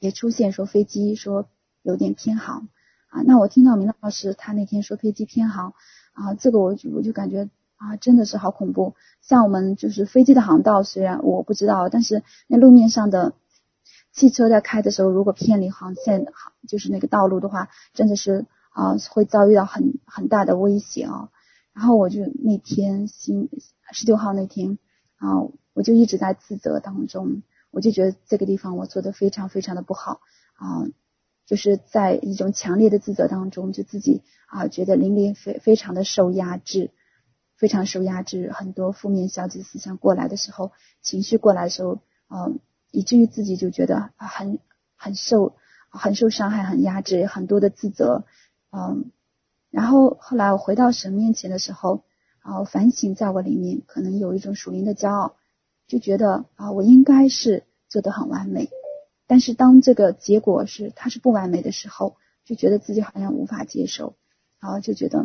[0.00, 1.48] 也出现说飞机说
[1.82, 2.70] 有点偏航
[3.12, 5.74] 啊，那我听到明老师他那天说飞机偏航
[6.14, 13.34] 啊，这个我就我就感觉啊真的是好恐怖，像我们就是飞机的航道虽然我不知道，但是那路面上的。
[14.14, 16.26] 汽车在开的时候，如果偏离航线，
[16.68, 21.30] 就是那个道路的话，真的是啊，会遭遇到很很大的危险啊。
[21.72, 23.48] 然后我就那天星
[23.90, 24.76] 十九号那天
[25.16, 30.20] 啊，我就一直在自责当中，我就觉得这个地方我做的非常非常的不好
[30.56, 30.84] 啊，
[31.52, 36.90] 就是在一种强烈的自责当中，就自己啊觉得灵里非非常的受压制，
[37.58, 40.72] 非常受压制，很多负面消极思想过来的时候，
[41.02, 41.98] 情绪过来的时候，
[42.30, 42.58] 嗯。
[42.94, 44.58] 以至于自己就觉得很
[44.96, 45.54] 很受
[45.88, 48.24] 很受伤害，很压制，很多的自责，
[48.70, 49.10] 嗯，
[49.70, 52.04] 然后后来我回到神面前的时候，
[52.40, 55.36] 啊，反省在我里面可能有一种属灵的骄傲，
[55.86, 58.68] 就觉得啊，我应该是做得很完美，
[59.32, 64.14] 但是当这个结果是它是不完美的时候，就觉得自己好像无法接受，
[64.60, 65.24] 然后就觉得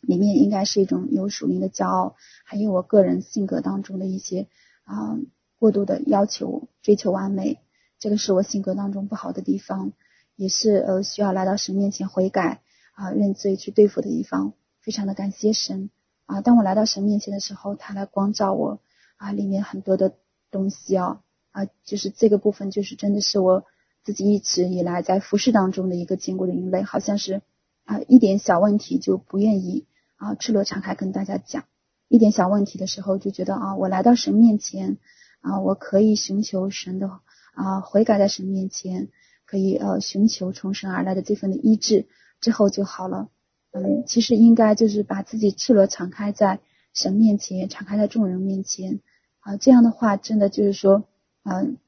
[0.00, 4.46] 里面应该是一种有属灵的骄傲，还有我个人性格当中的一些
[4.84, 5.18] 啊。
[5.58, 7.58] 过度的要求、追求完美，
[7.98, 9.92] 这个是我性格当中不好的地方，
[10.36, 12.62] 也是呃需要来到神面前悔改
[12.92, 14.52] 啊、认罪去对付的地方。
[14.80, 15.90] 非常的感谢神
[16.26, 16.40] 啊！
[16.40, 18.78] 当我来到神面前的时候，他来光照我
[19.16, 20.14] 啊，里面很多的
[20.52, 21.20] 东西啊
[21.54, 23.64] 啊，就是这个部分，就是真的是我
[24.02, 27.40] 自己一直以来在服侍当中的一个坚固的营垒，好像是
[27.84, 29.86] 啊一点小问题就不愿意
[30.16, 31.64] 啊赤裸敞开跟大家讲，
[32.08, 34.98] 一点小问题的时候就觉得啊，我来到神面前。
[35.46, 37.20] 啊，我可以寻求神的
[37.52, 39.08] 啊悔改，在神面前，
[39.44, 42.06] 可以呃寻求从神而来的这份的医治
[42.40, 43.28] 之后就好了。
[43.70, 46.60] 嗯，其实应该就是把自己赤裸敞开在
[46.94, 49.00] 神面前，敞开在众人面前
[49.40, 51.04] 啊，这样的话真的就是说，
[51.44, 51.78] 嗯，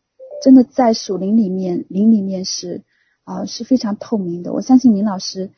[0.42, 2.82] 真的在属灵里面，灵里面是
[3.24, 4.52] 啊是非常透明的。
[4.52, 5.50] 我相信林老师，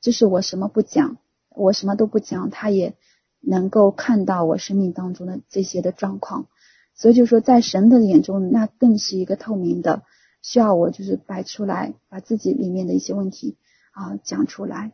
[0.00, 1.16] 就是我什么不讲，
[1.50, 2.94] 我什么都不讲，他也
[3.40, 6.48] 能够看到我生命当中的这些的状况。
[6.96, 10.02] 所以就说，在神的眼中，那更是一个透明的，
[10.42, 13.56] 需要我就是摆出来，把自己里面的一些问题
[13.92, 14.92] 啊讲出来。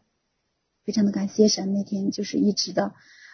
[0.85, 2.93] 非常的感谢神，那天就是一直的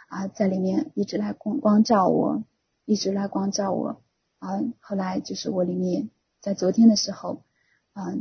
[0.09, 2.43] 啊在里面一直来光光照我，
[2.85, 4.03] 一直来光照我
[4.39, 4.61] 啊。
[4.81, 6.11] 后来就是我里面
[6.41, 7.43] 在昨天的时候
[7.93, 8.15] 啊，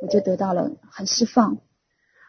[0.00, 1.58] 我就得到了很释放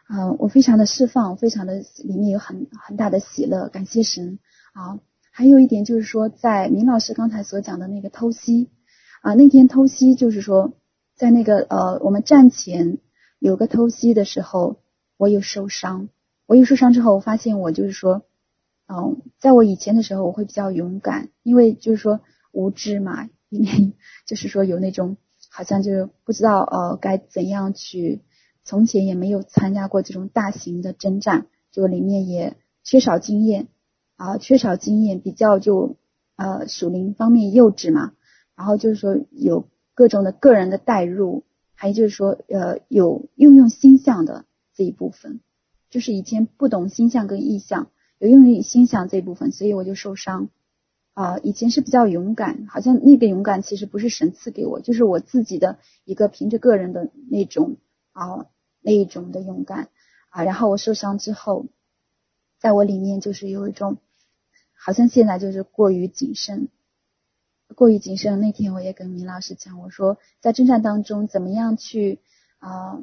[0.06, 4.38] 啊，我非常的释放，非常的里面有很很大的喜乐，感谢神
[4.72, 5.00] 啊。
[5.30, 8.70] 还有一点就是说，在明老师刚才所讲的那个偷袭
[9.20, 10.72] 啊，那天偷袭就是说，
[11.14, 12.98] 在那个呃，我们站前
[13.38, 14.80] 有个偷袭的时候，
[15.18, 16.08] 我有受伤。
[16.46, 18.22] 我有受伤之后，我发现我就是说，
[18.86, 22.20] 嗯，在我以前的时候，我会比较勇敢，因为就是说
[22.56, 23.92] 无知嘛，里面
[24.26, 25.16] 就是说有那种
[25.50, 28.22] 好像就不知道呃该怎样去，
[28.64, 33.68] 从前也没有参加过这种大型的征战，就里面也缺少经验。
[34.18, 35.96] 啊，缺少经验，比较就
[36.36, 38.14] 呃属灵方面幼稚嘛，
[38.56, 45.40] 然后就是说有各种的个人的代入，还有就是说呃有运用星象的这一部分，
[45.90, 50.48] 就是以前不懂星象跟意象，有用于星象这一部分，所以我就受伤。
[51.16, 57.78] 啊、以前是比较勇敢，好像那个勇敢其实不是神赐给我，就是我自己的一个凭着个人的那种
[58.12, 58.44] 啊
[58.82, 59.88] 那一种的勇敢
[60.28, 61.64] 啊，然后我受伤之后，
[62.60, 63.96] 在我里面就是有一种。
[64.78, 66.68] 好像现在就是过于谨慎，
[67.74, 68.38] 过于谨慎。
[68.40, 72.20] 那天我也跟明老师讲，我说在征战当中怎么样去
[72.58, 73.00] 啊、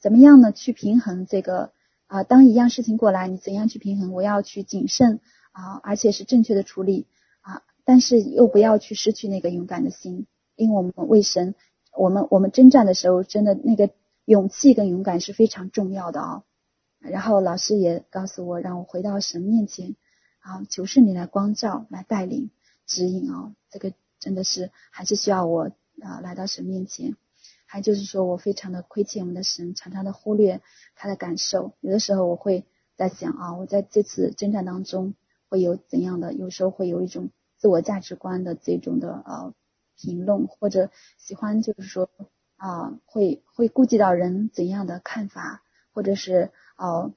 [0.00, 0.50] 怎么样呢？
[0.50, 1.72] 去平衡这个
[2.06, 4.12] 啊、当一样事情过来，你怎样去平衡？
[4.12, 5.20] 我要去谨慎
[5.52, 7.06] 啊、而且是正确的处理、
[7.90, 11.56] 但是又不要去失去那个勇敢的心，因为我们为神，
[11.92, 13.90] 我们我们征战的时候，真的那个
[14.26, 16.42] 勇气跟勇敢是非常重要的啊、哦。
[17.00, 19.96] 然后老师也告诉我，让我回到神面前。
[20.38, 22.50] 啊，求圣灵来光照、来带领、
[22.86, 27.16] 指引哦，这个真的是还是需要我啊来到神面前。
[27.66, 30.60] 还就是说我非常的亏欠我们的神，常常的忽略
[30.94, 31.72] 他的感受。
[31.80, 32.64] 有的时候我会
[32.94, 35.14] 在想啊，我在这次征战当中
[35.48, 37.30] 会有怎样的，有时候会有一种
[37.60, 39.54] 自我价值观的这种的呃
[39.94, 42.08] 评论，或者喜欢就是说
[42.56, 45.62] 啊，会会顾及到人怎样的看法，
[45.92, 47.12] 或者是呃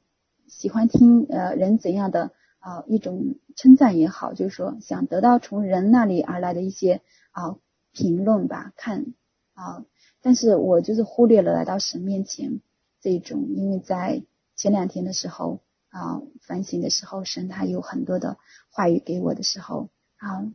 [0.49, 7.01] 喜欢听呃人怎样的啊一种称赞也好，就是说想得到从人那里而来的一些
[7.31, 7.55] 啊
[7.93, 9.13] 评论吧，看
[9.53, 9.85] 啊。
[10.21, 12.59] 但是我就是忽略了来到神面前
[12.99, 14.23] 这种，因为在
[14.57, 18.37] 前两天的时候啊，反省的时候，神他有很多的
[18.69, 19.89] 话语给我的时候
[20.23, 20.51] 啊，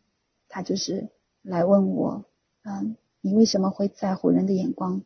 [0.48, 1.08] 他就是
[1.42, 2.24] 来问我，
[2.62, 5.02] 嗯，你为什么会在乎人的眼光？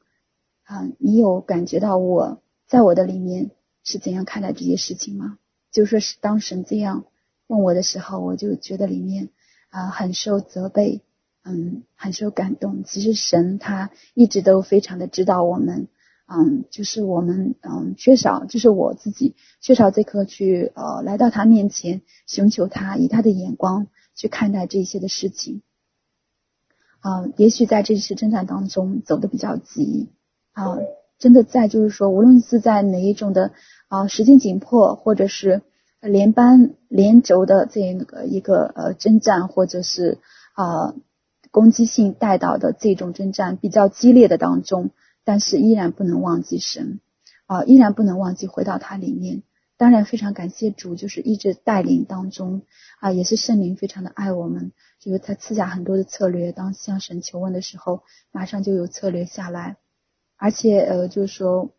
[0.64, 3.50] 啊，你有感觉到我在我的里面
[3.82, 5.38] 是怎样看待这些事情吗？
[5.70, 7.04] 就说是当神这样
[7.46, 9.30] 问我的时候，我就觉得里面
[9.70, 11.02] 啊很受责备。
[11.44, 12.84] 嗯，很受感动。
[12.84, 15.88] 其实神他一直都非常的知道我们，
[16.26, 25.62] 嗯，就是我们嗯缺少，就是我自己缺少这颗去呃来到他面前寻求他，以他的眼光去看待这些的事情。
[27.00, 30.10] 啊、也许在这次征战当中走得比较急
[30.52, 30.78] 啊、
[31.18, 33.52] 真的在就是说，无论是在哪一种的
[33.88, 35.62] 啊时间紧迫，或者是
[36.00, 40.18] 连班连轴的这个一个呃征战，或者是
[40.54, 40.94] 啊。
[41.50, 44.88] 攻击性带导的这种征战比较激烈的当中，
[45.22, 46.98] 但是依然不能忘记神
[47.44, 49.42] 啊，依然不能忘记回到他里面。
[49.76, 52.62] 当然非常感谢主，就是一直带领当中
[53.00, 59.76] 啊，也是圣灵非常的爱我们，就是他赐下很多的策略，当向神求问的时候，马上就有策略下来。
[60.36, 61.74] 而且呃，就是说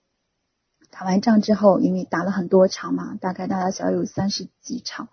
[0.91, 5.10] 打完仗之后，因为打了很多场嘛，大概大大小小有三十几场，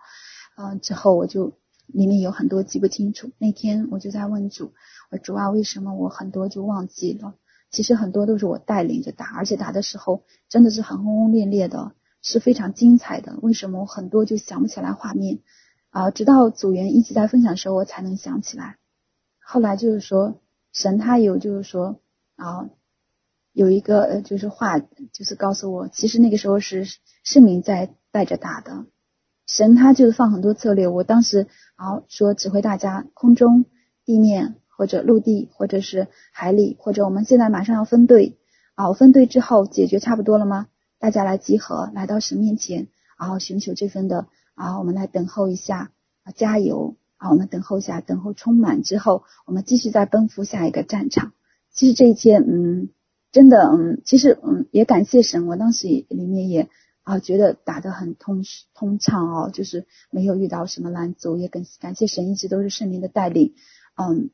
[0.55, 1.59] 嗯、之后我就。
[1.93, 3.31] 里面有很多记不清楚。
[3.37, 4.71] 那天我就在问主，
[5.09, 7.35] 我主啊，为什么我很多就忘记了？
[7.69, 11.91] 其实很多都是我带领着打，而且打的时候真的是很轰轰烈烈的，
[12.21, 13.37] 是非常精彩的。
[13.41, 15.39] 为什么我很多就想不起来画面？
[15.89, 18.77] 啊，直到组员一直在分享的时候，我才能想起来。
[19.39, 20.39] 后来就是说，
[20.71, 21.99] 神他有就是说
[22.37, 22.69] 啊，
[23.51, 26.85] 有一个呃就是话，就是告诉我，其实那个时候是
[27.23, 28.85] 圣灵在带着打的。
[29.47, 33.65] 神他就是放很多策略，我当时好说指挥大家空中、
[34.05, 38.37] 地面或者陆地或者是海里，或者我们现在马上要分队
[38.75, 40.67] 啊，分队之后解决差不多了吗？
[41.01, 42.87] 大家来集合，来到神面前，
[43.17, 45.91] 然后寻求这份的啊，我们来等候一下
[46.21, 51.33] 啊，加油啊，我们等候一下，等候充满之后，我们继续再奔赴下一个战场。
[51.71, 52.89] 其实这一切，嗯，
[53.31, 56.69] 真的，嗯，其实，嗯，也感谢神，我当时也里面也。
[57.03, 58.43] 啊，觉得打得很通
[58.75, 63.55] 通畅哦，就是没有遇到什么拦阻，也感感谢神一直都是圣灵的带领。
[63.95, 64.29] 嗯，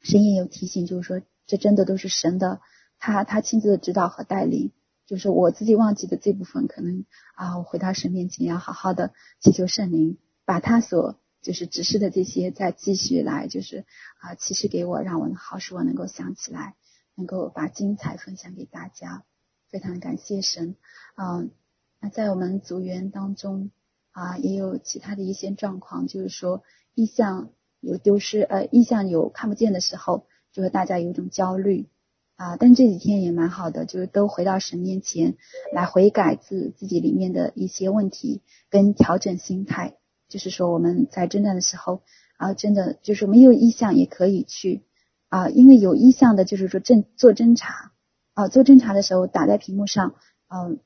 [0.00, 2.62] 神也有提醒，就是说这真的都是神的，
[2.98, 4.72] 他他亲自的指导和带领。
[5.06, 7.04] 就是我自己忘记的这部分，可能
[7.34, 13.86] 啊，我回到神面前要好好的祈求圣灵，把他所就是指示的这些再继续来，就是
[14.18, 16.74] 啊启示给我，让我好使我能够想起来，
[17.14, 19.24] 能够把精彩分享给大家。
[19.70, 20.76] 非常感谢神，
[21.16, 21.50] 嗯。
[21.98, 23.70] 那在我们组员当中
[24.12, 26.62] 啊，也有其他的一些状况，就是说
[26.94, 27.50] 意象
[27.80, 31.88] 有丢失，呃，意象有看不见的时候，就是大家有一种焦虑
[32.36, 32.56] 啊。
[32.56, 35.36] 但这几天也蛮好的，就是都回到神面前
[35.72, 39.96] 来悔改自自己里面的一些问题，跟调整心态。
[40.28, 42.02] 就是说我们在征战的时候
[42.36, 44.84] 啊，真的就是没有意向也可以去
[45.28, 47.92] 啊，因为有意向的，就是说正做侦查
[48.34, 50.14] 啊，做侦查的时候打在屏幕上，
[50.48, 50.78] 嗯。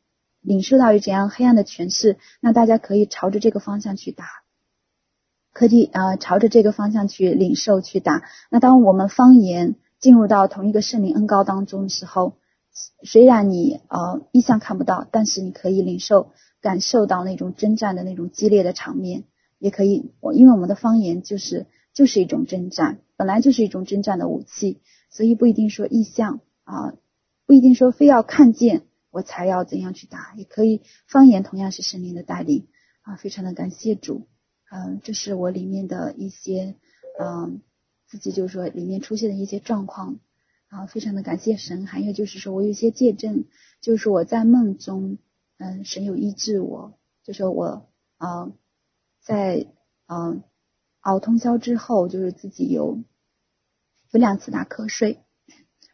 [0.43, 4.25] 领受到有怎样黑暗的诠释，那大家可以朝着这个方向去打，
[5.53, 8.23] 可以啊、朝着这个方向去领受去打。
[8.51, 12.39] 那当我们方言进入到同一个圣灵恩膏当中的时候，
[13.05, 19.25] 虽然你呃意象看不到，但是你可以领受感受到那种征战的那种激烈的场面，
[19.59, 26.95] 也可以我因为我们的方言就是就是一种征战，本来就是一种征战的武器，所以不一定说意象啊、
[27.47, 28.83] 不一定说非要看见。
[29.13, 32.69] 我才要怎样去打，也可以方言同样是圣灵的带领
[33.03, 34.29] 啊，非常的感谢主，
[34.71, 36.77] 嗯，这是我里面的一些
[37.19, 37.61] 嗯
[38.11, 40.19] 自己就是说里面出现的一些状况
[40.69, 43.45] 然后，非常的感谢神，还有就是说我有一些见证，
[43.81, 45.17] 就是我在梦中
[45.59, 47.89] 嗯神有医治我，就说我
[48.19, 48.53] 啊
[49.23, 49.67] 在
[50.09, 50.43] 嗯
[51.01, 52.99] 熬通宵之后，就是自己有
[54.11, 55.21] 有两次打瞌睡，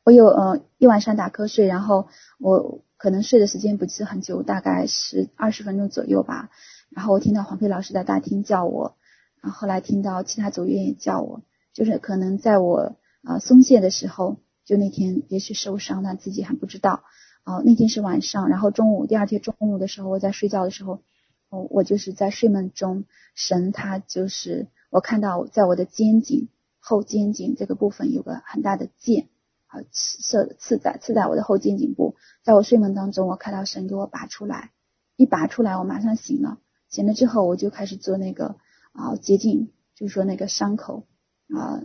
[0.03, 2.09] 我有呃一晚上打瞌睡，然后
[2.41, 2.83] 我。
[2.99, 6.49] 可能睡的时间不是很久，大概十二十分钟左右吧。
[6.89, 8.97] 然后我听到黄佩老师在大厅叫我，
[9.43, 11.43] 然后后来听到其他组员也叫我，
[11.77, 17.03] 就是可能在我啊、松懈的时候，就那天也许受伤，但自己还不知道。
[17.45, 21.03] 啊，那天是晚上，然后中午，第二天中午的时候，我在睡觉的时候，
[21.51, 23.05] 我我就是在睡梦中，
[23.35, 26.49] 神他就是我看到在我的肩颈
[26.81, 29.29] 后肩颈这个部分有个很大的剑，
[29.67, 34.71] 啊刺刺在刺在我的后肩颈部，在我睡梦当中，我看到神给我拔出来，
[35.17, 36.59] 一拔出来，我马上醒了，
[36.89, 38.57] 醒了之后我就开始做那个
[38.93, 41.07] 啊洁净，就是说那个伤口
[41.55, 41.83] 啊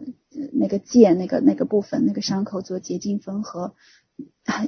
[0.54, 3.74] 那个剑那个那个部分那个伤口做洁净缝合。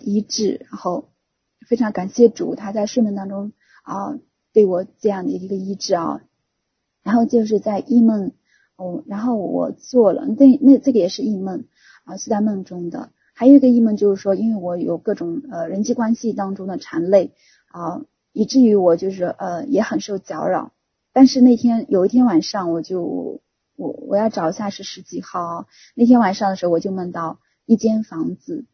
[0.01, 1.09] 医治，然后
[1.67, 3.51] 非常感谢主，他在睡梦当中
[3.83, 4.17] 啊
[4.51, 6.21] 对我这样的一个医治啊，
[7.03, 8.31] 然后就是在异梦，
[8.77, 11.65] 哦，然后我做了，那那这个也是异梦
[12.05, 13.11] 啊，是在梦中的。
[13.35, 17.31] 还有一个异梦就是说，因为我有各种呃人际关系当中的缠累
[17.67, 18.01] 啊，
[18.31, 20.71] 以至于我就是呃也很受搅扰。
[21.11, 23.41] 但是那天有一天晚上，我就
[23.75, 28.65] 我我要找一下是十几号，那天晚上的时候，我就梦到一间房子。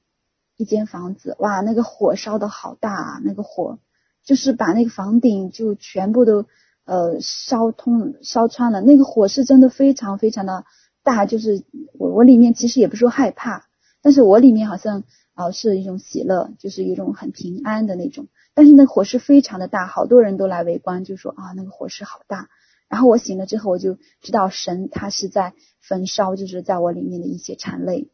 [0.62, 3.22] 一间房子，哇，那个火烧得好大啊！
[3.24, 3.80] 那个火
[4.26, 6.48] 就是把那个房顶就全部都
[6.84, 8.82] 呃烧通、烧穿了。
[8.82, 10.66] 那个火是真的非常非常的
[11.02, 11.64] 大，就是
[11.98, 13.68] 我我里面其实也不是说害怕，
[14.02, 15.04] 但是我里面好像
[15.34, 18.28] 啊、是一种喜乐，就是一种很平安的那种。
[18.54, 22.50] 但是那火是非常的大，好多人都来围观，就说啊那个火势好大。
[22.90, 28.10] 然后我醒了之后，我就知道神他是在焚烧，就是在我里面的一些缠累。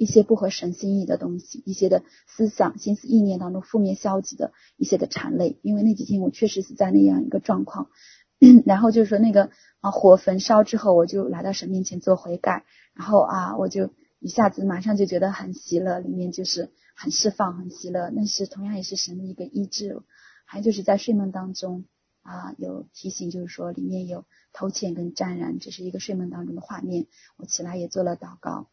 [0.00, 5.58] 一些不合神心意的东西，一些的思想、心思、意念当中负面、消极的一些的缠累。
[5.60, 7.88] 因为那几天我确实是在那样一个状况，
[8.64, 9.50] 然后就是说那个
[9.80, 12.64] 啊火焚烧之后，我就来到神面前做悔改，
[12.94, 13.90] 然后啊我就
[14.20, 18.08] 一下子马上就觉得很喜乐，里面就是很释放、很喜乐。
[18.10, 20.00] 那是同样也是神的一个医治。
[20.44, 21.86] 还有就是在睡梦当中
[22.28, 27.06] 啊有提醒，就是说里面有头前跟沾染，这是一个睡梦当中的画面。
[27.38, 28.68] 我起来也做了祷告。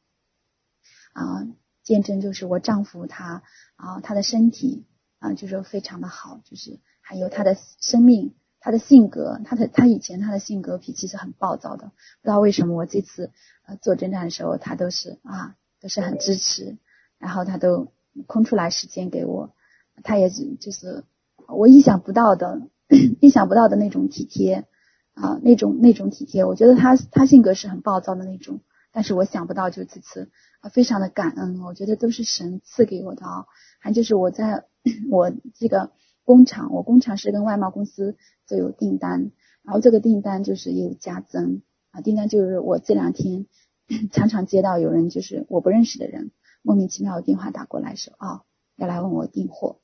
[1.13, 1.47] 啊，
[1.83, 3.43] 见证就是我丈夫他
[3.77, 4.85] 啊，他的身体
[5.19, 13.31] 啊，就是非常的好，就是还有他的生命，他的性格，他的他以前他的性格脾气是很暴躁的，不知道为什么我这次
[13.65, 16.77] 呃做征战的时候，他都是啊都是很支持，
[17.17, 17.93] 然后他都
[18.27, 19.55] 空出来时间给我，
[20.03, 21.05] 他也是就是
[21.47, 22.67] 我意想不到的
[23.21, 24.65] 意想不到的那种体贴
[25.13, 28.61] 啊，那种那种体贴，我觉得他他性格是很暴躁的那种。
[28.91, 30.29] 但是我想不到，就这次
[30.61, 33.45] 啊，非常的感恩，我觉得都是神赐给我的啊。
[33.81, 34.65] 还就是我在
[35.11, 35.91] 我这个
[36.23, 38.15] 工厂，我工厂是跟外贸公司
[38.47, 39.31] 都有订单，
[39.63, 41.99] 然后这个订单就是也有加增啊。
[41.99, 43.47] 订单就是我这两天
[44.13, 46.31] 常常接到有人就是我不认识的人
[46.61, 48.43] 莫名其妙的电话打过来说啊，
[48.77, 49.81] 要来问我订货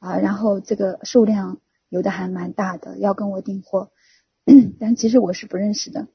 [0.00, 1.60] 啊，然后这个数量
[1.90, 3.90] 有的还蛮大的，要跟我订货，
[4.80, 6.08] 但其实我是不认识的。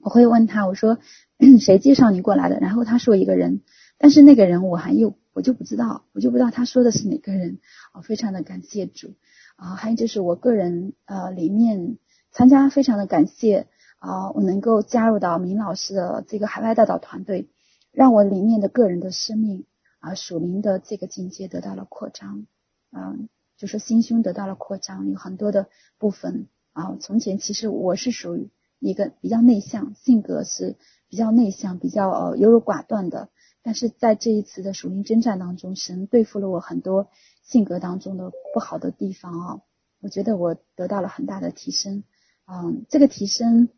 [0.00, 0.98] 我会问他，我说
[1.58, 2.58] 谁介绍你过来的？
[2.60, 3.62] 然后他说一个人，
[3.96, 7.58] 但是那个人我还有我就不知道，我就不知道他说的是哪个人。
[7.92, 9.14] 啊，非常的感谢主
[9.56, 9.74] 啊！
[9.74, 11.96] 还有就是我个人呃里面
[12.30, 13.66] 参加，非常的感谢
[13.98, 14.30] 啊！
[14.32, 17.48] 我能够加入到明老师的这个海外代导团队，
[17.92, 19.64] 让我里面的个人的生命
[20.00, 22.46] 啊属灵的这个境界得到了扩张，
[22.92, 23.28] 嗯，
[23.58, 25.68] 就是心胸得到了扩张，有很多的
[25.98, 26.96] 部分啊。
[26.98, 28.48] 从前其实我是属于。
[28.80, 30.76] 一个比较内向，性格是
[31.08, 33.28] 比较内向，比较呃优柔寡断的。
[33.60, 37.08] 但是在这一次的属灵征战当中，神对付了我很多
[37.42, 39.60] 性格当中的不好的地方啊，
[40.00, 42.04] 我觉得我得到了很大的提升。
[42.46, 43.68] 嗯，这个提升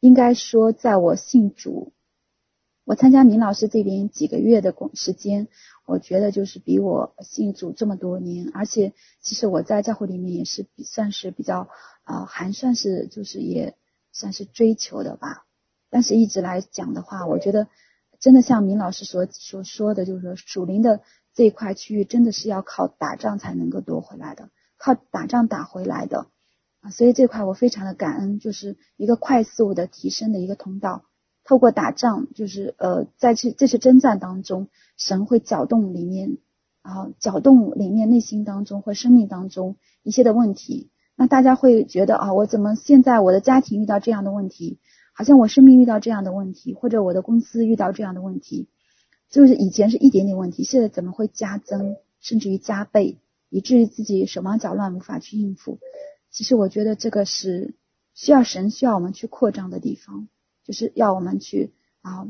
[0.00, 1.92] 应该说，在我信主，
[2.84, 5.46] 我参加明老师这边几个月的工时间，
[5.88, 11.68] 我觉得就是比我信主这么多年，而且其实我在教会里面也是比算是比较
[12.04, 13.76] 啊、还算是就是也。
[14.10, 15.44] 算是追求的吧，
[15.90, 17.68] 但是一直来讲的话，我觉得
[18.18, 21.02] 真的像明老师所所说的，就是说属灵的
[21.34, 26.26] 这一块区域，真的是要靠打仗才能够夺回来的，靠打仗打回来的
[26.80, 26.90] 啊。
[26.90, 31.04] 所以这块我非常的感恩，就是一个快速的提升的一个通道。
[31.48, 34.68] 透过打仗，就是呃，在这这次征战当中，
[34.98, 36.36] 神会搅动里面
[36.82, 40.90] 啊，搅动里面内心当中或生命当中一些的问题。
[41.16, 44.78] 那大家会觉得啊，我怎么现在我的家庭遇到这样的问题，
[45.14, 48.68] 好像我生命遇到这样的问题，或者我的公司遇到这样的问题，
[49.30, 53.16] 就是以前是一点点问题，现在怎么会加增，甚至于加倍，
[53.48, 55.78] 以至于自己手忙脚乱无法去应付。
[56.30, 57.74] 其实我觉得这个是
[58.12, 60.28] 需要神需要我们去扩张的地方，
[60.68, 61.72] 就是要我们去
[62.02, 62.28] 啊，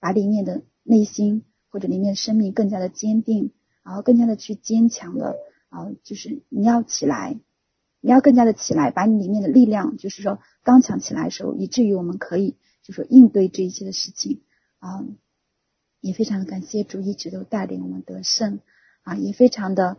[0.00, 3.52] 把里面的内心或者里面生命更加的坚定，
[3.84, 5.36] 然后更加的去坚强的
[5.70, 7.38] 啊，就是你要起来。
[8.00, 14.42] 你要更加的起来，把你里面的力量，就是说刚强起来的时候，以至于我们可以，就说应对这一些的事情
[14.80, 15.04] 啊。
[16.00, 18.60] 也非常的感谢主一直都带领我们得胜
[19.02, 19.96] 啊，也非常的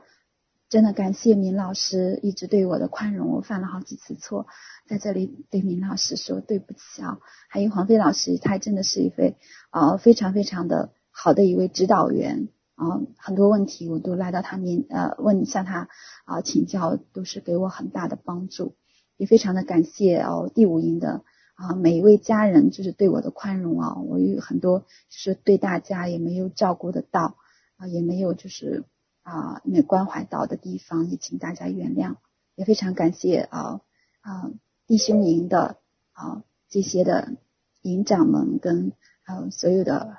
[0.69, 4.45] 真的感谢明老师一直对我的宽容，我犯了好几次错，
[4.87, 7.17] 在这里对明老师说对不起啊，
[7.49, 9.35] 还有黄飞老师，他真的是一位
[9.71, 15.89] 啊非常非常的好的一位指导员啊，很多问题我都来到他面呃问向他
[16.25, 18.75] 啊请教，都是给我很大的帮助，
[19.17, 21.23] 也非常的感谢哦第五营的。
[21.55, 27.35] 啊，每一位家人就是对我的宽容啊，我有很多就是对大家也没有照顾得到
[27.75, 28.85] 啊，也没有就是
[29.29, 32.15] 啊没关怀到的地方，也请大家原谅。
[32.55, 33.81] 也非常感谢啊
[34.21, 34.51] 啊
[34.87, 35.77] 弟兄营的
[36.11, 37.35] 啊这些的
[37.81, 38.91] 营长们跟
[39.21, 40.17] 还有所有的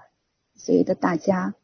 [0.54, 1.54] 所有的大家，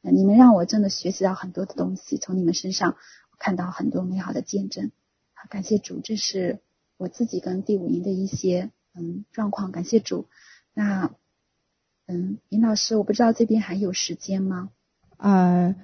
[0.00, 2.96] 你们让我真的学习到很多的东西，从你们身上
[3.38, 4.90] 看到很多美好的见证。
[5.32, 6.60] 好，感谢主，这是
[6.96, 8.70] 我自己跟第五营的一些。
[8.98, 10.26] 嗯，状况感谢主。
[10.72, 11.10] 那
[12.06, 14.70] 嗯，林老师，我不知道这边还有时间吗？
[15.18, 15.76] 呃，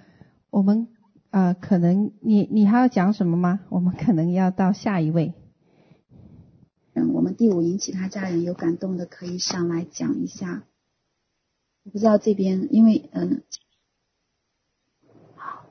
[0.49, 0.89] 我们
[1.33, 3.61] 呃，可能你你还要讲什么吗？
[3.71, 5.33] 我们可能要到下一位。
[6.93, 10.65] 嗯，我们第五营其他家人有感动的可以上来讲一下。
[11.85, 13.43] 我不知道这边，因为嗯，
[15.35, 15.65] 好，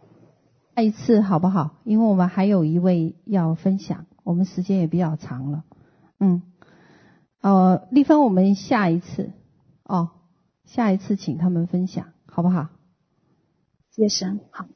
[0.75, 1.77] 下一次好不好？
[1.83, 5.63] 因为我们还有一位要分享，我们时间也比较长了。
[6.19, 6.41] 嗯。
[7.41, 9.31] 呃，丽芬，我们下一次
[9.83, 10.09] 哦，
[10.65, 12.69] 下一次请他们分享，好不好？
[13.91, 14.67] 谢谢神，好。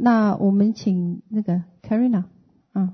[0.00, 2.24] 那我们请那个 Karina，
[2.72, 2.92] 嗯。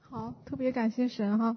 [0.00, 1.56] 好，特别感谢神哈，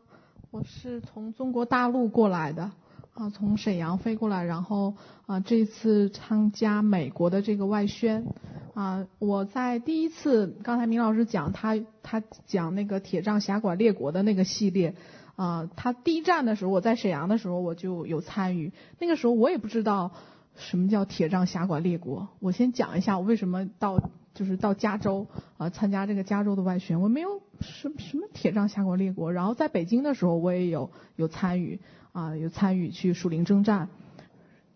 [0.52, 2.72] 我是从中国大陆过来的
[3.16, 4.96] 啊，从沈阳飞过来，然后
[5.26, 8.28] 啊这次参加美国的这个外宣。
[8.74, 14.96] 啊，我在第一次，刚才明老师讲他他讲那个铁杖侠馆列国的那个系列，
[15.36, 20.12] 啊，他第一站的时候，我在沈阳的时候我就有参与，那个时候我也不知道
[20.56, 22.28] 什么叫铁杖辖管列国。
[22.40, 24.00] 我先讲一下我为什么到
[24.34, 25.28] 就是到加州
[25.58, 29.34] 啊参加这个加州的外宣，我没有什么什么铁杖辖管列国。
[29.34, 31.80] 然后在北京的时候我也有有参与
[32.12, 33.90] 啊有参与去属灵征战。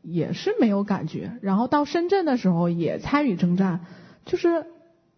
[0.08, 3.88] 也是没有感觉，然后到深圳的时候也参与征战，
[4.24, 4.68] 就是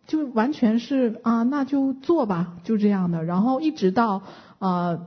[0.06, 3.26] 就完全是啊，那就做吧，就这样的。
[3.26, 4.22] 然后一直到
[4.60, 5.06] 呃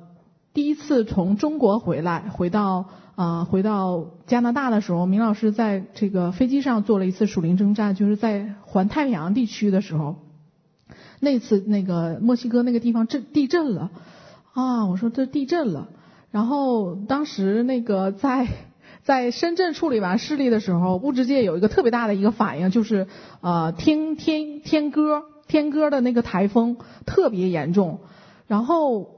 [0.52, 10.16] 第一次从中国回来，回到啊、回到加拿大的时候，明老师在这个飞机上做了一次属灵征战，就是在环太平洋地区的时候，
[11.20, 13.90] 那次那个墨西哥那个地方震地震了
[14.54, 15.88] 啊，我说这地震了，
[16.30, 18.48] 然后当时那个在。
[19.02, 23.06] 在深圳处理完事例的时候，物质界有一个特别大的一个反应，就是
[23.40, 28.00] 呃天天天歌天歌的那个台风特别严重。
[28.46, 29.08] 然后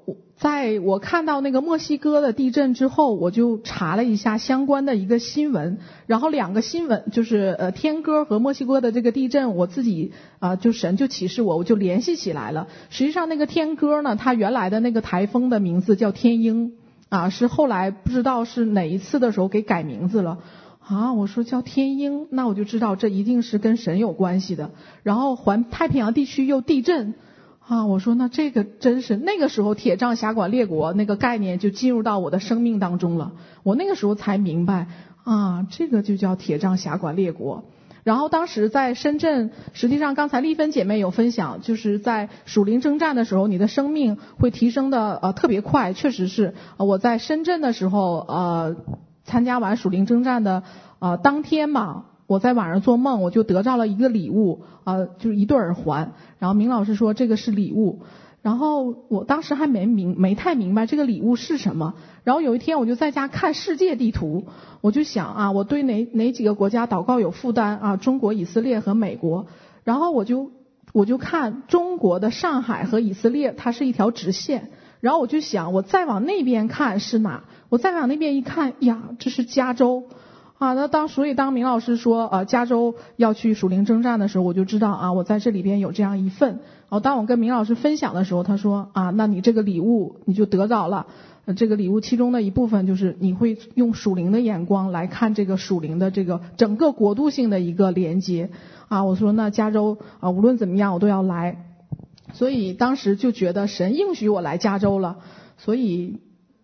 [0.43, 10.11] 在我看到那个墨西哥的地震之后，我就查了一下相关的一个新闻，然后两个新闻就是呃天鸽和墨西哥的这个地震，我自己
[10.41, 12.67] 啊、就神就启示我，我就联系起来了。
[12.91, 16.73] 实际上那个天鸽呢，它原来的那个台风的名字叫天鹰。
[17.09, 20.39] 啊，是后来不知道是哪一次的时候给改名字了
[20.81, 21.13] 啊。
[21.13, 24.73] 我说叫天鹰，那我就知道这一定是跟神有关系的。
[25.05, 27.15] 然后环太平洋地区又地震
[27.69, 33.33] 啊，我说那这个真是那个时候铁杖辖管列国那个概念就进入到我的生命当中了。
[33.63, 34.89] 我那个时候才明白
[35.25, 37.65] 啊，这个就叫铁杖辖管列国。
[38.03, 46.55] 然后当时在深圳，实际上刚才丽芬姐妹有分享，就是在属灵征战的时候，你的生命会提升的呃特别快，确实是。
[46.79, 48.77] 我在深圳的时候，呃，
[49.23, 50.65] 参加完属灵征战的
[50.99, 56.13] 呃当天嘛，我在晚上做梦，我就得到了一个礼物，呃，就是一对耳环。
[56.39, 58.01] 然后明老师说这个是礼物。
[58.43, 61.95] 然后我当时还没明没太明白这个礼物是什么。
[62.25, 64.47] 然后有一天我就在家看世界地图，
[64.81, 67.97] 我就想啊，我对哪哪几个国家祷告有负担啊？
[67.97, 69.47] 中国、以色列和美国。
[69.85, 70.51] 然后我就
[70.93, 74.71] 我就看中国的上海和以色列，它是一条直线。
[74.99, 77.45] 然后我就想，我再往那边看是哪？
[77.69, 80.05] 我再往那边一看，呀，这是加州。
[80.63, 86.51] 啊，那当所以当明老师说呃加州要去属灵征战的时候，我就知道啊，我在这里边有这样一份。
[86.51, 91.09] 然后当我跟明老师分享的时候，他说啊，那你这个礼物你就得着了。
[91.57, 98.51] 这个礼物其中的一部分就是你会用属灵的眼光来看这个属灵的这个整个国度性的一个连接。
[98.87, 101.57] 啊，我说那加州啊，无论怎么样我都要来。
[102.35, 105.17] 所以当时就觉得神应许我来加州了，
[105.57, 106.21] 所以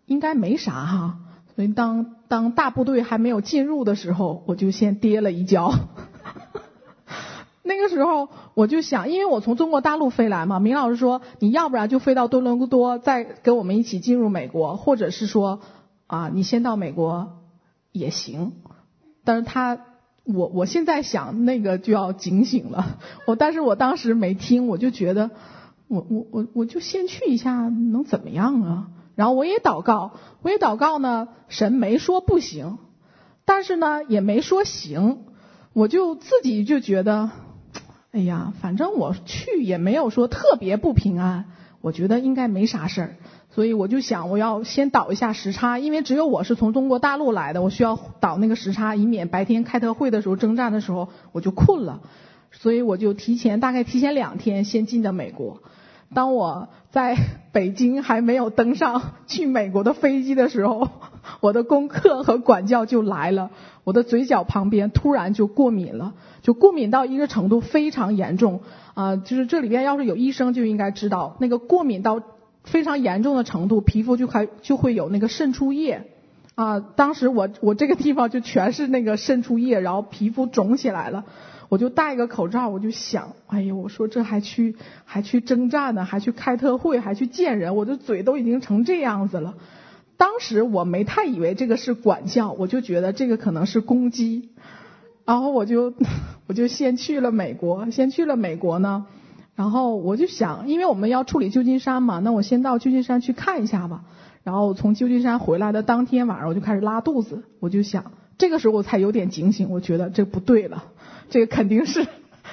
[0.06, 1.18] 应该没啥哈。
[1.56, 5.72] 所以当当大部队还没有进入的时候，我就先跌了一跤。
[7.62, 15.60] 那个时候我就想，因为我从中国大陆飞来嘛，明老师说你要不然就飞到多伦多，再跟我们一起进入美国，或者是说
[16.06, 17.38] 啊你先到美国
[17.92, 18.52] 也行。
[19.24, 19.78] 但是他
[20.24, 25.30] 我我现在想那个就要警醒了，我但是我当时没听，我就觉得
[25.88, 28.88] 我我我我就先去一下能怎么样啊？
[29.18, 30.12] 然后我也祷告，
[30.42, 32.78] 我也祷告呢，神没说不行，
[33.44, 35.24] 但是呢也没说行。
[35.72, 37.28] 我就自己就觉得，
[38.12, 41.46] 哎呀，反正我去也没有说特别不平安，
[41.80, 43.16] 我觉得应该没啥事儿，
[43.50, 52.02] 所以我就想我要先倒一下时差，因为只有我是从中国大陆来的，我需要倒那个时差，以免白天开特会的时候征战的时候我就困了，
[52.52, 55.60] 所以我就提前大概提前两天先进的美国。
[56.14, 57.16] 当我在
[57.52, 60.88] 北京还没有登上去美国的飞机的时候，
[61.40, 63.50] 我的功课和管教就来了。
[63.84, 68.60] 我的嘴角旁边突然就过敏了，就过敏到一个程度非常严重
[68.94, 69.16] 啊！
[69.16, 72.22] 就是这里边要是有医生就应该知道，那个过敏到
[72.64, 76.04] 非常严重的程度，皮肤就还就会有那个渗出液
[76.54, 76.80] 啊。
[76.80, 81.24] 当时我我这个地方就全是那个渗出液，然后皮肤肿起来了。
[81.68, 89.54] 我就戴个口罩，我就想，哎呀，我说这还去还去征战呢，还去开特会，还去见人，我的嘴都已经成这样子了。
[90.16, 94.48] 当时我没太以为这个是管教，我就觉得这个可能是攻击。
[95.24, 95.92] 然后我就
[96.46, 99.04] 我就先去了美国，先去了美国呢，
[99.54, 104.04] 然后我就想，因为我们要处理旧金山嘛，那我先到旧金山去看一下吧。
[104.42, 110.84] 然后从旧金山回来的当天晚上，我就开始拉肚子，我就想，这个时候我才有点警醒，我觉得这不对了。
[111.30, 112.06] 这个肯定是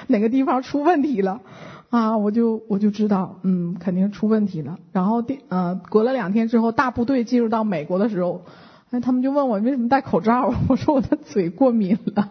[0.06, 1.40] 哪个地方出问题了
[1.90, 2.16] 啊！
[2.18, 4.78] 我就我就知道，嗯，肯定出问题了。
[4.92, 8.44] 然后第呃，隔了两天之后，大部队进入到美国的时候，
[8.90, 12.30] 哎，他们就问我为什么戴口罩， 我说我的嘴过敏了。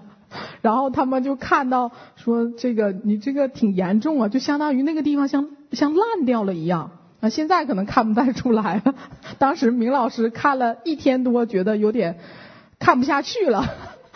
[0.62, 6.92] 然后他们就看到说这个你这个挺严重啊，就相当于那个地方像像烂掉了一样
[7.22, 7.30] 啊。
[7.30, 8.96] 现在可能看不太出来了，
[9.40, 12.20] 当时明老师看了一天多，觉得有点
[12.80, 13.64] 看不下去了。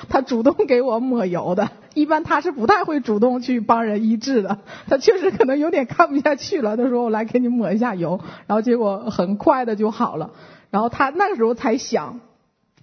[0.07, 4.59] 他主动给我抹油的，一般他是不太会主动去帮人医治的。
[4.87, 10.31] 他确实可能有点看不下去了，他说我来给你抹一下油，然后结果很快的就好了。
[10.69, 12.21] 然后他那个时候才想，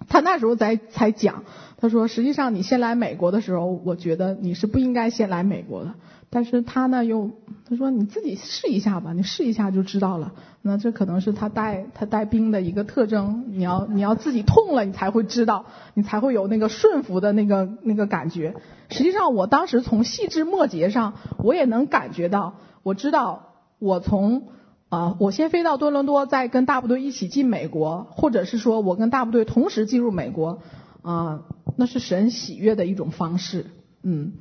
[0.07, 1.43] 他那时候才才讲，
[1.77, 5.93] 他说实际上你先来美国的时候，我觉得你是不应该先来美国的。
[6.29, 7.31] 但是他呢又
[7.69, 10.33] 他说你自己试一下吧，你试一下就知道了。
[10.61, 13.45] 那这可能是他带他带兵的一个特征。
[13.51, 18.55] 你要你要自己痛了，你才会知道，你才会有那个顺服的那个那个感觉。
[18.89, 24.49] 实际上，我当时从细枝末节上，我也能感觉到，我知道我从
[24.89, 30.59] 啊、我先飞到多伦多，再跟大部队一起进美国，或者是说我跟大部队同时进入美国
[31.01, 31.43] 啊、
[31.77, 33.65] 那是神喜悦的一种方式，
[34.03, 34.33] 嗯。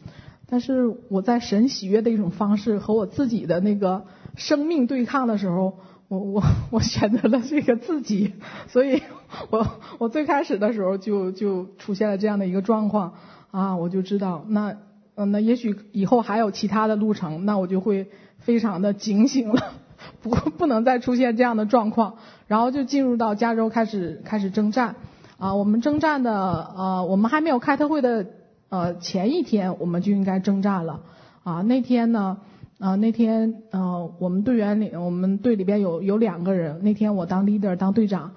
[0.48, 4.04] 但是我在神喜悦的一种方式和我自己的那个
[4.36, 8.34] 生命对抗的时候，我我 我选择了这个自己，
[8.68, 9.02] 所以
[9.50, 9.66] 我
[9.98, 13.14] 我最开始的时候就就出现了这样的一个状况。
[13.50, 14.76] 啊，我就知道那
[15.16, 18.08] 嗯那也许以后还有其他的路程，那我就会
[18.38, 19.60] 非常的警醒了，
[20.22, 24.94] 不不能再出现这样的状况，然后就进入到加州开始开始征战。
[25.38, 26.32] 啊，我们征战的
[26.76, 28.26] 呃我们还没有开特会的。
[28.68, 31.00] 呃，前一天我们就应该征战了
[31.44, 31.62] 啊。
[31.62, 32.38] 那天呢，
[32.78, 36.82] 啊那天呃，我们队员里，我们队里边有有两个人。
[36.82, 38.32] 那天我当 leader，当队长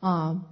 [0.00, 0.42] 啊，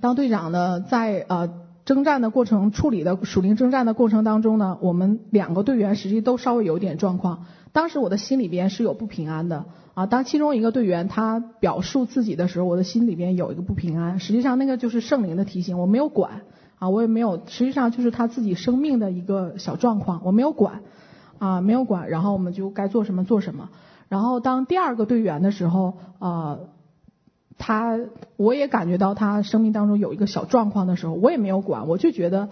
[0.00, 1.48] 当队长呢，在呃
[1.84, 7.46] 征战的过程处理的属灵征战的过程当中呢，我们两个队员实际都稍微有点状况。
[7.72, 9.64] 当时我的心里边是有不平安的
[9.94, 10.04] 啊。
[10.04, 14.20] 当其中一个队员他表述自己的时候，我的心里边有一个不平安。
[14.20, 16.42] 实际上那个就是圣灵的提醒，我没有管。
[16.80, 20.80] 啊，我也没有，实际上就是他自己生命的一个小状况，我没有管，
[21.38, 23.68] 啊，没有管，然后我们就该做什么做什么。
[24.08, 26.58] 然后当第二个队员的时候，啊，
[27.58, 28.00] 他
[28.38, 32.48] 我也感觉到他生命当中有一个小状况的时候，我也没有管，我就觉得，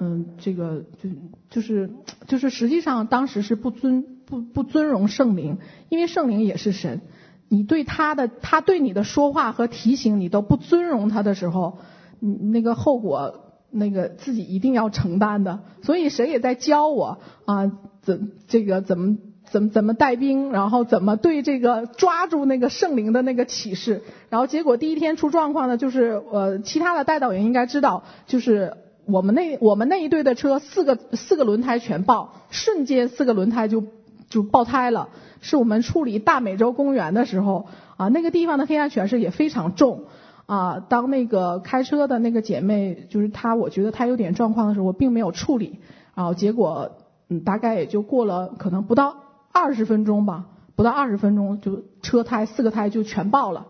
[0.00, 1.08] 嗯，这个就
[1.48, 1.90] 就是
[2.26, 7.00] 就是实际上当时是不尊不不尊荣圣灵，因为圣灵也是神，
[7.48, 11.78] 你对他的他对你的说话和提醒你都不尊荣他的时候，
[12.18, 13.44] 你那个后果。
[13.70, 17.70] 那个自己一定要承担的，所以谁也在教我啊，
[18.02, 19.18] 怎这个怎么
[19.50, 28.74] 怎么怎么带兵，然后怎么对这个抓住那个圣灵的那个启示，然后结果第一天出状况呢，就是呃其他的带导员应该知道，就是
[29.06, 33.84] 我们那我们那一队的车四个四个轮胎全爆，瞬间四个轮胎就
[34.30, 37.66] 就爆胎了，是我们处理大美洲公园的时候
[37.98, 40.04] 啊，那个地方的黑暗权势也非常重。
[40.48, 45.78] 啊，当那个开车的那个姐妹，就是她，我觉得她有点状况的时候，我并没有处理，
[46.14, 46.92] 然后结果
[47.28, 49.14] 嗯，大概也就过了可能不到
[49.52, 53.66] 二十分钟吧，不到二十分钟就车胎四个胎就全爆了，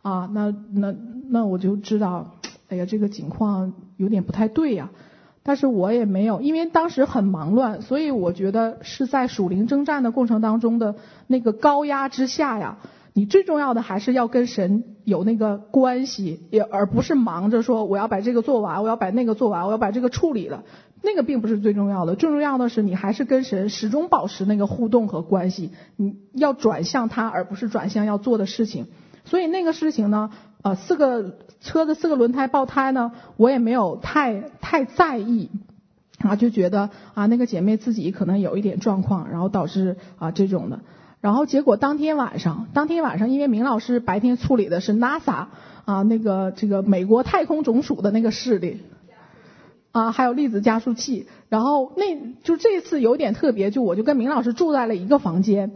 [0.00, 0.94] 啊，那那
[1.28, 2.30] 那我就知道，
[2.70, 4.88] 哎呀，这个情况有点不太对呀。
[5.44, 10.94] 但是我也没有，因为当时很忙乱，所以我觉得是在属灵征战的过程当中的
[11.26, 12.78] 那个高压之下呀，
[13.14, 20.64] 你最重要的还是要跟神有那个关系，也而不是忙着说我要把这个做完，我要把那个做完，我要把这个处理了，
[21.02, 28.86] 那个并不是最重要的，最重要的是你还是跟神始终保持那个互动和关系，你要转向他，而不是转向要做的事情。
[29.24, 30.30] 所以那个事情呢，
[30.62, 35.50] 呃，四个车的四个轮胎爆胎呢，我也没有太太在意，
[36.18, 40.80] 啊，就觉得啊，那个姐妹自己可能有一点状况，然后导致啊这种的。
[41.22, 45.46] 然后结果当天晚上，当天晚上，因为明老师白天处理的是 NASA
[45.86, 48.82] 啊，那个这个美国太空总署的那个事例，
[49.92, 51.26] 啊，还有粒子加速器。
[51.48, 52.04] 然后那
[52.42, 55.70] 就这次有点特别，就我就跟明老师住在了一个房间，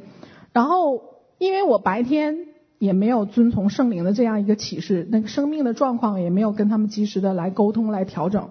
[0.53, 1.01] 然后
[1.39, 2.49] 因为我白天。
[2.79, 8.51] 也没有遵从圣灵的这样一个启示，那个生命的状况也没有跟他们及时的来沟通来调整，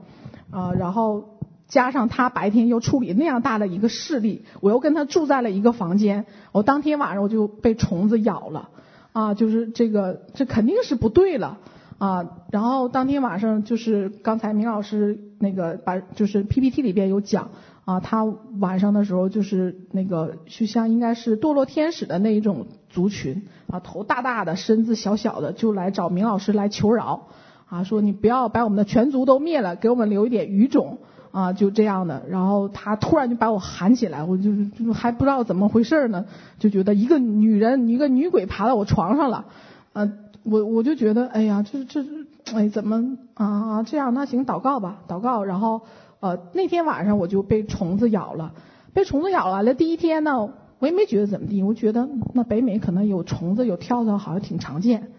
[0.49, 1.35] 啊，然后
[1.68, 8.70] 加上他白天又处理那样大的一个事例，我又跟他住在了一个房间，我当天晚上我就被虫子咬了，
[9.14, 11.58] 啊，就是这个这肯定是不对了，
[11.98, 17.50] 啊，然后当天晚上就是刚才明老师那个把就是 PPT 里边有讲，
[17.86, 18.24] 啊，他
[18.60, 22.68] 晚上的时候就是那个就像应该是堕落天使的那一种。
[22.96, 27.28] 族群啊，头大大的，身子小小的，就来找明老师来求饶
[27.68, 31.00] 啊，说你不要把我们的全族都灭了，给我们留一点余种
[31.36, 32.24] 啊，就这样的。
[32.30, 36.24] 然后他突然就把我喊起来，我就就还不知道怎么回事呢，
[36.60, 39.45] 就觉得一个女人，一个女鬼爬到我床上了，
[39.91, 40.10] 啊，
[40.44, 42.06] 我我就觉得，哎呀，这这
[42.53, 44.14] 哎怎么啊这样？
[44.14, 45.44] 那行祷告吧，祷告。
[45.44, 45.82] 然后
[46.22, 48.53] 呃那天晚上我就被虫子咬了，
[48.94, 49.62] 被虫子咬了。
[49.64, 50.49] 那第一天呢？
[50.78, 55.10] 我也没觉得怎么地，我觉得那北美可能有虫子有跳蚤，好像挺常见。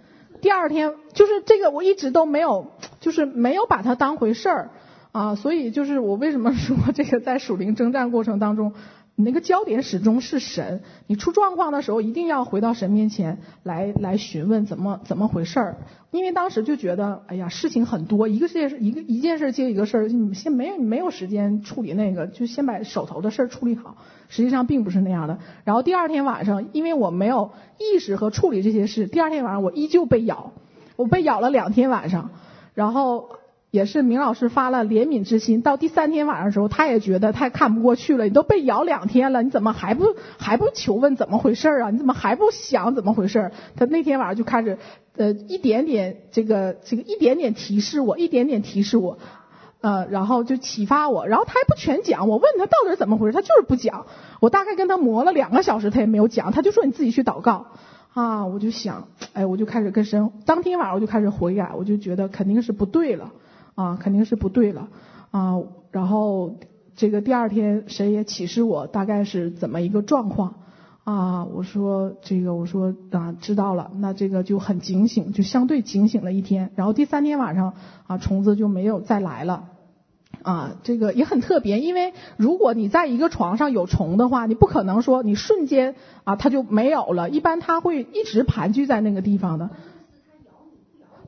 [0.43, 2.66] 第二天就是这个，我一直都没有，
[3.01, 4.70] 就是没有把它当回事儿
[5.18, 5.34] 啊。
[5.34, 8.72] 所以就是我为什么说 这个在属灵征战过程当中。
[9.18, 15.76] 你那个焦点始终是神，你出状况的时候一定要回到神面前来来询问怎么怎么回事儿，
[16.10, 23.97] 因为当时就觉得哎呀事情很多，一个事一个一件事接一个事儿，你先没有没有时间处理那个，就先把手头的事儿处理好。
[24.28, 25.38] 实际上并不是那样的。
[25.64, 30.52] 然后第二天晚上，因为我没有意识和处理这些事，第二天晚上我依旧被咬，
[30.97, 32.32] 我被咬了两天晚上，
[32.74, 33.30] 然后。
[33.70, 38.24] 也是明老师发了怜悯之心，到第三天晚上的时候，他也觉得太看不过去了。
[38.24, 41.90] 你都被咬两天了，你怎么还不还不求问怎么回事啊？
[41.90, 43.51] 你怎么还不想怎么回事？
[43.76, 44.78] 他那天晚上就开始
[45.16, 49.18] 呃一点点这个这个一点点提示我，一点点提示我，
[49.82, 51.26] 呃，然后就启发我。
[51.26, 54.06] 然后他还不全讲，我问他到底是怎么回事，他就是不讲。
[54.40, 57.66] 我大概跟他磨了两个小时，他也没有讲，他就说你自己去祷告
[58.14, 58.47] 啊。
[58.47, 63.32] 我就想，哎，我就开始跟神，当天晚上我就开始悔改，我就觉得肯定是不对了。
[63.76, 64.88] 啊，肯定是不对了
[65.30, 65.60] 啊！
[65.92, 66.56] 然后
[66.94, 70.54] 这个第二天谁也启示我大概是怎么一个状况
[71.04, 71.44] 啊？
[71.44, 76.72] 我说这个，我说啊，知道了，那这个就很警醒，就相对警醒了一天。
[76.74, 77.74] 然后第三天晚上
[78.06, 79.68] 啊，虫子就没有再来了
[80.42, 80.76] 啊。
[80.82, 89.68] 这个也很特别，因为如果你在一个床上有虫的话，你不可能说你瞬间啊它就没有了，一般它会一直盘踞在那个地方的。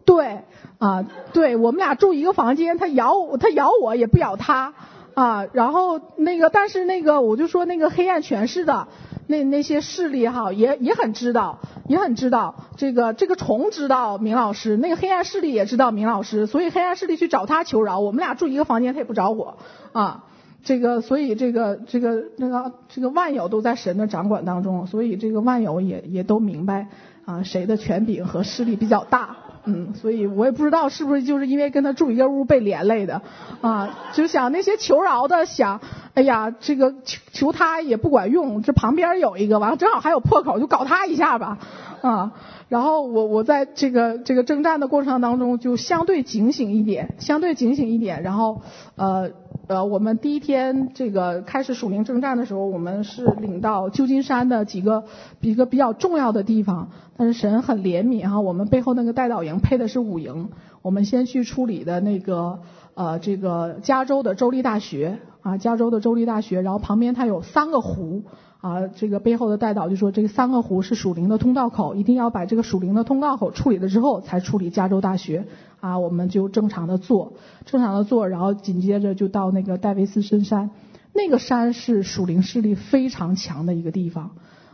[0.07, 0.45] 对。
[0.79, 4.75] 啊，对，我们俩住一个房间，他咬我，他咬我也不咬他
[5.15, 5.45] 啊。
[5.53, 8.87] 然后那个，但是那个，我就说那个黑暗权势的
[9.27, 17.99] 那那些势力哈，也也很知道，也很知道这个这个虫知道明老师，那个黑暗势力也知道明老师，所以黑暗势力去找他求饶。
[17.99, 19.59] 我们俩住一个房间，他也不找我
[19.93, 20.25] 啊。
[20.63, 26.87] 这个，所以这个这个那个这个万有都在神的掌管当中，所以这个万有也也都明白
[27.25, 29.37] 啊，谁的权柄和势力比较大。
[29.69, 33.21] 嗯，所以我也不知道是不是就是因为跟他住一个屋被连累的，
[33.61, 35.81] 啊，就想那些求饶的想，
[36.15, 41.59] 哎呀，这个求求他也不管用，这旁边有一个，完了正好还有破口，就搞他一下吧，
[42.01, 42.33] 啊，
[42.69, 48.63] 然后我我在这个这个征战的过程当中就相对警醒一点，相对警醒一点，然后
[48.97, 49.31] 呃。
[49.69, 55.05] 呃，我们第一天这个开始署名征战的时候，我们是领到旧金山的几个
[55.43, 56.89] 一个比较重要的地方，
[57.19, 60.49] 但是神很怜悯哈，我们背后那个代导营配的是五营，
[60.81, 62.61] 我们先去处理的那个
[62.95, 68.23] 呃这个加州的州立大学啊，加州的州立大学，然后旁边它有三个湖
[68.61, 75.47] 啊，这个背后的代导就说这三个湖是属灵的通道口，一定要把这个属灵的通道口处理了之后，才处理加州大学。
[75.81, 80.71] 啊，我们就正常的做，正常的做，然后紧接着就到那个戴维斯深山。
[81.15, 84.33] 那个山是属灵势力非常强的一个地方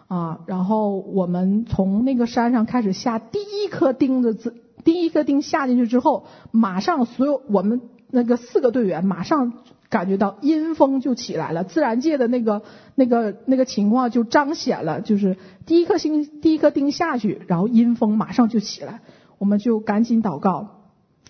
[0.09, 0.41] 啊。
[0.47, 9.53] 然后我们从那个山上开始下第一颗钉子，第一颗钉下进去之后，马上所有我们那个四个队员马上
[9.95, 12.63] 感觉到阴风就起来了，自然界的那个
[12.97, 19.01] 那个那个情况就彰显了，就是第一颗星第一颗钉下去，然后阴风马上就起来，
[19.39, 20.55] 我们就赶紧祷告。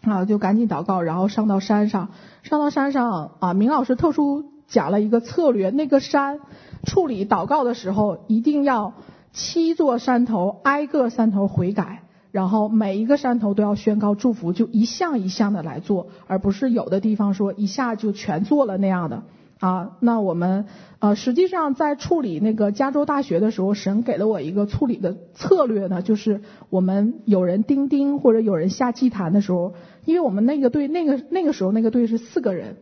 [0.06, 2.10] 啊，就赶紧祷告，然后上到山上，
[2.42, 6.40] 上到山上啊，明老师特殊讲了一个策略，那个山
[6.84, 8.92] 处理祷告的时候，一定要
[9.32, 12.03] 七座山头挨个山头悔改，
[12.34, 19.22] 然后每一个山头都要宣告祝福，就一项一项的来做，而不是有的地方说一下就全做了那样的。
[19.60, 20.66] 啊，那我们
[20.98, 26.40] 呃，实际上在处理那个加州大学的时候，神给了我一个处理的策略呢，就是
[26.70, 29.74] 我们有人钉钉或者有人下祭坛的时候，
[30.04, 32.78] 因为我们那个队那个那个时候那个队是四个人，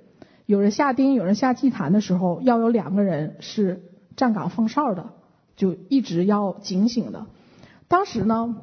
[0.47, 3.83] 有人下钉，有人下祭坛的时候，要有两个人是
[4.17, 5.11] 站岗放哨的，
[5.57, 7.27] 就一直要警醒的。
[7.87, 8.57] 当时呢，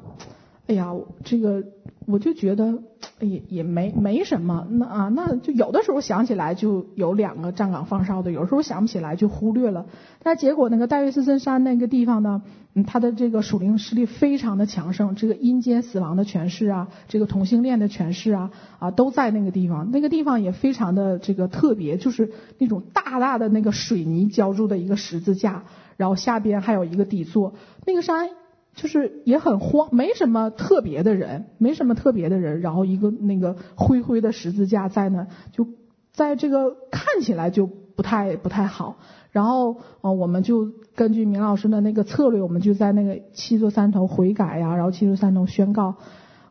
[0.70, 0.94] 哎呀，
[1.24, 1.64] 这个
[2.06, 2.78] 我就觉得。
[3.20, 9.84] 也也没没什么，那啊，那就有的时候想起来就有两个站岗放哨的，有时候想不起来就忽略了。
[10.22, 12.42] 但结果那个戴维斯森山那个地方呢，
[12.74, 19.90] 嗯，它的这个属灵势力非常的强盛，这个阴间死亡的权势啊，这个同性恋的权势啊，啊都在那个地方。
[19.90, 25.64] 那个地方也非常的这个特别，就是那种大大的那个水泥浇筑的一个十字架，
[25.98, 27.52] 然后下边还有一个底座。
[27.86, 28.30] 那个山。
[28.74, 35.66] 就是也很慌，没什么特别的人，没什么特别的人，然后一个那个灰灰的十字架在那，就
[36.12, 38.96] 在这个看起来就不太不太好。
[39.32, 45.96] 然后呃，我们就根据明老师的那个策略，我们就在那个七座山头悔改呀，然后七座山头宣告。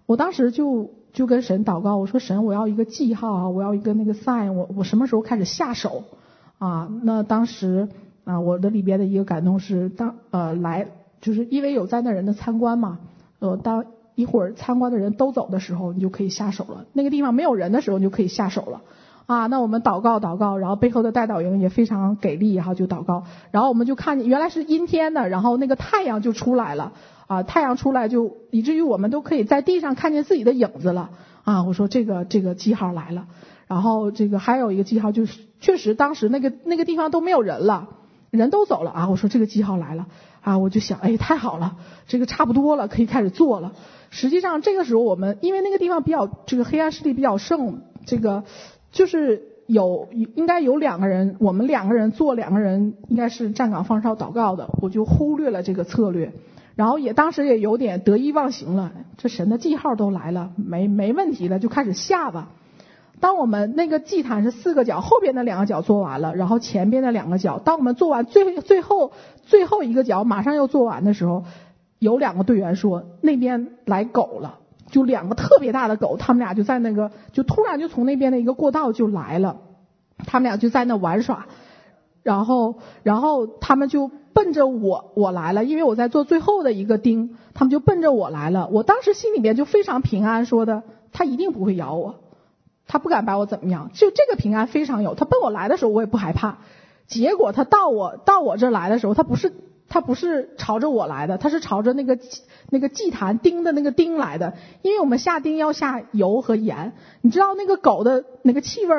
[0.06, 6.04] 我当时就就跟神祷告，我说神，我要一个记号啊，我要一个那个 sign，我我什么时候开始下手
[6.58, 6.90] 啊？
[7.04, 7.88] 那当时
[8.26, 10.88] 啊，我的里边的一个感动是当呃来。
[11.22, 13.00] 就是因为有在那人的参观嘛，
[13.40, 13.86] 呃，当
[14.16, 16.86] 一会儿参观的人都走的时候，你就可以下手了。
[16.94, 18.82] 那个地方没有人的时候，你就可以下手了。
[19.26, 23.26] 啊，那我们祷告祷告，然后背后的代祷营也非常给力哈，就祷告。
[23.52, 26.94] 然后我们就看见原来是阴天的，然后那个太阳就出来了。
[27.28, 31.12] 啊，太阳出来就以至于我们都可以在地上看见自己的影子了。
[31.44, 33.28] 啊，我说这个这个记号来了。
[33.68, 37.90] 然后这个还有一个记号就是，确实当时那个那个地方都没有人了，
[38.32, 39.10] 人都走了啊。
[39.10, 40.08] 我说这个记号来了。
[40.42, 43.74] 啊，我就想，哎，太好了，这个差不多了，可以开始做了。
[44.10, 48.44] 实际上，这个时候我们因为那个地方比较这个黑暗势力比较盛，这个
[48.92, 56.34] 就是有应该有两个人，我们两个人做两个人应该是站岗放哨祷告的，我就忽略了这个策略，
[56.76, 62.50] 然后也当时也有点得意忘形了，这神的记号都来了，没没问题了，就开始下吧。
[63.20, 69.12] 当我们那个祭坛是四个角，后边的两个角做完了，然后前边的两个角，当我们做完最最后
[69.44, 71.44] 最后一个角马上要做完的时候，
[72.00, 74.60] 有两个队员说那边来狗了，
[74.90, 79.58] 就两个特别大的狗，他们俩就在那个就突然就从那边的一个过道就来了，
[80.26, 81.48] 他们俩就在那玩耍，
[82.24, 92.16] 然后然后他们就奔着我我来了，因为我在做最后的一个钉，他们就奔着我来了，我当时心里面就非常平安，说的他一定不会咬我。
[92.90, 95.14] 他不敢把我怎么样，就这个平安非常有。
[95.14, 96.58] 他奔我来的时候，我也不害怕。
[97.08, 99.54] 结果他到我到我这来的时候，他不是
[99.88, 102.18] 他不是朝着我来的，他是朝着那个
[102.72, 104.56] 那个祭坛钉的那个钉来的。
[104.82, 108.96] 因为我们下钉要下油和盐，你知道那个狗的那个气味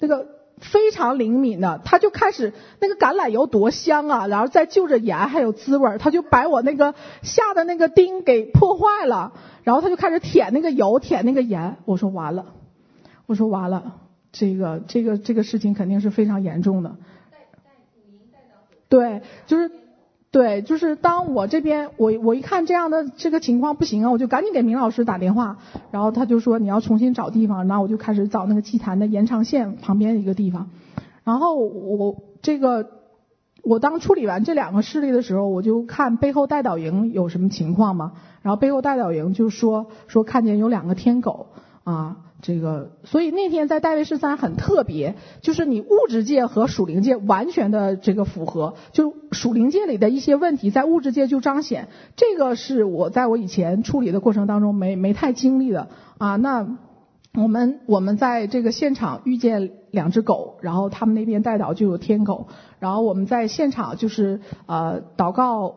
[0.00, 0.26] 那个
[0.58, 9.32] 非常灵敏的，他就开始那个橄榄油多香啊，然后再就着盐还有滋味，他就把我那个下的那个钉给破坏了，
[9.62, 11.76] 然后他就开始舔那个油，舔那个盐。
[11.84, 12.46] 我说完了。
[13.28, 13.96] 我说完了，
[14.32, 16.96] 这个这个这个事情肯定是非常严重的。
[18.88, 19.70] 对，就是
[20.30, 25.58] 对，就是当我这边我我一看这样的这个情况不行啊，我就赶紧给明老师打电话，
[25.90, 30.70] 然后他就说你要重新找地方，然后我就开始找那个祭坛的延长线旁边一个地方，
[31.22, 32.88] 然后我这个
[33.62, 41.48] 我当处理完这两个事例的时候，我就看背后代导营有什么情况嘛，然后背后代导营就说说看见有两个天狗
[41.84, 42.24] 啊。
[42.40, 55.88] 这个，所以那天在戴维十三很特别，就是你物质界和属灵界完全的这个符合，就属灵界里的一些问题在物质界就彰显，这个是我在我以前处理的过程当中没没太经历的
[56.18, 56.36] 啊。
[56.36, 56.78] 那
[57.34, 62.46] 我们我们在这个现场遇见两只狗，然后他们那边代祷就有天狗，
[62.78, 65.74] 然后我们在现场就是呃祷告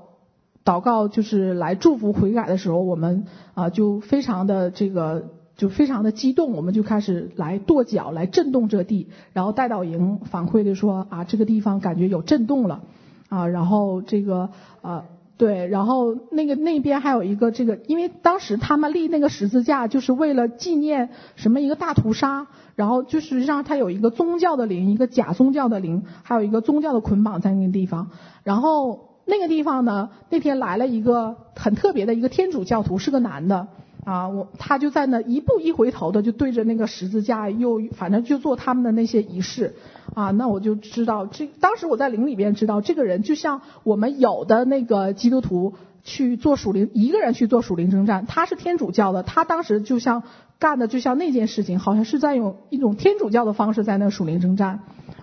[0.64, 3.26] 祷告就是来祝福悔改的时候，我们
[3.56, 5.41] 啊就非常的这个。
[5.62, 12.82] 就非常的激动，我们就开始来跺脚来震动这地，然后带导营反馈的说啊，这个地方感觉有震动了
[13.30, 14.50] 啊，然后这个
[14.82, 15.04] 啊。
[15.38, 28.10] 对，然后那个那边还有一个这个，因为当时他们立那个十字架，就是为了纪念什么一个大屠杀，然后就实际上它有一个宗教的灵，一个假宗教的灵，还有一个宗教的捆绑在那个地方。
[28.44, 33.68] 然后那个地方呢，那天来了一个很特别的一个天主教徒，是个男的。
[34.03, 39.76] 啊，我他就在那一步一回头的就对着那个十字架，又反正就做他们的那些仪式，
[40.15, 50.23] 啊，那我就知道这当时我在灵里边知道这个人就像我们有的那个基督徒去做属灵一个人去做属灵征战，他是天主教的，他当时就像
[50.57, 54.80] 干的就像那件事情，好像是在用一种天主教的方式在那属灵征战，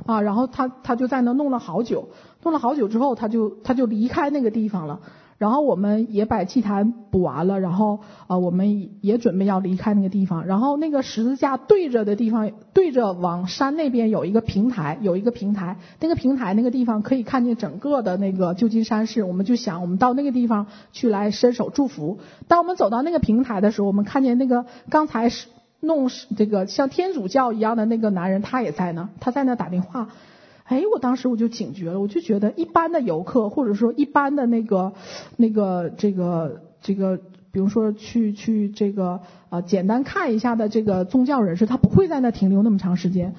[0.07, 2.11] 啊，然后他他就在那弄了好久，
[2.45, 5.01] 弄了好久之后他就他就离开那个地方了。
[5.39, 10.45] 然后我们也把祭坛补完了，然后啊、呃，我们也准备要离开那个地方。
[10.45, 15.77] 然后那个十字架对着的地方，对着往山那边有一个平台，有一个平台。
[16.01, 19.23] 那个平台那个地方可以看见整个的那个旧金山市。
[19.23, 22.19] 我们就想，我们到那个地方去来伸手祝福。
[22.49, 25.47] 当我们走到那个平台的时候，我们看见那个刚才是
[25.79, 30.09] 弄这个像天主教一样的那个男人，他也在呢，他在那打电话。
[30.69, 34.93] 哎，我当时我就警觉了，我就觉得一般的游客，或者说一般的那个、
[35.37, 37.19] 那个、这个、这个，
[37.51, 43.35] 比如说去去这个啊、简单看一下的这个宗教人士，他不会在那停留那么长时间。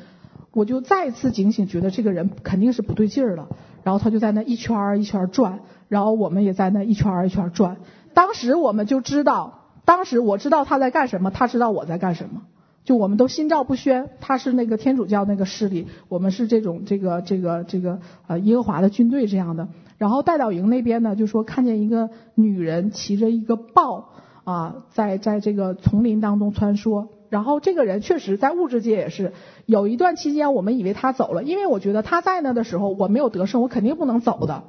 [0.51, 3.47] 我就再次警醒，觉得这个人肯定是不对劲儿了。
[3.83, 7.77] 然后他就在那一圈儿一圈儿转，然后我们也在那一圈儿一圈儿转。
[8.15, 12.41] 当时我们就知道，当时我知道他在干什么，他知道我在干什么。
[12.83, 19.67] 就我们都心照不宣，他是那个天主教那个势力，我们是这种这个这个这个呃耶和华的军队这样的。
[19.97, 24.09] 然后代祷营那边呢，就说看见一个女人骑着一个豹
[24.43, 27.09] 啊，在在这个丛林当中穿梭。
[27.29, 29.33] 然后这个人确实在物质界也是
[29.67, 34.63] 有一段期间，我们以为他走了，因为我觉得他在那的时候我没有得胜，我肯定不能走的。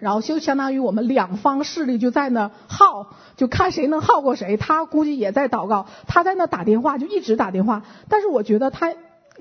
[0.00, 4.56] 然后就相当于我们两方势力就在那耗，就看谁能耗过谁。
[4.56, 7.82] 他估计也在祷告，他在那打电话，就一直打电话。
[8.08, 8.94] 但是我觉得他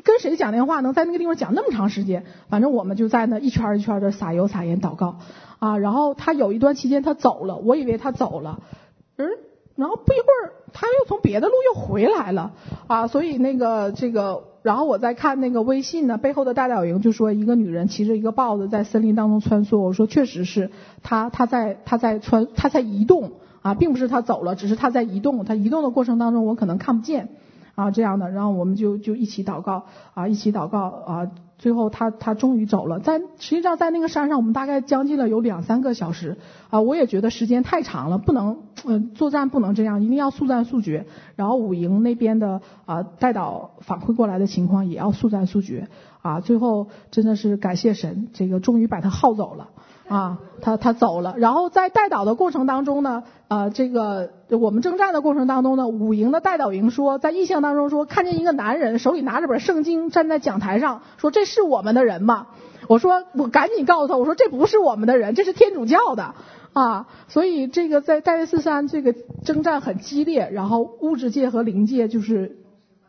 [0.04, 2.26] 跟谁讲电话能在那个地方讲那么长时间？
[2.50, 5.20] 反正我们就在那一圈一圈的撒油撒盐祷告
[5.60, 5.78] 啊。
[5.78, 8.62] 然后他有一段期间他走了，我以为他走了，
[9.18, 9.30] 嗯，
[9.76, 12.52] 然后不一会儿他又从别的路又回来了
[12.86, 13.08] 啊。
[13.08, 14.44] 所以那个这个。
[14.66, 19.78] 然后我在看那个微信呢，背后的大导营就说一个女人骑着一个豹子在森林当中穿梭。
[19.78, 20.72] 我说确实是
[21.04, 25.46] 她，她在她在穿，她在移动啊，并不是她走了，只是她在移动。
[25.46, 27.30] 她移动的过程当中我可能看不见
[27.76, 28.32] 啊这样的。
[28.32, 31.32] 然后我们就就一起祷告啊，一起祷告啊。
[31.58, 36.38] 最后他他终于走了，在实际上在那个山上我们大概将近了有两三个小时
[36.70, 41.06] 啊，我也觉得时间太长了，不能嗯、作战不能这样，一定要速战速决。
[41.38, 45.88] 然后五营那边的啊代导反馈过来的情况也要速战速决
[46.22, 49.70] 啊，最后真的是感谢神，这个终于把他耗走了。
[50.08, 62.48] 啊，他他走了，然后在代祷的过程当中呢，呃，这个我们征战的过程当中呢，五营的代祷营说，在异象当中说，看见一个男人手里拿着本圣经站在讲台上，说这是我们的人吗？
[62.88, 66.36] 我说我赶紧告诉他，我说这不是我们的人，这是天主教的
[66.74, 67.08] 啊。
[67.28, 72.58] 所以这个在戴维斯山这个征战很激烈，然后物质界和灵界就是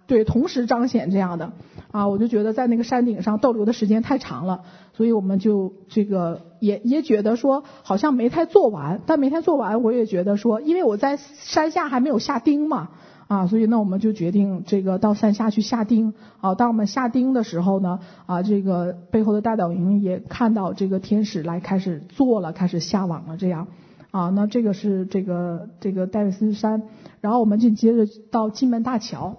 [0.06, 1.52] 对同时彰显这样的
[1.90, 4.62] 啊，我就觉得在那个山顶上逗留的时间太长了。
[4.92, 12.88] 所以我们就这个也也觉得说好像没太做完，但没太做完，我也觉得说，因为我在山下还没有下钉嘛，
[13.28, 16.14] 啊，所以那我们就决定这个到山下去下钉。
[16.40, 23.66] 啊，当我们下钉的时候呢，啊，这个背后的大导营也看到这个天使来开始做了，开始下网了，这样。
[24.12, 26.84] 啊，那这个是这个这个戴维斯山，
[27.20, 29.36] 然后我们就接着到金门大桥。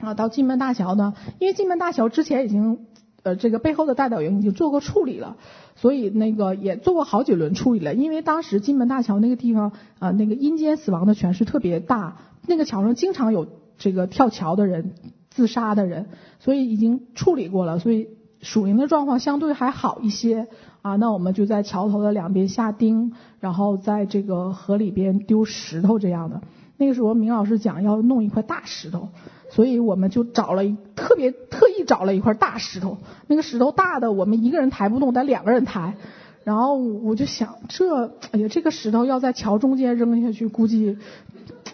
[0.00, 2.86] 啊，到金门大桥呢，因为金门大桥之前已经。
[3.24, 5.38] 呃，这个背后的大导营已经做过处理了，
[5.76, 7.94] 所以那个也做过好几轮处理了。
[7.94, 13.46] 因为当时金门大桥那个地方啊、那个阴间死亡的权势特别大，那个桥上经常有
[13.78, 14.92] 这个跳桥的人、
[15.30, 16.08] 自杀的人，
[16.38, 18.08] 所以已经处理过了，所以
[18.42, 20.46] 属灵的状况相对还好一些
[20.82, 20.96] 啊。
[20.96, 26.42] 那我们就在桥头的两边下钉，然后在这个河里边丢石头这样的。
[26.76, 29.08] 那个时候明老师讲要弄一块大石头。
[29.54, 30.64] 所以我们就找了
[30.96, 32.98] 特别特意找了一块大石头，
[33.28, 35.94] 那个石头大的我们一个人抬不动，得两个人抬。
[36.42, 40.98] 然后我就想，这哎呀，这个石头要在桥中间扔下去，估计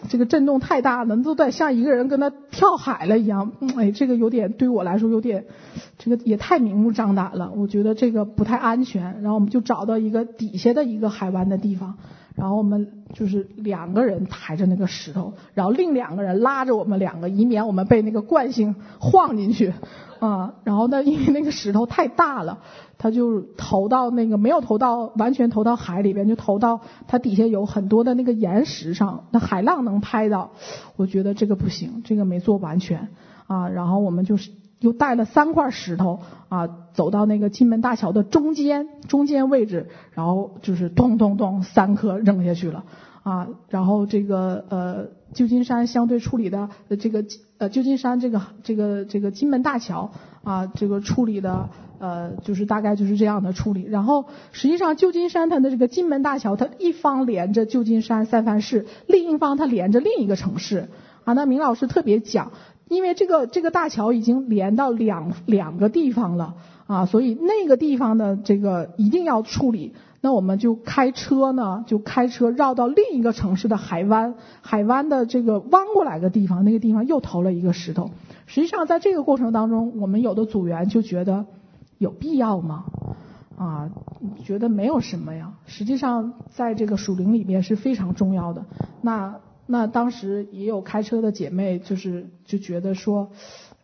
[0.09, 3.51] 这个震动太大了，都得像一个人跟他跳海了一样。
[3.75, 5.45] 哎，这个有点对我来说有点，
[5.97, 9.21] 这个也太明目张胆了，我觉得这个不太安全。
[9.23, 11.97] 然后我们就找到一个底下的一个海湾的地方。
[12.41, 19.71] 然后我们就是两个人抬着那个石头，然后另两个人拉着我们两个，以免我们被那个惯性晃进去
[20.19, 20.55] 啊。
[20.63, 22.57] 然后呢，因为那个石头太大了，
[22.97, 30.49] 他就投到那个没有投到完全投到海里边，就投到它底下有很多的那个岩石上，那海浪能拍到。
[30.95, 33.09] 我觉得这个不行，这个没做完全
[33.45, 33.69] 啊。
[33.69, 34.49] 然后我们就是。
[34.81, 42.83] 又带了三块石头啊，走到那个金门大桥的中间中间位置，然后就是咚咚咚三颗扔下去了
[43.23, 47.23] 啊，然后这个呃旧金山相对处理的这个
[47.59, 50.11] 呃旧金山这个这个这个金门大桥
[50.43, 53.83] 啊，这个处理的呃就是大概就是这样的处理。
[53.83, 60.89] 然后实际上旧金山它的这个金门大桥，它一方连着旧金山三藩市，另一方它连着另一个城市
[61.23, 61.33] 啊。
[61.33, 62.51] 那明老师特别讲。
[62.91, 66.55] 因为这个这个大桥已经连到两两个地方了
[66.87, 69.93] 啊，所以那个地方的这个一定要处理。
[70.19, 78.11] 那我们就开车呢，就开车绕到另一个城市的海湾，海湾的这个弯过来的地方，那个地方又投了一个石头。
[78.45, 81.45] 实际上，在这个过程当中，我们有的组员就觉得
[81.97, 82.83] 有必要吗？
[83.57, 83.89] 啊，
[84.43, 85.53] 觉得没有什么呀。
[85.65, 88.65] 实际上，在这个属灵里面是非常重要的。
[89.01, 89.39] 那。
[89.71, 93.31] 那当时也有开车的姐妹，就是就觉得说，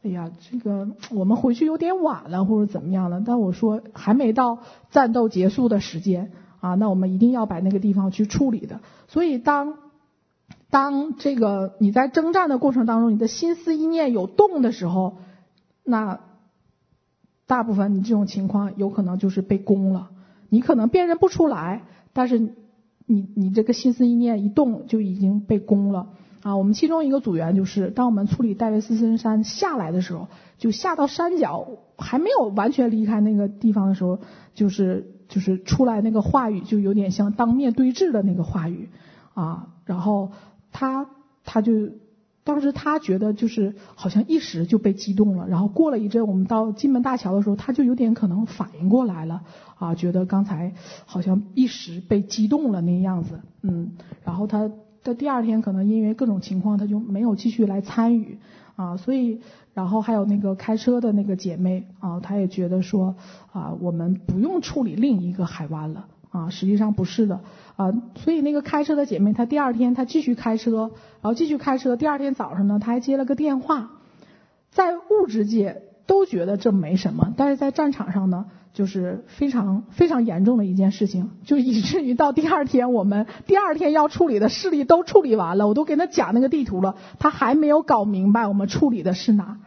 [0.04, 3.24] 哎呀，这个我们回去有点晚了，或者怎么样了。
[3.26, 4.60] 但我说还没到
[4.92, 8.82] 战斗结束的时间啊， 那我们一定要把那个地方去处理的。
[9.08, 9.78] 所以当
[10.70, 15.20] 当这个你在征战的过程当中，你的心思意念有动的时候，
[15.86, 16.20] 那
[17.46, 20.10] 大部分你这种情况有可能就是被攻了，
[20.50, 22.54] 你可能辨认不出来，但是。
[23.08, 26.10] 你你这个心思意念一动就已经被攻了
[26.44, 26.56] 啊！
[26.56, 30.28] 我们其中一个组员就是，当我们处理戴维斯森山下来的时候，
[30.60, 31.68] 就下到山脚
[31.98, 34.20] 还没有完全离开那个地方的时候，
[34.54, 38.90] 就是就是出来那个话语就有点像当面对质的那个话语
[39.34, 40.32] 啊，然后
[40.72, 41.10] 他
[41.44, 41.72] 他就。
[42.48, 49.41] 当时他觉得就是好像一时就被激动了，然后过了一阵，我们到金门大桥的时候，他就有点可能反应过来了
[49.76, 50.72] 啊，觉得刚才
[51.06, 53.91] 好像一时被激动了那样子，嗯，
[54.24, 54.72] 然后他
[55.03, 58.38] 的第二天可能因为各种情况，他就没有继续来参与
[58.78, 59.41] 啊，所以
[59.74, 63.18] 然后还有那个开车的那个姐妹啊，她也觉得说
[63.52, 66.07] 啊，我们不用处理另一个海湾了。
[66.30, 67.40] 啊，实际上不是的
[67.76, 70.91] 啊，所以那个开车的姐妹，她第二天她继续开车，
[71.22, 71.95] 然后继续开车。
[71.95, 73.91] 第二天早上呢，她还接了个电话，
[74.72, 89.58] 在物质界都觉得这没什么，但是在战场上呢，就是非常非常严重的一件事情，就以至于到第二天我们第二天要处理的事例都处理完了，我都给她讲那个地图了，她还没有搞明白我们处理的是哪。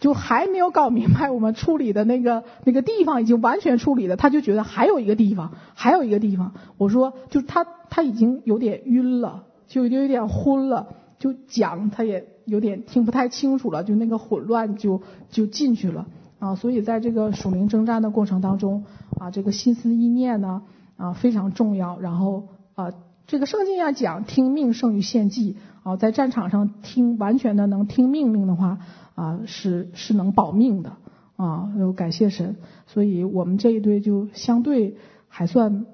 [0.00, 6.54] 就还没有搞明白我们处理的那个 那个地方已经完全处理了，他就觉得还有一个地方，还有一个地方。
[6.78, 16.06] 我说，就他他已经有点晕了，就就有点昏了，就讲他也有点听不太清楚了，就那个混乱就就进去了
[16.38, 16.54] 啊。
[16.54, 18.84] 所以在这个属灵征战的过程当中
[19.18, 20.62] 啊，这个心思意念呢
[20.96, 22.00] 啊非常重要。
[22.00, 22.92] 然后啊，
[23.26, 28.78] 这个圣经要讲听命胜于献祭啊，在战场上听完全的能听命令的话。
[29.16, 30.92] 啊，是是能保命的
[31.36, 31.72] 啊！
[31.78, 34.96] 有感谢神，所以我们这一队就相对
[35.28, 35.84] 还算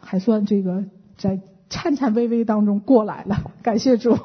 [0.00, 0.84] 还算这个
[1.16, 3.38] 在颤颤巍巍当中过来了。
[3.62, 4.16] 感谢主。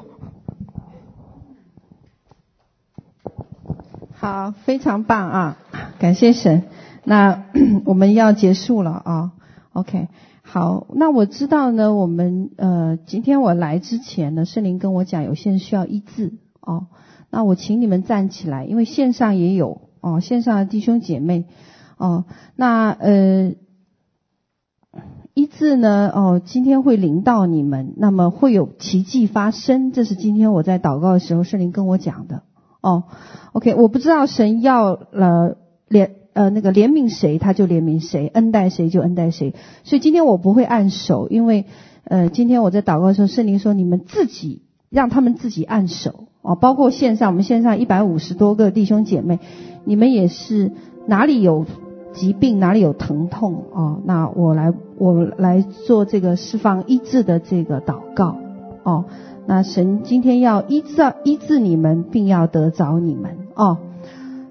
[4.12, 5.58] 好，非常棒啊！
[5.98, 6.62] 感谢神。
[7.02, 7.46] 那
[7.84, 9.32] 我们要结束了啊。
[9.72, 10.06] OK，
[10.52, 16.88] 好，那我知道呢，我们呃今天我来之前呢，圣灵跟我讲，有些人需要医治哦。
[17.30, 21.46] 那我请你们站起来，因为线上也有哦，线上的弟兄姐妹
[21.96, 22.26] 哦。
[22.54, 23.54] 那呃，
[25.32, 32.42] 医治呢哦，今天会临到你们，那么会有奇迹发生，这是今天我在祷告的时候圣灵跟我讲的
[32.82, 33.04] 哦。
[33.54, 35.56] OK，我不知道神要了
[35.88, 39.54] 连呃那个怜悯谁，他就怜悯谁，恩待谁就恩待谁。
[39.84, 41.66] 所以今天我不会按手，因为
[42.04, 46.24] 呃今天我在祷告的时候，圣灵说你们自己让他们自己按手。
[46.42, 49.38] 哦，包括线上，我们线上一百五十多个弟兄姐妹，
[49.84, 50.72] 你们也是
[51.06, 51.66] 哪里有
[52.14, 58.38] 疾病，哪里有疼痛哦，那我来我来做这个释放医治的这个祷告
[58.82, 59.04] 哦。
[59.46, 63.78] 那神今天要医治医治你们，并要得着你们哦。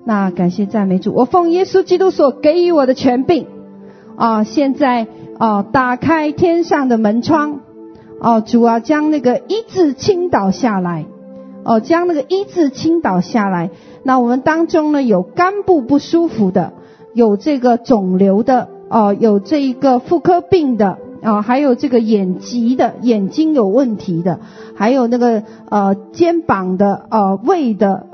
[0.03, 3.47] 那感谢赞美主，我奉耶稣基督所给予我的权柄
[4.15, 5.07] 啊，现在
[5.37, 7.59] 啊打开天上的门窗
[8.19, 11.05] 哦，主啊将那个医治倾倒下来。
[11.63, 13.69] 哦，将那个医治倾倒下来。
[14.01, 16.73] 那我们当中呢，有肝部不舒服的，
[17.13, 24.39] 有这个肿瘤的，哦，有这一个妇科病的，啊，还有这个眼疾的，眼睛有问题的，
[24.73, 28.07] 还有那个呃肩膀的，呃胃的，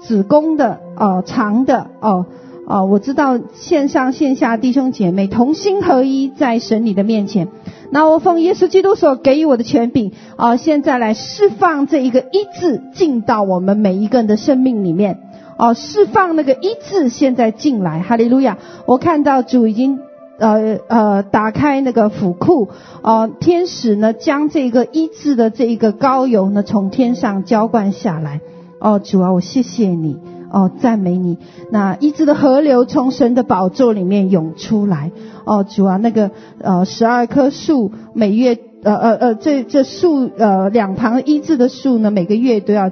[0.00, 2.26] 子宫的，呃肠的，哦、
[2.66, 7.48] 呃、哦，我知道线上线下弟兄姐妹同心合一在神你的面前，
[7.90, 15.18] 那我奉耶稣基督所给予我的权柄啊、现在来释放这一个医治进到我们每一个人的生命里面，
[15.58, 18.58] 哦、释放那个医治现在进来，哈利路亚！
[18.86, 19.98] 我看到主已经。
[20.38, 22.68] 呃呃，打开那个府库，
[23.02, 28.40] 呃，天使呢将这个医治的这一个膏油呢从天上浇灌下来。
[28.82, 30.18] 哦，主啊，我谢谢你，
[30.50, 31.38] 哦，赞美你。
[31.70, 35.12] 那医治的河流从神的宝座里面涌出来。
[35.44, 42.90] 哦，主啊，那个呃十二棵树每月呃呃呃这这树呃两旁医治的树呢每个月都要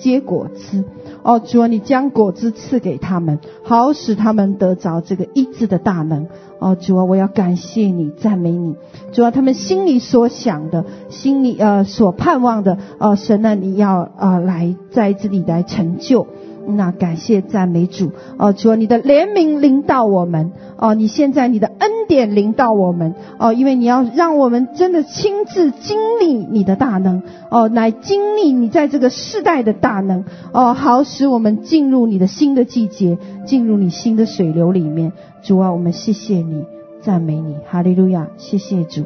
[0.00, 0.84] 结果子。
[1.22, 6.26] 哦，主啊，你将果子赐给他们，好使他们得着这个医治的大能。
[6.58, 8.76] 哦，主啊，我要感谢你，赞美你。
[9.12, 16.26] 主啊，他们心里所想的，心里呃所盼望的，呃，神啊，你要呃来在这里来成就。
[16.66, 35.12] 那感谢赞美主，哦，主啊，你的怜悯临到我们，哦，你现在你的恩典临到我们，哦，因为你要让我们真的亲自经历你的大能，哦，来经历你在这个世代的大能，哦，好使我们进入你的新的季节，进入你新的水流里面。
[35.42, 36.64] 主啊，我们谢谢你，
[37.00, 39.04] 赞美你，哈利路亚，谢谢主，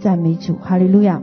[0.00, 1.22] 赞美主，哈利路亚。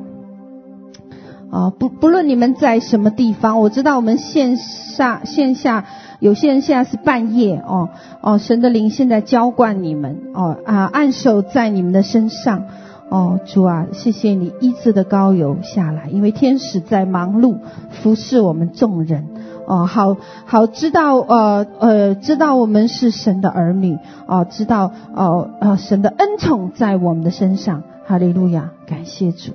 [1.54, 5.86] 啊，不不论你们在什么地方，我知道我们线下线下
[6.20, 7.90] 有些人现在是半夜哦
[8.22, 12.64] 哦，神的灵现在浇灌你们哦啊，按手在你们的身上
[13.10, 17.58] 哦，主啊，谢谢你医治的膏油下来，因为天使在忙碌
[17.92, 19.28] 服侍我们众人
[19.68, 29.52] 哦，好好知道呃呃，知道我们是神的儿女哦，知道哦呃神的恩宠在我们的身上，哈利路亚，感谢主，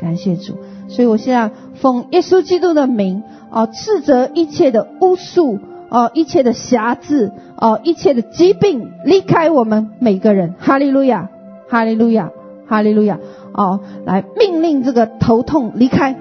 [0.00, 0.54] 感谢主。
[0.88, 5.58] 所以我现在奉耶稣基督的名，哦，斥责一切的巫术，
[5.88, 10.54] 哦，一切的辖制，哦，一切的疾病离开我们每个人。
[10.58, 11.30] 哈利路亚，
[11.68, 12.30] 哈利路亚，
[12.66, 13.18] 哈利路亚。
[13.52, 16.16] 哦，来命令这个头痛离开，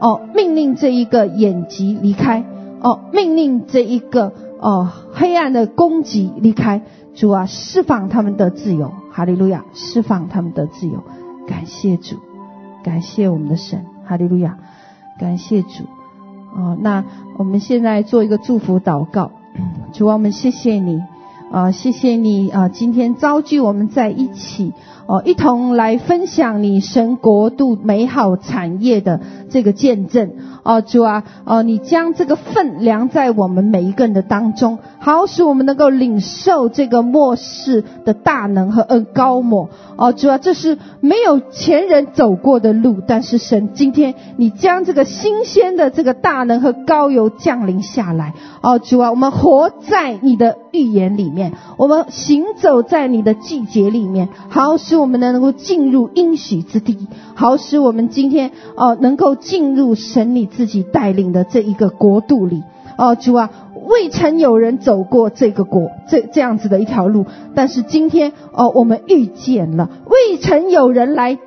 [0.00, 2.44] 哦，命令这一个眼疾离开，
[2.80, 6.82] 哦，命令这一个哦黑暗的攻击离开。
[7.14, 8.92] 主啊，释放他们的自由。
[9.10, 11.02] 哈利路亚，释放他们的自由。
[11.46, 12.16] 感谢主，
[12.82, 13.84] 感谢我们的神。
[14.08, 14.56] 哈利路亚，
[15.18, 15.84] 感谢主。
[16.56, 17.04] 哦，那
[17.36, 19.32] 我们现在做一个祝福祷告。
[19.92, 21.02] 主啊，我们谢谢你，
[21.52, 24.72] 啊，谢谢你啊，今天召聚我们在一起。
[25.08, 30.32] 哦，一同来分享你神国度美好产业的这个见证。
[30.62, 39.70] 哦，主啊，哦，你将这个分量在我们每一个人的当中，好使我们能够领受这个末世的大能和恩高抹。
[39.96, 48.34] 哦，主啊，这是没有前人走过的路，但是神今天你将这个新鲜的这个大能和膏油降临下来。
[48.60, 54.97] 哦，主啊，我们活在你的预言里面，我们行走在你的季节里面，好使。
[54.98, 56.96] 我们能够进入应许之地，
[57.34, 62.62] 好使我们今天哦能够进入神你自己带领的这一个国度里
[62.98, 63.50] 哦，主啊，
[63.86, 71.38] 未曾有人走过这个国这这样子的一条路，但是今天哦我们遇见了，未曾有人来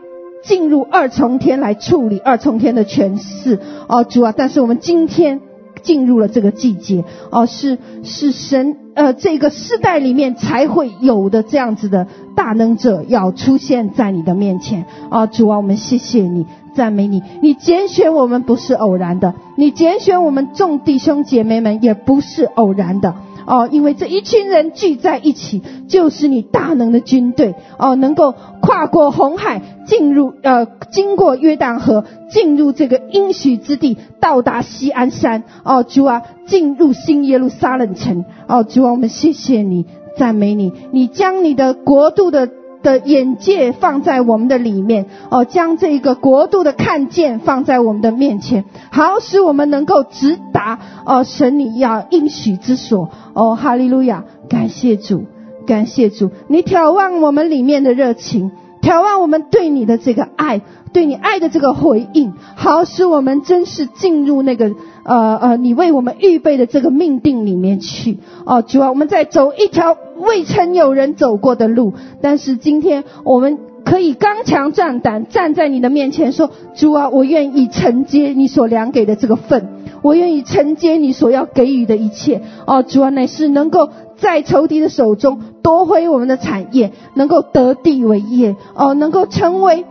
[0.44, 5.42] 进入二重天来处理二重天的权势哦，主啊，但是我们今天。
[5.82, 7.04] 进入了这个季节。
[7.32, 14.86] 哦，是是神呃这个世代里面才会有的这样子的大能者要出现在你的面前。
[15.10, 23.16] 啊，主啊，我们谢谢你，赞美你，你拣选我们不是偶然的，你拣选我们众弟兄姐妹们也不是偶然的。
[23.52, 39.86] 哦，因为这一群人聚在一起，就是你大能的军队哦，能够跨过红海，进入呃，经过约旦河，进入这个应许之地，到达西安山哦，主啊，进入新耶路撒冷城哦，主啊，我们谢谢你，
[40.18, 42.61] 赞美你，你将你的国度的。
[42.82, 53.10] 的眼界放在我们的里面哦，将这个国度的看见放在我们的面前，好使我们能够直达哦，神你要应许之所。
[53.34, 55.26] 哦，哈利路亚，感谢主，
[55.66, 58.52] 感谢主，你眺望我们里面的热情，
[58.82, 64.72] 挑旺我们对你的这个爱，对你爱的这个回应，好使我们真是进入那个
[65.04, 69.98] 呃呃，你为我们预备的这个命定里面去哦，主啊，我们再走一条。
[70.22, 79.68] 未曾有人走过的路，但是今天我们可以刚强壮胆，站在你的面前说：“主啊，我愿意承接你所量给的这个份，
[80.04, 83.90] 我愿意承接你所要给予的一切。”哦，主啊，乃是能够
[84.22, 89.86] 在仇敌的手中夺回我们的产业，能够得地为业，哦，能够成为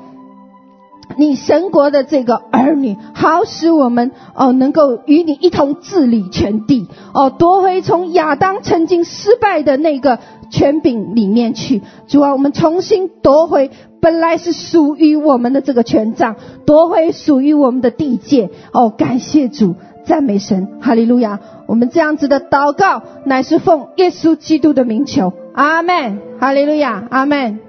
[1.17, 10.21] 你神国的这个儿女，好使我们哦能够与你一同治理全地，哦夺回从亚当曾经失败的那个
[10.51, 11.83] 权柄里面去。
[12.07, 18.51] 主啊，我们重新夺回本来是属于我们的这个权杖，夺回属于我们的地界。
[18.73, 19.75] 哦，感谢主，
[20.11, 21.39] 赞美神，哈利路亚！
[21.67, 27.61] 我们这样子的祷告，乃是奉耶稣基督的名求，阿门，哈利路亚，阿门。